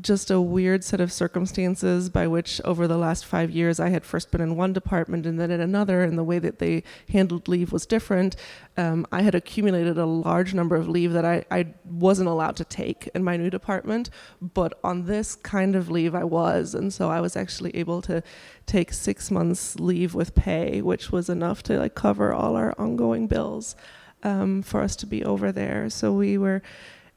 just 0.01 0.31
a 0.31 0.41
weird 0.41 0.83
set 0.83 1.01
of 1.01 1.13
circumstances 1.13 2.09
by 2.09 2.27
which 2.27 2.61
over 2.65 2.89
the 2.89 2.97
last 2.97 3.25
five 3.25 3.51
years 3.51 3.79
I 3.79 3.91
had 3.91 4.05
first 4.05 4.33
been 4.33 4.41
in 4.41 4.57
one 4.57 4.73
department 4.73 5.25
and 5.25 5.39
then 5.39 5.53
in 5.53 5.61
another, 5.61 6.03
and 6.03 6.19
the 6.19 6.25
way 6.25 6.41
that 6.41 6.59
they 6.59 6.83
handled 7.11 7.47
leave 7.47 7.73
was 7.73 7.87
different. 7.87 8.35
Um, 8.77 9.07
I 9.13 9.23
had 9.23 9.37
accumulated 9.37 9.97
a 9.97 10.07
large 10.07 10.53
number 10.53 10.75
of 10.75 10.89
leave 10.89 11.13
that 11.13 11.25
I, 11.25 11.45
I 11.51 11.75
wasn't 11.85 12.29
allowed 12.29 12.57
to 12.57 12.65
take 12.65 13.09
in 13.15 13.23
my 13.23 13.37
new 13.37 13.51
department, 13.51 14.11
but 14.41 14.79
on 14.83 15.05
this 15.05 15.37
kind 15.37 15.77
of 15.77 15.89
leave 15.89 16.15
I 16.15 16.25
was, 16.25 16.75
and 16.75 16.93
so 16.93 17.09
I 17.09 17.21
was 17.21 17.37
actually 17.37 17.77
able 17.77 18.03
to 18.03 18.23
take 18.67 18.93
six 18.93 19.31
months 19.31 19.79
leave 19.79 20.15
with 20.15 20.35
pay, 20.35 20.83
which 20.83 21.13
was 21.13 21.29
enough 21.29 21.63
to 21.65 21.79
like 21.79 21.95
cover 21.95 22.33
all 22.33 22.57
our 22.57 22.75
ongoing 22.79 23.29
bills 23.29 23.77
um, 24.25 24.63
for 24.63 24.81
us 24.81 24.97
to 24.97 25.07
be 25.07 25.25
over 25.25 25.53
there. 25.53 25.89
So 25.89 26.13
we 26.13 26.37
were 26.37 26.63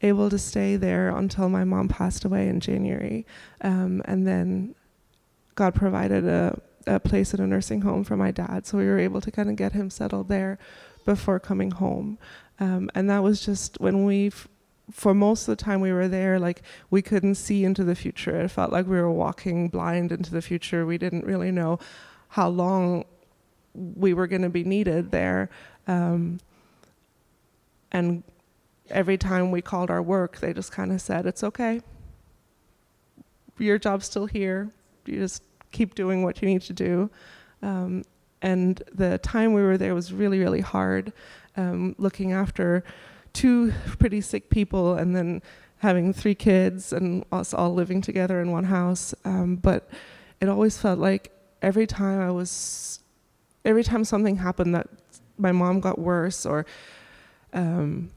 able 0.02 0.30
to 0.30 0.38
stay 0.38 0.76
there 0.76 1.10
until 1.10 1.50
my 1.50 1.64
mom 1.64 1.88
passed 1.88 2.24
away 2.26 2.48
in 2.48 2.60
January. 2.60 3.26
Um, 3.62 4.02
and 4.06 4.28
then 4.28 4.76
God 5.56 5.74
provided 5.74 6.26
a, 6.26 6.60
a 6.86 7.00
place 7.00 7.34
in 7.34 7.41
a 7.41 7.48
nursing 7.48 7.82
home 7.82 8.04
for 8.04 8.16
my 8.16 8.32
dad. 8.32 8.66
So 8.66 8.78
we 8.78 8.86
were 8.86 9.00
able 9.00 9.22
to 9.22 9.32
kind 9.32 9.50
of 9.50 9.56
get 9.56 9.74
him 9.74 9.89
settled 9.89 10.30
there. 10.30 10.60
before 11.08 11.39
coming 11.39 11.72
home. 11.72 12.20
Um, 12.60 12.91
and 12.93 13.10
that 13.10 13.24
was 13.24 13.43
just 13.43 13.80
when 13.80 14.04
we, 14.04 14.32
for 14.91 15.14
most 15.14 15.48
of 15.48 15.58
the 15.58 15.64
time 15.64 15.80
we 15.80 15.93
were 15.93 16.10
there, 16.10 16.38
like 16.38 16.62
we 16.91 17.02
couldn't 17.02 17.36
see 17.36 17.64
into 17.64 17.84
the 17.84 17.95
future. 17.95 18.39
It 18.41 18.50
felt 18.50 18.72
like 18.72 18.86
we 18.86 18.98
were 18.98 19.12
walking 19.12 19.70
blind 19.70 20.12
into 20.12 20.32
the 20.32 20.41
future. 20.41 20.86
We 20.86 20.98
didn't 21.00 21.26
really 21.26 21.50
know 21.50 21.80
how 22.28 22.50
long 22.50 23.06
we 23.74 24.14
were 24.14 24.28
going 24.28 24.41
to 24.41 24.50
be 24.50 24.66
needed 24.66 25.12
there. 25.12 25.50
Um, 25.88 26.39
and 27.91 28.22
every 28.90 29.18
time 29.18 29.52
we 29.52 29.62
called 29.62 29.90
our 29.90 30.02
work, 30.02 30.40
they 30.40 30.54
just 30.54 30.72
kind 30.72 30.92
of 30.92 31.02
said, 31.02 31.26
It's 31.26 31.44
okay. 31.44 31.82
Your 33.58 33.78
job's 33.78 34.06
still 34.06 34.28
here. 34.28 34.72
You 35.06 35.20
just 35.20 35.44
keep 35.72 35.96
doing 35.96 36.24
what 36.24 36.42
you 36.42 36.48
need 36.48 36.62
to 36.64 36.74
do. 36.74 37.10
Um, 37.62 38.04
and 38.42 38.82
the 38.94 39.18
time 39.18 39.54
we 39.54 39.62
were 39.62 39.78
there 39.78 39.96
was 39.96 40.14
really, 40.14 40.40
really 40.40 40.62
hard, 40.62 41.12
um, 41.56 41.96
looking 41.98 42.32
after 42.32 42.84
two 43.34 43.74
pretty 44.00 44.22
sick 44.22 44.50
people 44.50 44.94
and 44.94 45.16
then 45.16 45.42
having 45.80 46.14
three 46.14 46.36
kids 46.36 46.94
and 46.94 47.24
us 47.32 47.54
all 47.54 47.74
living 47.74 48.02
together 48.02 48.42
in 48.42 48.52
one 48.52 48.66
house. 48.66 49.14
Um, 49.26 49.56
but 49.56 49.90
it 50.40 50.50
always 50.50 50.78
felt 50.78 51.00
like 51.00 51.32
every 51.62 51.88
time 51.88 52.20
I 52.20 52.32
was, 52.32 53.00
every 53.66 53.84
time 53.84 54.04
something 54.04 54.38
happened 54.38 54.76
that 54.76 54.88
my 55.38 55.52
mom 55.52 55.80
got 55.80 56.00
worse 56.00 56.46
or 56.46 56.66
um, 57.54 58.12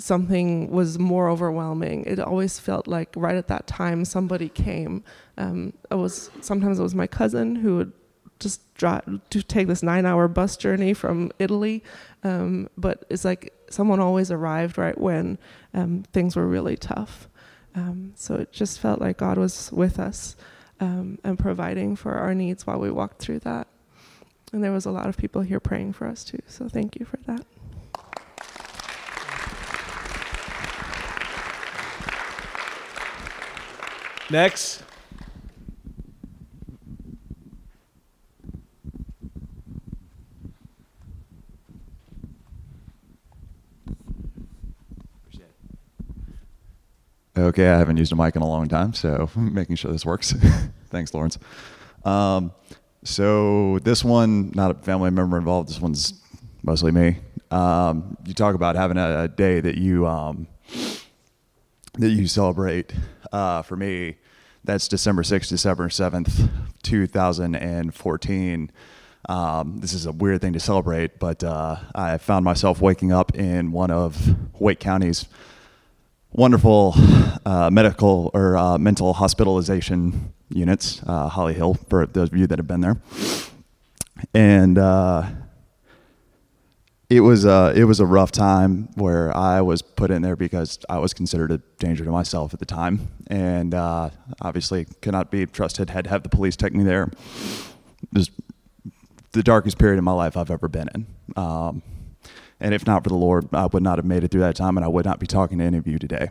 something 0.00 0.70
was 0.70 0.98
more 0.98 1.28
overwhelming. 1.28 2.04
It 2.06 2.18
always 2.18 2.58
felt 2.58 2.88
like 2.88 3.10
right 3.16 3.36
at 3.36 3.48
that 3.48 3.66
time 3.66 4.04
somebody 4.04 4.48
came. 4.48 5.04
Um, 5.36 5.74
it 5.90 5.96
was 5.96 6.30
sometimes 6.40 6.78
it 6.78 6.82
was 6.82 6.94
my 6.94 7.06
cousin 7.06 7.56
who 7.56 7.76
would 7.76 7.92
just 8.38 8.72
drive 8.74 9.04
to 9.28 9.42
take 9.42 9.66
this 9.66 9.82
nine-hour 9.82 10.26
bus 10.28 10.56
journey 10.56 10.94
from 10.94 11.30
Italy, 11.38 11.84
um, 12.24 12.68
but 12.76 13.04
it's 13.10 13.24
like 13.24 13.52
someone 13.68 14.00
always 14.00 14.30
arrived 14.30 14.78
right 14.78 14.98
when 14.98 15.38
um, 15.74 16.04
things 16.12 16.34
were 16.34 16.46
really 16.46 16.76
tough. 16.76 17.28
Um, 17.74 18.12
so 18.16 18.34
it 18.36 18.50
just 18.50 18.80
felt 18.80 19.00
like 19.00 19.18
God 19.18 19.36
was 19.36 19.70
with 19.72 19.98
us 19.98 20.36
um, 20.80 21.18
and 21.22 21.38
providing 21.38 21.94
for 21.94 22.14
our 22.14 22.34
needs 22.34 22.66
while 22.66 22.80
we 22.80 22.90
walked 22.90 23.20
through 23.20 23.40
that. 23.40 23.68
And 24.52 24.64
there 24.64 24.72
was 24.72 24.86
a 24.86 24.90
lot 24.90 25.08
of 25.08 25.16
people 25.16 25.42
here 25.42 25.60
praying 25.60 25.92
for 25.92 26.06
us 26.06 26.24
too. 26.24 26.40
So 26.46 26.68
thank 26.68 26.98
you 26.98 27.04
for 27.04 27.18
that. 27.26 27.44
Next. 34.30 34.84
Okay, 47.36 47.68
I 47.68 47.78
haven't 47.78 47.96
used 47.96 48.12
a 48.12 48.16
mic 48.16 48.36
in 48.36 48.42
a 48.42 48.46
long 48.46 48.68
time, 48.68 48.92
so 48.92 49.30
making 49.34 49.76
sure 49.76 49.90
this 49.90 50.04
works. 50.04 50.32
Thanks, 50.90 51.14
Lawrence. 51.14 51.38
Um, 52.04 52.52
so 53.02 53.78
this 53.78 54.04
one, 54.04 54.50
not 54.54 54.70
a 54.70 54.74
family 54.74 55.10
member 55.10 55.38
involved. 55.38 55.70
This 55.70 55.80
one's 55.80 56.20
mostly 56.62 56.92
me. 56.92 57.16
Um, 57.50 58.16
you 58.26 58.34
talk 58.34 58.54
about 58.54 58.76
having 58.76 58.98
a, 58.98 59.22
a 59.22 59.28
day 59.28 59.60
that 59.60 59.78
you 59.78 60.06
um, 60.06 60.48
that 61.94 62.10
you 62.10 62.26
celebrate. 62.26 62.92
Uh, 63.32 63.62
for 63.62 63.76
me, 63.76 64.16
that's 64.64 64.88
December 64.88 65.22
sixth, 65.22 65.48
December 65.48 65.88
seventh, 65.90 66.48
two 66.82 67.06
thousand 67.06 67.54
and 67.54 67.94
fourteen. 67.94 68.70
Um, 69.28 69.78
this 69.80 69.92
is 69.92 70.06
a 70.06 70.12
weird 70.12 70.40
thing 70.40 70.54
to 70.54 70.60
celebrate, 70.60 71.18
but 71.18 71.44
uh, 71.44 71.76
I 71.94 72.18
found 72.18 72.44
myself 72.44 72.80
waking 72.80 73.12
up 73.12 73.34
in 73.36 73.70
one 73.70 73.90
of 73.90 74.36
Wake 74.58 74.80
County's 74.80 75.26
wonderful 76.32 76.94
uh, 77.44 77.68
medical 77.70 78.30
or 78.32 78.56
uh, 78.56 78.78
mental 78.78 79.12
hospitalization 79.12 80.32
units, 80.48 81.02
uh, 81.06 81.28
Holly 81.28 81.54
Hill, 81.54 81.74
for 81.88 82.06
those 82.06 82.30
of 82.30 82.36
you 82.36 82.46
that 82.46 82.58
have 82.58 82.66
been 82.66 82.80
there. 82.80 83.00
And 84.34 84.78
uh, 84.78 85.26
it 87.10 87.20
was 87.20 87.44
uh, 87.44 87.72
it 87.74 87.84
was 87.84 87.98
a 87.98 88.06
rough 88.06 88.30
time 88.30 88.88
where 88.94 89.36
I 89.36 89.60
was 89.60 89.82
put 89.82 90.12
in 90.12 90.22
there 90.22 90.36
because 90.36 90.78
I 90.88 90.98
was 90.98 91.12
considered 91.12 91.50
a 91.50 91.58
danger 91.80 92.04
to 92.04 92.10
myself 92.10 92.54
at 92.54 92.60
the 92.60 92.66
time, 92.66 93.08
and 93.26 93.74
uh, 93.74 94.10
obviously 94.40 94.86
could 95.02 95.12
not 95.12 95.28
be 95.28 95.44
trusted. 95.44 95.90
Had 95.90 96.04
to 96.04 96.10
have 96.10 96.22
the 96.22 96.28
police 96.28 96.54
take 96.54 96.72
me 96.72 96.84
there. 96.84 97.10
It 98.02 98.14
was 98.14 98.30
the 99.32 99.42
darkest 99.42 99.76
period 99.76 99.98
in 99.98 100.04
my 100.04 100.12
life 100.12 100.36
I've 100.36 100.52
ever 100.52 100.68
been 100.68 100.88
in. 100.94 101.06
Um, 101.36 101.82
and 102.60 102.74
if 102.74 102.86
not 102.86 103.02
for 103.02 103.10
the 103.10 103.16
Lord, 103.16 103.48
I 103.52 103.66
would 103.66 103.82
not 103.82 103.98
have 103.98 104.04
made 104.04 104.22
it 104.22 104.30
through 104.30 104.42
that 104.42 104.54
time, 104.54 104.76
and 104.76 104.84
I 104.84 104.88
would 104.88 105.04
not 105.04 105.18
be 105.18 105.26
talking 105.26 105.58
to 105.58 105.64
any 105.64 105.78
of 105.78 105.88
you 105.88 105.98
today. 105.98 106.30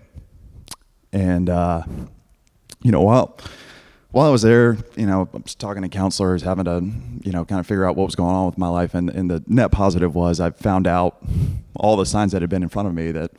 And 1.11 1.49
uh, 1.49 1.83
you 2.83 2.91
know, 2.93 3.01
while 3.01 3.37
while 4.11 4.27
I 4.27 4.29
was 4.31 4.41
there, 4.41 4.77
you 4.95 5.05
know, 5.05 5.29
I 5.33 5.37
was 5.37 5.55
talking 5.55 5.83
to 5.83 5.89
counselors, 5.89 6.41
having 6.41 6.65
to, 6.65 6.83
you 7.23 7.31
know, 7.31 7.45
kind 7.45 7.59
of 7.59 7.67
figure 7.67 7.85
out 7.85 7.95
what 7.95 8.05
was 8.05 8.15
going 8.15 8.33
on 8.33 8.47
with 8.47 8.57
my 8.57 8.67
life. 8.67 8.95
And, 8.95 9.09
and 9.09 9.29
the 9.29 9.43
net 9.47 9.71
positive 9.71 10.15
was 10.15 10.39
I 10.39 10.49
found 10.49 10.87
out 10.87 11.21
all 11.75 11.95
the 11.95 12.05
signs 12.05 12.31
that 12.31 12.41
had 12.41 12.49
been 12.49 12.63
in 12.63 12.69
front 12.69 12.87
of 12.87 12.95
me 12.95 13.11
that, 13.11 13.31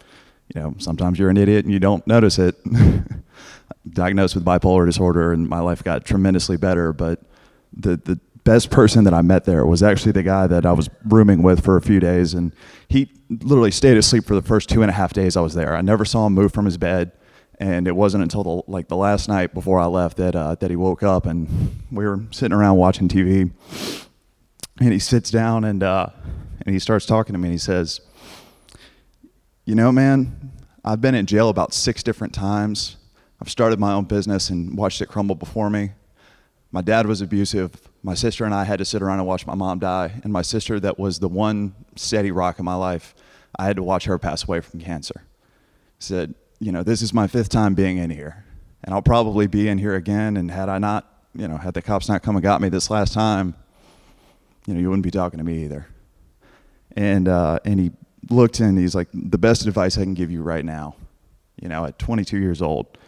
you 0.55 0.61
know, 0.61 0.75
sometimes 0.79 1.19
you're 1.19 1.31
an 1.31 1.37
idiot 1.37 1.65
and 1.65 1.73
you 1.75 1.81
don't 1.81 2.07
notice 2.07 2.39
it. 2.39 2.57
Diagnosed 3.89 4.35
with 4.35 4.45
bipolar 4.45 4.87
disorder, 4.87 5.33
and 5.33 5.49
my 5.49 5.61
life 5.61 5.83
got 5.83 6.05
tremendously 6.05 6.57
better. 6.57 6.93
But 6.93 7.23
the 7.73 7.97
the 7.97 8.21
best 8.45 8.71
person 8.71 9.05
that 9.05 9.15
I 9.15 9.23
met 9.23 9.45
there 9.45 9.65
was 9.65 9.83
actually 9.83 10.13
the 10.13 10.23
guy 10.23 10.47
that 10.47 10.67
I 10.67 10.73
was 10.73 10.91
rooming 11.07 11.43
with 11.43 11.65
for 11.65 11.77
a 11.77 11.81
few 11.81 11.99
days, 11.99 12.35
and 12.35 12.53
he 12.89 13.11
literally 13.29 13.71
stayed 13.71 13.97
asleep 13.97 14.27
for 14.27 14.35
the 14.35 14.43
first 14.43 14.69
two 14.69 14.83
and 14.83 14.91
a 14.91 14.95
half 14.95 15.13
days 15.13 15.37
I 15.37 15.41
was 15.41 15.55
there. 15.55 15.75
I 15.75 15.81
never 15.81 16.05
saw 16.05 16.27
him 16.27 16.35
move 16.35 16.53
from 16.53 16.67
his 16.67 16.77
bed, 16.77 17.13
and 17.61 17.87
it 17.87 17.95
wasn't 17.95 18.23
until 18.23 18.43
the 18.43 18.63
like 18.67 18.89
the 18.89 18.97
last 18.97 19.29
night 19.29 19.53
before 19.53 19.79
I 19.79 19.85
left 19.85 20.17
that 20.17 20.35
uh, 20.35 20.57
that 20.57 20.71
he 20.71 20.77
woke 20.77 21.03
up, 21.03 21.27
and 21.27 21.47
we 21.93 22.07
were 22.07 22.25
sitting 22.31 22.57
around 22.57 22.79
watching 22.79 23.07
TV, 23.07 23.51
and 24.81 24.93
he 24.93 24.99
sits 24.99 25.31
down 25.31 25.65
and 25.65 25.83
uh, 25.83 26.09
and 26.65 26.75
he 26.75 26.79
starts 26.79 27.05
talking 27.05 27.35
to 27.35 27.39
me, 27.39 27.49
and 27.49 27.55
he 27.55 27.59
says, 27.59 28.01
"You 29.67 29.75
know, 29.75 29.93
man, 29.93 30.53
I've 30.85 31.03
been 31.03 31.15
in 31.15 31.27
jail 31.27 31.51
about 31.51 31.75
six 31.75 32.03
different 32.03 32.35
times." 32.35 32.97
I've 33.43 33.49
started 33.49 33.81
my 33.81 33.93
own 33.93 34.05
business 34.05 34.51
and 34.51 34.77
watched 34.77 35.01
it 35.01 35.07
crumble 35.07 35.35
before 35.35 35.71
me. 35.71 35.93
My 36.73 36.83
dad 36.83 37.07
was 37.07 37.23
abusive. 37.23 37.73
My 38.03 38.13
sister 38.13 38.45
and 38.45 38.55
I 38.55 38.65
had 38.65 38.79
to 38.81 38.85
sit 38.85 39.01
around 39.01 39.19
and 39.19 39.27
watch 39.27 39.47
my 39.47 39.55
mom 39.55 39.79
die. 39.79 40.21
And 40.23 40.31
my 40.31 40.43
sister, 40.43 40.79
that 40.81 40.99
was 40.99 41.21
the 41.21 41.29
one 41.29 41.75
steady 41.97 42.31
rock 42.33 42.59
in 42.59 42.67
my 42.67 42.75
life, 42.75 43.15
I 43.59 43.65
had 43.65 43.77
to 43.77 43.83
watch 43.83 44.05
her 44.05 44.19
pass 44.19 44.45
away 44.45 44.61
from 44.61 44.81
cancer. 44.81 45.25
Said, 45.99 46.35
you 46.61 46.73
know, 46.73 46.83
this 46.83 47.03
is 47.03 47.13
my 47.13 47.27
fifth 47.27 47.49
time 47.49 47.75
being 47.75 47.99
in 47.99 48.11
here. 48.11 48.45
And 48.85 48.95
I'll 48.95 49.03
probably 49.03 49.47
be 49.47 49.69
in 49.69 49.79
here 49.79 49.95
again. 49.95 50.37
And 50.37 50.51
had 50.51 50.69
I 50.69 50.79
not, 50.79 51.07
you 51.35 51.49
know, 51.49 51.57
had 51.57 51.75
the 51.75 51.83
cops 51.83 52.09
not 52.09 52.23
come 52.23 52.37
and 52.37 52.43
got 52.43 52.61
me 52.61 52.69
this 52.69 52.91
last 52.91 53.13
time, 53.13 53.55
you 54.67 54.75
know, 54.75 54.81
you 54.81 54.89
wouldn't 54.89 55.05
be 55.05 55.11
talking 55.11 55.39
to 55.39 55.45
me 55.45 55.65
either. 55.65 55.87
And, 56.97 57.29
uh, 57.29 57.59
and 57.65 57.81
he 57.81 57.91
looked 58.31 58.61
and 58.61 58.79
he's 58.79 58.95
like, 58.95 59.09
the 59.13 59.39
best 59.39 59.67
advice 59.67 59.99
I 59.99 60.03
can 60.03 60.15
give 60.15 60.31
you 60.31 60.43
right 60.43 60.65
now, 60.65 60.97
you 61.61 61.69
know, 61.69 61.85
at 61.85 61.99
22 61.99 62.39
years 62.39 62.63
old, 62.63 62.99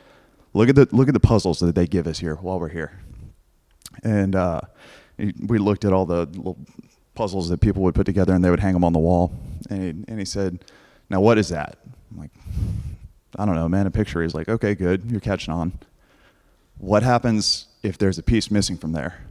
look 0.54 0.68
at 0.68 0.74
the, 0.74 0.88
look 0.92 1.08
at 1.08 1.14
the 1.14 1.20
puzzles 1.20 1.60
that 1.60 1.74
they 1.74 1.86
give 1.86 2.06
us 2.06 2.18
here 2.18 2.36
while 2.36 2.58
we're 2.60 2.68
here 2.68 3.02
and 4.02 4.34
uh, 4.34 4.60
we 5.46 5.58
looked 5.58 5.84
at 5.84 5.92
all 5.92 6.06
the 6.06 6.26
little 6.26 6.58
puzzles 7.14 7.48
that 7.48 7.60
people 7.60 7.82
would 7.82 7.94
put 7.94 8.06
together 8.06 8.32
and 8.32 8.44
they 8.44 8.50
would 8.50 8.60
hang 8.60 8.74
them 8.74 8.84
on 8.84 8.92
the 8.92 8.98
wall. 8.98 9.32
And 9.70 9.82
he, 9.82 9.88
and 10.08 10.18
he 10.18 10.24
said, 10.24 10.64
Now, 11.10 11.20
what 11.20 11.38
is 11.38 11.48
that? 11.50 11.78
I'm 12.10 12.18
like, 12.18 12.30
I 13.38 13.46
don't 13.46 13.54
know, 13.54 13.68
man. 13.68 13.86
A 13.86 13.90
picture. 13.90 14.22
He's 14.22 14.34
like, 14.34 14.48
Okay, 14.48 14.74
good. 14.74 15.10
You're 15.10 15.20
catching 15.20 15.52
on. 15.52 15.78
What 16.78 17.02
happens 17.02 17.66
if 17.82 17.98
there's 17.98 18.18
a 18.18 18.22
piece 18.22 18.50
missing 18.50 18.76
from 18.76 18.92
there? 18.92 19.24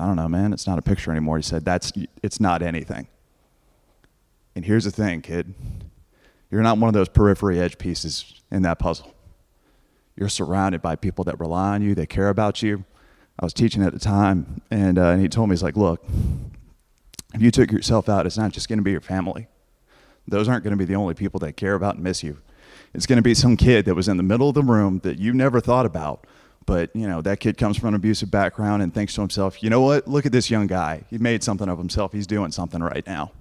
I 0.00 0.06
don't 0.06 0.16
know, 0.16 0.28
man. 0.28 0.52
It's 0.52 0.66
not 0.66 0.78
a 0.78 0.82
picture 0.82 1.10
anymore. 1.10 1.36
He 1.36 1.42
said, 1.42 1.64
That's 1.64 1.92
it's 2.22 2.40
not 2.40 2.62
anything. 2.62 3.08
And 4.54 4.64
here's 4.64 4.84
the 4.84 4.90
thing, 4.90 5.22
kid. 5.22 5.54
You're 6.50 6.62
not 6.62 6.78
one 6.78 6.88
of 6.88 6.94
those 6.94 7.08
periphery 7.08 7.58
edge 7.58 7.78
pieces 7.78 8.40
in 8.50 8.62
that 8.62 8.78
puzzle. 8.78 9.14
You're 10.16 10.28
surrounded 10.28 10.82
by 10.82 10.96
people 10.96 11.24
that 11.24 11.40
rely 11.40 11.74
on 11.74 11.82
you, 11.82 11.94
they 11.94 12.06
care 12.06 12.28
about 12.28 12.62
you. 12.62 12.84
I 13.40 13.46
was 13.46 13.54
teaching 13.54 13.82
at 13.82 13.94
the 13.94 13.98
time, 13.98 14.60
and, 14.70 14.98
uh, 14.98 15.06
and 15.06 15.22
he 15.22 15.28
told 15.28 15.48
me, 15.48 15.54
he's 15.54 15.62
like, 15.62 15.76
look, 15.76 16.04
if 17.34 17.40
you 17.40 17.50
took 17.50 17.72
yourself 17.72 18.10
out, 18.10 18.26
it's 18.26 18.36
not 18.36 18.52
just 18.52 18.68
going 18.68 18.78
to 18.78 18.82
be 18.82 18.90
your 18.90 19.00
family. 19.00 19.48
Those 20.26 20.48
aren't 20.48 20.64
going 20.64 20.72
to 20.72 20.76
be 20.76 20.84
the 20.84 20.94
only 20.94 21.14
people 21.14 21.40
that 21.40 21.56
care 21.56 21.74
about 21.74 21.96
and 21.96 22.04
miss 22.04 22.22
you. 22.22 22.38
It's 22.94 23.06
going 23.06 23.16
to 23.16 23.22
be 23.22 23.34
some 23.34 23.56
kid 23.56 23.86
that 23.86 23.94
was 23.94 24.08
in 24.08 24.16
the 24.16 24.22
middle 24.22 24.48
of 24.48 24.54
the 24.54 24.62
room 24.62 25.00
that 25.02 25.18
you 25.18 25.32
never 25.32 25.60
thought 25.60 25.86
about. 25.86 26.26
But, 26.64 26.94
you 26.94 27.08
know, 27.08 27.20
that 27.22 27.40
kid 27.40 27.58
comes 27.58 27.76
from 27.76 27.88
an 27.88 27.94
abusive 27.94 28.30
background 28.30 28.82
and 28.82 28.94
thinks 28.94 29.14
to 29.14 29.20
himself, 29.20 29.62
you 29.62 29.70
know 29.70 29.80
what? 29.80 30.06
Look 30.06 30.26
at 30.26 30.32
this 30.32 30.50
young 30.50 30.66
guy. 30.66 31.04
He 31.10 31.18
made 31.18 31.42
something 31.42 31.68
of 31.68 31.78
himself. 31.78 32.12
He's 32.12 32.26
doing 32.26 32.52
something 32.52 32.82
right 32.82 33.04
now. 33.06 33.32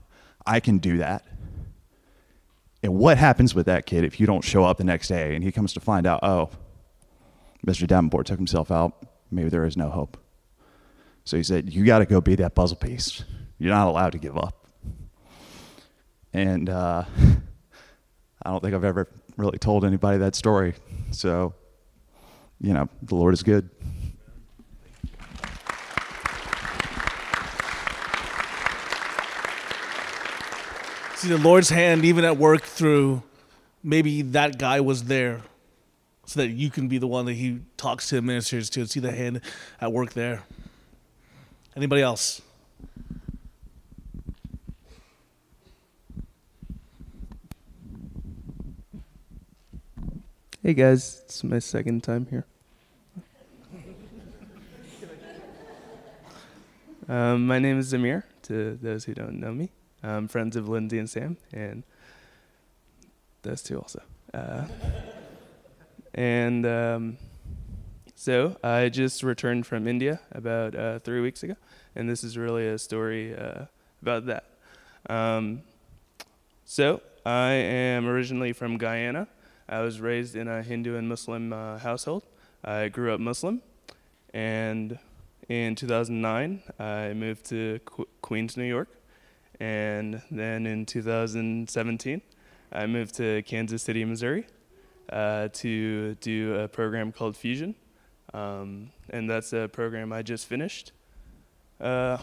I 0.45 0.59
can 0.59 0.79
do 0.79 0.97
that. 0.97 1.23
And 2.81 2.95
what 2.95 3.17
happens 3.17 3.53
with 3.53 3.67
that 3.67 3.85
kid 3.85 4.03
if 4.03 4.19
you 4.19 4.25
don't 4.25 4.43
show 4.43 4.63
up 4.63 4.77
the 4.77 4.83
next 4.83 5.07
day 5.07 5.35
and 5.35 5.43
he 5.43 5.51
comes 5.51 5.73
to 5.73 5.79
find 5.79 6.07
out, 6.07 6.21
oh, 6.23 6.49
Mr. 7.65 7.85
Davenport 7.85 8.25
took 8.25 8.37
himself 8.37 8.71
out. 8.71 9.05
Maybe 9.29 9.49
there 9.49 9.65
is 9.65 9.77
no 9.77 9.89
hope. 9.89 10.17
So 11.23 11.37
he 11.37 11.43
said, 11.43 11.71
You 11.71 11.85
got 11.85 11.99
to 11.99 12.05
go 12.05 12.19
be 12.21 12.35
that 12.35 12.55
puzzle 12.55 12.77
piece. 12.77 13.23
You're 13.59 13.73
not 13.73 13.87
allowed 13.87 14.13
to 14.13 14.17
give 14.17 14.37
up. 14.37 14.60
And 16.33 16.69
uh, 16.69 17.03
I 18.43 18.49
don't 18.49 18.61
think 18.61 18.73
I've 18.73 18.83
ever 18.83 19.07
really 19.37 19.57
told 19.57 19.85
anybody 19.85 20.17
that 20.19 20.35
story. 20.35 20.75
So, 21.11 21.53
you 22.59 22.73
know, 22.73 22.89
the 23.03 23.15
Lord 23.15 23.33
is 23.33 23.43
good. 23.43 23.69
See 31.15 31.29
the 31.29 31.37
Lord's 31.37 31.69
hand 31.69 32.03
even 32.03 32.25
at 32.25 32.37
work 32.37 32.63
through 32.63 33.21
maybe 33.83 34.23
that 34.23 34.57
guy 34.57 34.81
was 34.81 35.03
there 35.03 35.41
so 36.25 36.39
that 36.39 36.47
you 36.49 36.69
can 36.69 36.87
be 36.87 36.97
the 36.97 37.07
one 37.07 37.25
that 37.25 37.33
he 37.33 37.59
talks 37.77 38.09
to 38.09 38.17
and 38.17 38.25
ministers 38.25 38.69
to 38.71 38.87
see 38.87 38.99
the 38.99 39.11
hand 39.11 39.41
at 39.79 39.91
work 39.91 40.13
there. 40.13 40.43
Anybody 41.75 42.01
else? 42.01 42.41
Hey 50.63 50.75
guys, 50.75 51.23
it's 51.25 51.43
my 51.43 51.57
second 51.57 52.03
time 52.03 52.27
here. 52.29 52.45
um, 57.09 57.47
my 57.47 57.57
name 57.57 57.79
is 57.79 57.91
Zamir, 57.91 58.21
to 58.43 58.77
those 58.79 59.05
who 59.05 59.15
don't 59.15 59.39
know 59.39 59.53
me. 59.53 59.71
I'm 60.03 60.27
friends 60.27 60.55
of 60.55 60.69
Lindsay 60.69 60.99
and 60.99 61.09
Sam, 61.09 61.37
and 61.51 61.81
those 63.41 63.63
two 63.63 63.79
also. 63.79 64.03
Uh, 64.35 64.67
and 66.13 66.63
um, 66.67 67.17
so 68.13 68.55
I 68.63 68.89
just 68.89 69.23
returned 69.23 69.65
from 69.65 69.87
India 69.87 70.19
about 70.31 70.75
uh, 70.75 70.99
three 70.99 71.21
weeks 71.21 71.41
ago, 71.41 71.55
and 71.95 72.07
this 72.07 72.23
is 72.23 72.37
really 72.37 72.67
a 72.67 72.77
story 72.77 73.35
uh, 73.35 73.65
about 74.03 74.27
that. 74.27 74.45
Um, 75.09 75.63
so 76.65 77.01
I 77.25 77.49
am 77.49 78.07
originally 78.07 78.53
from 78.53 78.77
Guyana. 78.77 79.27
I 79.71 79.79
was 79.79 80.01
raised 80.01 80.35
in 80.35 80.49
a 80.49 80.61
Hindu 80.61 80.97
and 80.97 81.07
Muslim 81.07 81.53
uh, 81.53 81.77
household. 81.77 82.25
I 82.61 82.89
grew 82.89 83.13
up 83.13 83.21
Muslim, 83.21 83.61
and 84.33 84.99
in 85.47 85.75
2009 85.75 86.61
I 86.77 87.13
moved 87.13 87.45
to 87.45 87.79
Qu- 87.85 88.07
Queens, 88.21 88.57
New 88.57 88.65
York, 88.65 88.89
and 89.61 90.21
then 90.29 90.65
in 90.65 90.85
2017 90.85 92.21
I 92.73 92.85
moved 92.85 93.15
to 93.15 93.43
Kansas 93.43 93.81
City, 93.81 94.03
Missouri, 94.03 94.45
uh, 95.09 95.47
to 95.53 96.15
do 96.15 96.53
a 96.55 96.67
program 96.67 97.13
called 97.13 97.37
Fusion, 97.37 97.73
um, 98.33 98.89
and 99.09 99.29
that's 99.29 99.53
a 99.53 99.69
program 99.69 100.11
I 100.11 100.21
just 100.21 100.47
finished. 100.47 100.91
Uh, 101.79 102.17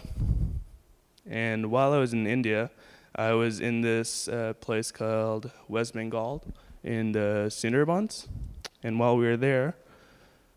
and 1.26 1.70
while 1.70 1.94
I 1.94 1.98
was 1.98 2.12
in 2.12 2.26
India, 2.26 2.70
I 3.16 3.32
was 3.32 3.58
in 3.58 3.80
this 3.80 4.28
uh, 4.28 4.52
place 4.60 4.92
called 4.92 5.50
West 5.66 5.94
Bengal 5.94 6.44
in 6.82 7.12
the 7.12 7.46
Sundarbans. 7.48 8.28
And 8.82 8.98
while 8.98 9.16
we 9.16 9.26
were 9.26 9.36
there, 9.36 9.74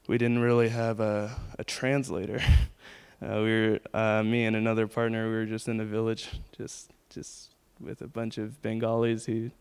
we 0.07 0.17
didn't 0.17 0.39
really 0.39 0.69
have 0.69 0.99
a, 0.99 1.31
a 1.57 1.63
translator. 1.63 2.41
uh, 3.21 3.41
we 3.41 3.43
were, 3.43 3.79
uh, 3.93 4.23
me 4.23 4.45
and 4.45 4.55
another 4.55 4.87
partner, 4.87 5.29
we 5.29 5.35
were 5.35 5.45
just 5.45 5.67
in 5.67 5.79
a 5.79 5.85
village, 5.85 6.29
just, 6.57 6.91
just 7.09 7.51
with 7.79 8.01
a 8.01 8.07
bunch 8.07 8.37
of 8.37 8.61
Bengalis 8.61 9.25
who 9.25 9.51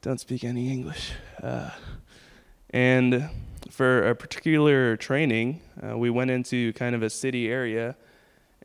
don't 0.00 0.18
speak 0.18 0.44
any 0.44 0.70
English. 0.70 1.12
Uh, 1.42 1.70
and 2.70 3.30
for 3.70 4.08
a 4.08 4.14
particular 4.14 4.96
training, 4.96 5.60
uh, 5.82 5.96
we 5.96 6.10
went 6.10 6.30
into 6.30 6.72
kind 6.72 6.94
of 6.94 7.02
a 7.02 7.10
city 7.10 7.48
area, 7.48 7.96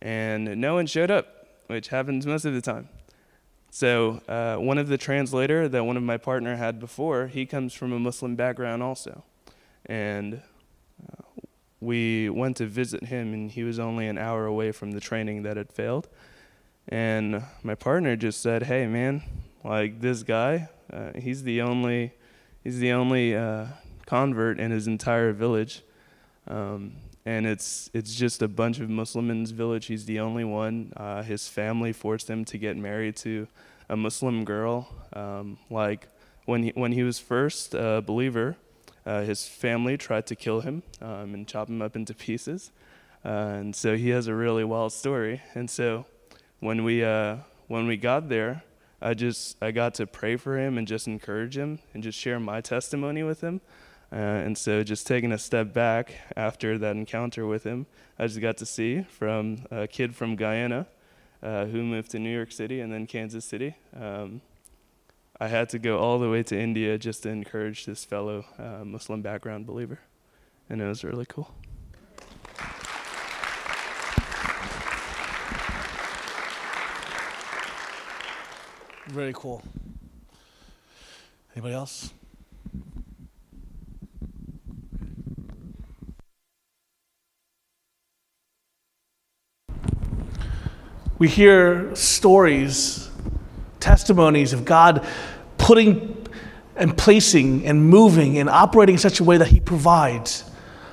and 0.01 0.57
no 0.57 0.75
one 0.75 0.87
showed 0.87 1.11
up, 1.11 1.47
which 1.67 1.89
happens 1.89 2.25
most 2.25 2.45
of 2.45 2.53
the 2.53 2.61
time. 2.61 2.89
So 3.77 4.23
uh, 4.27 4.55
one 4.55 4.79
of 4.79 4.87
the 4.87 4.97
translator 4.97 5.69
that 5.69 5.83
one 5.83 5.97
of 5.97 6.01
my 6.01 6.17
partner 6.17 6.55
had 6.55 6.79
before, 6.79 7.27
he 7.27 7.45
comes 7.45 7.75
from 7.75 7.93
a 7.93 7.99
Muslim 7.99 8.35
background 8.35 8.81
also, 8.81 9.23
and 9.85 10.41
uh, 11.07 11.23
we 11.79 12.27
went 12.27 12.57
to 12.57 12.65
visit 12.65 13.03
him, 13.03 13.35
and 13.35 13.51
he 13.51 13.63
was 13.63 13.77
only 13.77 14.07
an 14.07 14.17
hour 14.17 14.47
away 14.47 14.71
from 14.71 14.93
the 14.93 14.99
training 14.99 15.43
that 15.43 15.57
had 15.57 15.71
failed. 15.71 16.07
And 16.87 17.43
my 17.61 17.75
partner 17.75 18.15
just 18.15 18.41
said, 18.41 18.63
"Hey, 18.63 18.87
man, 18.87 19.21
like 19.63 20.01
this 20.01 20.23
guy, 20.23 20.69
uh, 20.91 21.11
he's 21.13 21.43
the 21.43 21.61
only, 21.61 22.13
he's 22.63 22.79
the 22.79 22.93
only 22.93 23.35
uh, 23.35 23.67
convert 24.07 24.59
in 24.59 24.71
his 24.71 24.87
entire 24.87 25.33
village." 25.33 25.83
Um, 26.47 26.93
and 27.27 27.45
it's 27.45 27.91
it's 27.93 28.15
just 28.15 28.41
a 28.41 28.47
bunch 28.47 28.79
of 28.79 28.89
Muslims 28.89 29.51
village. 29.51 29.85
He's 29.85 30.05
the 30.05 30.19
only 30.19 30.45
one. 30.45 30.93
Uh, 30.97 31.21
his 31.21 31.47
family 31.47 31.93
forced 31.93 32.27
him 32.27 32.43
to 32.45 32.57
get 32.57 32.75
married 32.75 33.17
to 33.17 33.47
a 33.89 33.95
Muslim 33.95 34.45
girl. 34.45 34.87
Um, 35.13 35.57
like 35.69 36.07
when 36.45 36.63
he 36.63 36.71
when 36.75 36.91
he 36.91 37.03
was 37.03 37.19
first 37.19 37.73
a 37.73 38.03
believer, 38.05 38.55
uh, 39.05 39.21
his 39.21 39.47
family 39.47 39.97
tried 39.97 40.25
to 40.27 40.35
kill 40.35 40.61
him 40.61 40.83
um, 41.01 41.33
and 41.33 41.47
chop 41.47 41.69
him 41.69 41.81
up 41.81 41.95
into 41.95 42.13
pieces, 42.13 42.71
uh, 43.25 43.29
and 43.29 43.75
so 43.75 43.95
he 43.95 44.09
has 44.09 44.27
a 44.27 44.35
really 44.35 44.63
wild 44.63 44.93
story. 44.93 45.41
And 45.53 45.69
so 45.69 46.05
when 46.59 46.83
we 46.83 47.03
uh, 47.03 47.37
when 47.67 47.87
we 47.87 47.97
got 47.97 48.29
there, 48.29 48.63
I 49.01 49.13
just 49.13 49.61
I 49.61 49.71
got 49.71 49.93
to 49.95 50.07
pray 50.07 50.37
for 50.37 50.57
him 50.57 50.77
and 50.77 50.87
just 50.87 51.07
encourage 51.07 51.57
him 51.57 51.79
and 51.93 52.03
just 52.03 52.17
share 52.17 52.39
my 52.39 52.61
testimony 52.61 53.23
with 53.23 53.41
him. 53.41 53.61
Uh, 54.11 54.15
and 54.15 54.57
so, 54.57 54.83
just 54.83 55.05
taking 55.05 55.33
a 55.33 55.37
step 55.37 55.73
back 55.73 56.13
after 56.37 56.77
that 56.77 56.95
encounter 56.95 57.45
with 57.45 57.65
him, 57.65 57.85
I 58.17 58.27
just 58.27 58.39
got 58.39 58.55
to 58.57 58.65
see 58.65 59.01
from 59.01 59.65
a 59.69 59.85
kid 59.85 60.15
from 60.15 60.37
Guyana 60.37 60.87
uh, 61.41 61.65
who 61.65 61.83
moved 61.83 62.11
to 62.11 62.19
New 62.19 62.33
York 62.33 62.51
City 62.51 62.79
and 62.79 62.91
then 62.91 63.07
Kansas 63.07 63.45
City. 63.45 63.75
Um, 63.95 64.41
I 65.39 65.47
had 65.47 65.69
to 65.69 65.79
go 65.79 65.99
all 65.99 66.17
the 66.17 66.29
way 66.29 66.41
to 66.43 66.59
India 66.59 66.97
just 66.97 67.23
to 67.23 67.29
encourage 67.29 67.85
this 67.85 68.03
fellow 68.03 68.45
uh, 68.57 68.83
Muslim 68.83 69.21
background 69.21 69.67
believer. 69.67 69.99
And 70.69 70.81
it 70.81 70.85
was 70.85 71.03
really 71.03 71.25
cool. 71.27 71.53
Very 79.07 79.31
cool. 79.33 79.63
Anybody 81.55 81.75
else? 81.75 82.11
We 91.19 91.27
hear 91.27 91.95
stories, 91.95 93.09
testimonies 93.79 94.53
of 94.53 94.65
God 94.65 95.05
putting 95.57 96.27
and 96.75 96.95
placing 96.95 97.65
and 97.65 97.83
moving 97.89 98.37
and 98.37 98.49
operating 98.49 98.95
in 98.95 98.99
such 98.99 99.19
a 99.19 99.23
way 99.23 99.37
that 99.37 99.47
He 99.47 99.59
provides. 99.59 100.43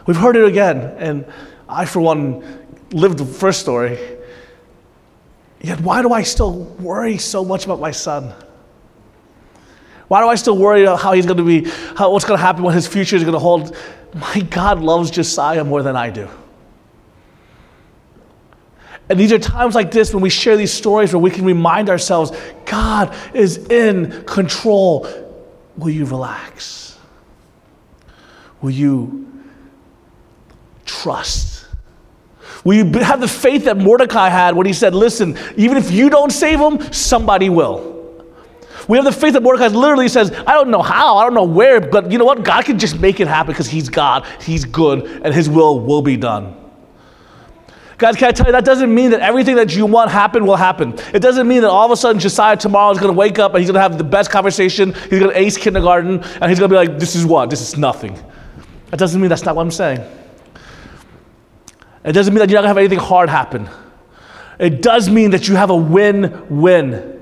We've 0.06 0.16
heard 0.16 0.36
it 0.36 0.44
again, 0.44 0.78
and 0.98 1.26
I, 1.68 1.84
for 1.84 2.00
one, 2.00 2.66
lived 2.90 3.18
the 3.18 3.26
first 3.26 3.60
story. 3.60 3.98
Yet, 5.60 5.80
why 5.80 6.02
do 6.02 6.12
I 6.12 6.22
still 6.22 6.52
worry 6.52 7.18
so 7.18 7.44
much 7.44 7.64
about 7.64 7.80
my 7.80 7.90
son? 7.90 8.34
Why 10.08 10.20
do 10.20 10.28
I 10.28 10.34
still 10.34 10.56
worry 10.56 10.82
about 10.82 11.00
how 11.00 11.12
he's 11.12 11.24
going 11.26 11.38
to 11.38 11.44
be, 11.44 11.68
how, 11.96 12.12
what's 12.12 12.24
going 12.24 12.38
to 12.38 12.44
happen, 12.44 12.62
what 12.62 12.74
his 12.74 12.86
future 12.86 13.16
is 13.16 13.22
going 13.22 13.32
to 13.32 13.38
hold? 13.38 13.76
My 14.14 14.40
God 14.40 14.80
loves 14.80 15.10
Josiah 15.10 15.64
more 15.64 15.82
than 15.82 15.96
I 15.96 16.10
do. 16.10 16.28
And 19.08 19.20
these 19.20 19.32
are 19.32 19.38
times 19.38 19.74
like 19.74 19.90
this 19.90 20.14
when 20.14 20.22
we 20.22 20.30
share 20.30 20.56
these 20.56 20.72
stories 20.72 21.12
where 21.12 21.20
we 21.20 21.30
can 21.30 21.44
remind 21.44 21.90
ourselves 21.90 22.32
God 22.64 23.14
is 23.34 23.58
in 23.68 24.24
control. 24.24 25.06
Will 25.76 25.90
you 25.90 26.06
relax? 26.06 26.98
Will 28.62 28.70
you 28.70 29.30
trust? 30.86 31.66
Will 32.64 32.76
you 32.76 32.98
have 33.00 33.20
the 33.20 33.28
faith 33.28 33.66
that 33.66 33.76
Mordecai 33.76 34.30
had 34.30 34.56
when 34.56 34.66
he 34.66 34.72
said, 34.72 34.94
Listen, 34.94 35.36
even 35.56 35.76
if 35.76 35.90
you 35.90 36.08
don't 36.08 36.30
save 36.30 36.58
him, 36.58 36.92
somebody 36.92 37.50
will. 37.50 37.92
We 38.88 38.96
have 38.96 39.04
the 39.04 39.12
faith 39.12 39.34
that 39.34 39.42
Mordecai 39.42 39.68
literally 39.68 40.08
says, 40.08 40.30
I 40.46 40.54
don't 40.54 40.70
know 40.70 40.82
how, 40.82 41.16
I 41.16 41.24
don't 41.24 41.34
know 41.34 41.44
where, 41.44 41.80
but 41.80 42.10
you 42.10 42.18
know 42.18 42.24
what? 42.24 42.42
God 42.42 42.64
can 42.64 42.78
just 42.78 42.98
make 43.00 43.20
it 43.20 43.28
happen 43.28 43.52
because 43.52 43.68
he's 43.68 43.88
God, 43.88 44.26
he's 44.40 44.64
good, 44.64 45.04
and 45.24 45.34
his 45.34 45.48
will 45.48 45.80
will 45.80 46.02
be 46.02 46.16
done. 46.16 46.63
Guys, 47.96 48.16
can 48.16 48.28
I 48.28 48.32
tell 48.32 48.46
you, 48.46 48.52
that 48.52 48.64
doesn't 48.64 48.92
mean 48.92 49.12
that 49.12 49.20
everything 49.20 49.56
that 49.56 49.74
you 49.74 49.86
want 49.86 50.10
happen 50.10 50.46
will 50.46 50.56
happen. 50.56 50.94
It 51.12 51.20
doesn't 51.20 51.46
mean 51.46 51.62
that 51.62 51.70
all 51.70 51.84
of 51.84 51.92
a 51.92 51.96
sudden 51.96 52.20
Josiah 52.20 52.56
tomorrow 52.56 52.90
is 52.90 52.98
going 52.98 53.12
to 53.12 53.16
wake 53.16 53.38
up 53.38 53.52
and 53.54 53.60
he's 53.60 53.68
going 53.68 53.74
to 53.74 53.80
have 53.80 53.98
the 53.98 54.04
best 54.04 54.30
conversation, 54.30 54.92
he's 54.94 55.20
going 55.20 55.30
to 55.30 55.38
ace 55.38 55.56
kindergarten, 55.56 56.20
and 56.22 56.50
he's 56.50 56.58
going 56.58 56.68
to 56.70 56.74
be 56.74 56.76
like, 56.76 56.98
this 56.98 57.14
is 57.14 57.24
what? 57.24 57.50
This 57.50 57.60
is 57.60 57.76
nothing. 57.76 58.18
That 58.90 58.98
doesn't 58.98 59.20
mean 59.20 59.28
that's 59.28 59.44
not 59.44 59.54
what 59.54 59.62
I'm 59.62 59.70
saying. 59.70 60.00
It 62.04 62.12
doesn't 62.12 62.34
mean 62.34 62.40
that 62.40 62.50
you're 62.50 62.60
not 62.60 62.66
going 62.66 62.74
to 62.74 62.80
have 62.80 62.90
anything 62.90 62.98
hard 62.98 63.28
happen. 63.28 63.68
It 64.58 64.82
does 64.82 65.08
mean 65.08 65.30
that 65.30 65.48
you 65.48 65.54
have 65.56 65.70
a 65.70 65.76
win 65.76 66.46
win. 66.48 67.13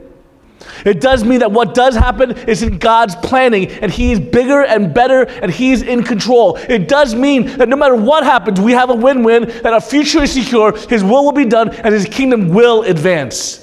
It 0.85 1.01
does 1.01 1.25
mean 1.25 1.41
that 1.41 1.53
what 1.53 1.75
does 1.75 1.95
happen 1.95 2.33
is 2.49 2.63
in 2.63 2.79
God's 2.79 3.15
planning, 3.17 3.69
and 3.69 3.91
He's 3.91 4.19
bigger 4.19 4.63
and 4.63 4.93
better, 4.93 5.23
and 5.23 5.51
He's 5.51 5.83
in 5.83 6.03
control. 6.03 6.57
It 6.57 6.89
does 6.89 7.15
mean 7.15 7.47
that 7.59 7.69
no 7.69 7.77
matter 7.77 7.97
what 7.97 8.25
happens, 8.25 8.61
we 8.61 8.73
have 8.73 8.91
a 8.91 8.95
win 8.95 9.23
win, 9.23 9.49
that 9.63 9.73
our 9.73 9.81
future 9.81 10.23
is 10.23 10.33
secure, 10.33 10.77
His 10.89 11.03
will 11.03 11.25
will 11.25 11.33
be 11.33 11.45
done, 11.45 11.71
and 11.71 11.95
His 11.95 12.07
kingdom 12.07 12.49
will 12.49 12.83
advance. 12.83 13.63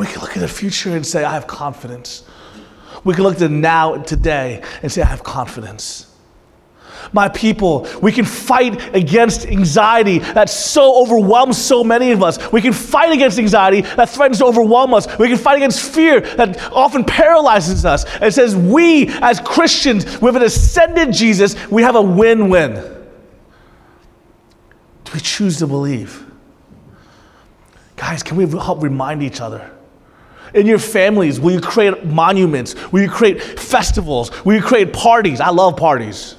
we 0.00 0.06
can 0.06 0.22
look 0.22 0.34
at 0.34 0.40
the 0.40 0.48
future 0.48 0.96
and 0.96 1.06
say, 1.06 1.24
I 1.24 1.34
have 1.34 1.46
confidence. 1.46 2.24
We 3.04 3.12
can 3.12 3.22
look 3.22 3.34
at 3.34 3.38
the 3.38 3.50
now, 3.50 3.92
and 3.92 4.06
today, 4.06 4.62
and 4.82 4.90
say, 4.90 5.02
I 5.02 5.06
have 5.06 5.22
confidence. 5.22 6.09
My 7.12 7.28
people, 7.28 7.86
we 8.02 8.12
can 8.12 8.24
fight 8.24 8.94
against 8.94 9.46
anxiety 9.46 10.18
that 10.18 10.48
so 10.48 11.02
overwhelms 11.02 11.58
so 11.58 11.82
many 11.82 12.12
of 12.12 12.22
us. 12.22 12.52
We 12.52 12.60
can 12.60 12.72
fight 12.72 13.12
against 13.12 13.38
anxiety 13.38 13.82
that 13.82 14.08
threatens 14.08 14.38
to 14.38 14.46
overwhelm 14.46 14.94
us. 14.94 15.06
We 15.18 15.28
can 15.28 15.38
fight 15.38 15.56
against 15.56 15.80
fear 15.92 16.20
that 16.20 16.60
often 16.72 17.04
paralyzes 17.04 17.84
us. 17.84 18.04
It 18.20 18.32
says, 18.32 18.56
we 18.56 19.08
as 19.20 19.40
Christians, 19.40 20.20
with 20.20 20.36
an 20.36 20.42
ascended 20.42 21.12
Jesus, 21.12 21.56
we 21.68 21.82
have 21.82 21.96
a 21.96 22.02
win 22.02 22.48
win. 22.48 22.74
Do 25.04 25.12
we 25.14 25.20
choose 25.20 25.58
to 25.58 25.66
believe? 25.66 26.26
Guys, 27.96 28.22
can 28.22 28.36
we 28.36 28.46
help 28.46 28.82
remind 28.82 29.22
each 29.22 29.40
other? 29.40 29.70
In 30.54 30.66
your 30.66 30.78
families, 30.78 31.38
will 31.38 31.52
you 31.52 31.60
create 31.60 32.04
monuments? 32.04 32.74
Will 32.90 33.02
you 33.02 33.10
create 33.10 33.42
festivals? 33.42 34.44
Will 34.44 34.56
you 34.56 34.62
create 34.62 34.92
parties? 34.92 35.40
I 35.40 35.50
love 35.50 35.76
parties. 35.76 36.36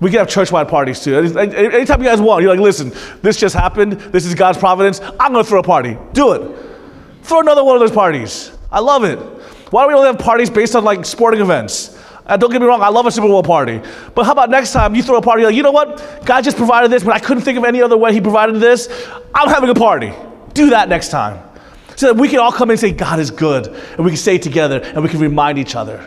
We 0.00 0.10
can 0.10 0.20
have 0.20 0.28
church-wide 0.28 0.68
parties 0.68 1.00
too. 1.00 1.16
Anytime 1.16 2.02
you 2.02 2.08
guys 2.08 2.20
want, 2.20 2.42
you're 2.42 2.52
like, 2.52 2.60
listen, 2.60 2.92
this 3.20 3.36
just 3.36 3.54
happened. 3.54 3.92
This 3.94 4.24
is 4.24 4.34
God's 4.34 4.58
providence. 4.58 5.00
I'm 5.18 5.32
going 5.32 5.44
to 5.44 5.48
throw 5.48 5.60
a 5.60 5.62
party. 5.62 5.98
Do 6.12 6.32
it. 6.32 6.56
Throw 7.22 7.40
another 7.40 7.64
one 7.64 7.76
of 7.76 7.80
those 7.80 7.90
parties. 7.90 8.52
I 8.70 8.80
love 8.80 9.04
it. 9.04 9.18
Why 9.70 9.82
don't 9.82 9.88
we 9.88 9.94
only 9.94 10.06
have 10.06 10.18
parties 10.18 10.50
based 10.50 10.76
on 10.76 10.84
like 10.84 11.04
sporting 11.04 11.40
events? 11.40 11.98
Uh, 12.26 12.36
don't 12.36 12.50
get 12.50 12.60
me 12.60 12.66
wrong, 12.66 12.82
I 12.82 12.88
love 12.88 13.06
a 13.06 13.10
Super 13.10 13.26
Bowl 13.26 13.42
party. 13.42 13.80
But 14.14 14.24
how 14.24 14.32
about 14.32 14.50
next 14.50 14.72
time 14.72 14.94
you 14.94 15.02
throw 15.02 15.16
a 15.16 15.22
party, 15.22 15.44
like, 15.44 15.54
you 15.54 15.62
know 15.62 15.72
what? 15.72 16.22
God 16.26 16.44
just 16.44 16.58
provided 16.58 16.90
this, 16.90 17.02
but 17.02 17.14
I 17.14 17.18
couldn't 17.18 17.42
think 17.42 17.56
of 17.56 17.64
any 17.64 17.80
other 17.80 17.96
way 17.96 18.12
He 18.12 18.20
provided 18.20 18.56
this. 18.56 18.88
I'm 19.34 19.48
having 19.48 19.70
a 19.70 19.74
party. 19.74 20.12
Do 20.52 20.70
that 20.70 20.88
next 20.88 21.08
time. 21.08 21.42
So 21.96 22.12
that 22.12 22.20
we 22.20 22.28
can 22.28 22.38
all 22.38 22.52
come 22.52 22.70
and 22.70 22.78
say, 22.78 22.92
God 22.92 23.18
is 23.18 23.30
good. 23.30 23.66
And 23.66 24.04
we 24.04 24.10
can 24.10 24.16
stay 24.18 24.38
together 24.38 24.80
and 24.80 25.02
we 25.02 25.08
can 25.08 25.20
remind 25.20 25.58
each 25.58 25.74
other. 25.74 26.06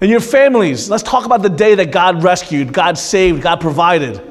In 0.00 0.08
your 0.08 0.20
families, 0.20 0.88
let's 0.88 1.02
talk 1.02 1.26
about 1.26 1.42
the 1.42 1.50
day 1.50 1.74
that 1.74 1.92
God 1.92 2.22
rescued, 2.22 2.72
God 2.72 2.96
saved, 2.96 3.42
God 3.42 3.60
provided. 3.60 4.22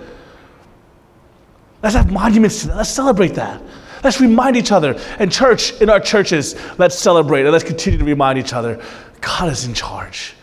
Let's 1.84 1.96
have 1.96 2.12
monuments 2.12 2.62
to 2.62 2.68
that. 2.70 2.78
Let's 2.78 2.90
celebrate 2.90 3.36
that. 3.36 3.62
Let's 4.04 4.20
remind 4.20 4.58
each 4.58 4.72
other. 4.72 5.00
And 5.20 5.32
church, 5.32 5.80
in 5.82 5.90
our 5.90 6.00
churches, 6.00 6.56
let's 6.78 6.98
celebrate 6.98 7.44
and 7.44 7.52
let's 7.52 7.64
continue 7.64 8.00
to 8.00 8.06
remind 8.06 8.40
each 8.40 8.54
other 8.54 8.84
God 9.22 9.52
is 9.52 9.66
in 9.66 9.74
charge 9.74 10.34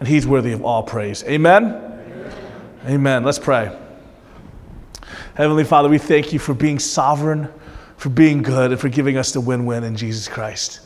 and 0.00 0.08
He's 0.08 0.26
worthy 0.26 0.52
of 0.52 0.64
all 0.64 0.82
praise. 0.82 1.22
Amen? 1.24 1.64
Amen. 1.64 2.32
Amen. 2.86 3.24
Let's 3.24 3.38
pray. 3.38 3.76
Heavenly 5.34 5.64
Father, 5.64 5.88
we 5.88 5.98
thank 5.98 6.32
you 6.32 6.38
for 6.38 6.52
being 6.52 6.78
sovereign, 6.78 7.48
for 7.96 8.08
being 8.08 8.42
good, 8.42 8.72
and 8.72 8.80
for 8.80 8.88
giving 8.88 9.16
us 9.16 9.32
the 9.32 9.40
win 9.40 9.66
win 9.66 9.82
in 9.84 9.96
Jesus 9.96 10.28
Christ. 10.28 10.80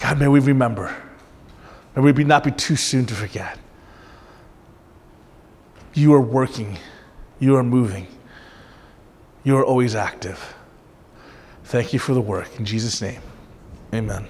God, 0.00 0.18
may 0.18 0.28
we 0.28 0.40
remember. 0.40 0.94
May 1.96 2.02
we 2.02 2.12
be, 2.12 2.24
not 2.24 2.44
be 2.44 2.50
too 2.50 2.76
soon 2.76 3.06
to 3.06 3.14
forget. 3.14 3.58
You 5.94 6.14
are 6.14 6.20
working, 6.20 6.78
you 7.40 7.56
are 7.56 7.64
moving, 7.64 8.06
you 9.42 9.56
are 9.56 9.64
always 9.64 9.94
active. 9.94 10.54
Thank 11.64 11.92
you 11.92 11.98
for 11.98 12.14
the 12.14 12.20
work. 12.20 12.58
In 12.58 12.64
Jesus' 12.64 13.00
name, 13.02 13.20
amen. 13.92 14.28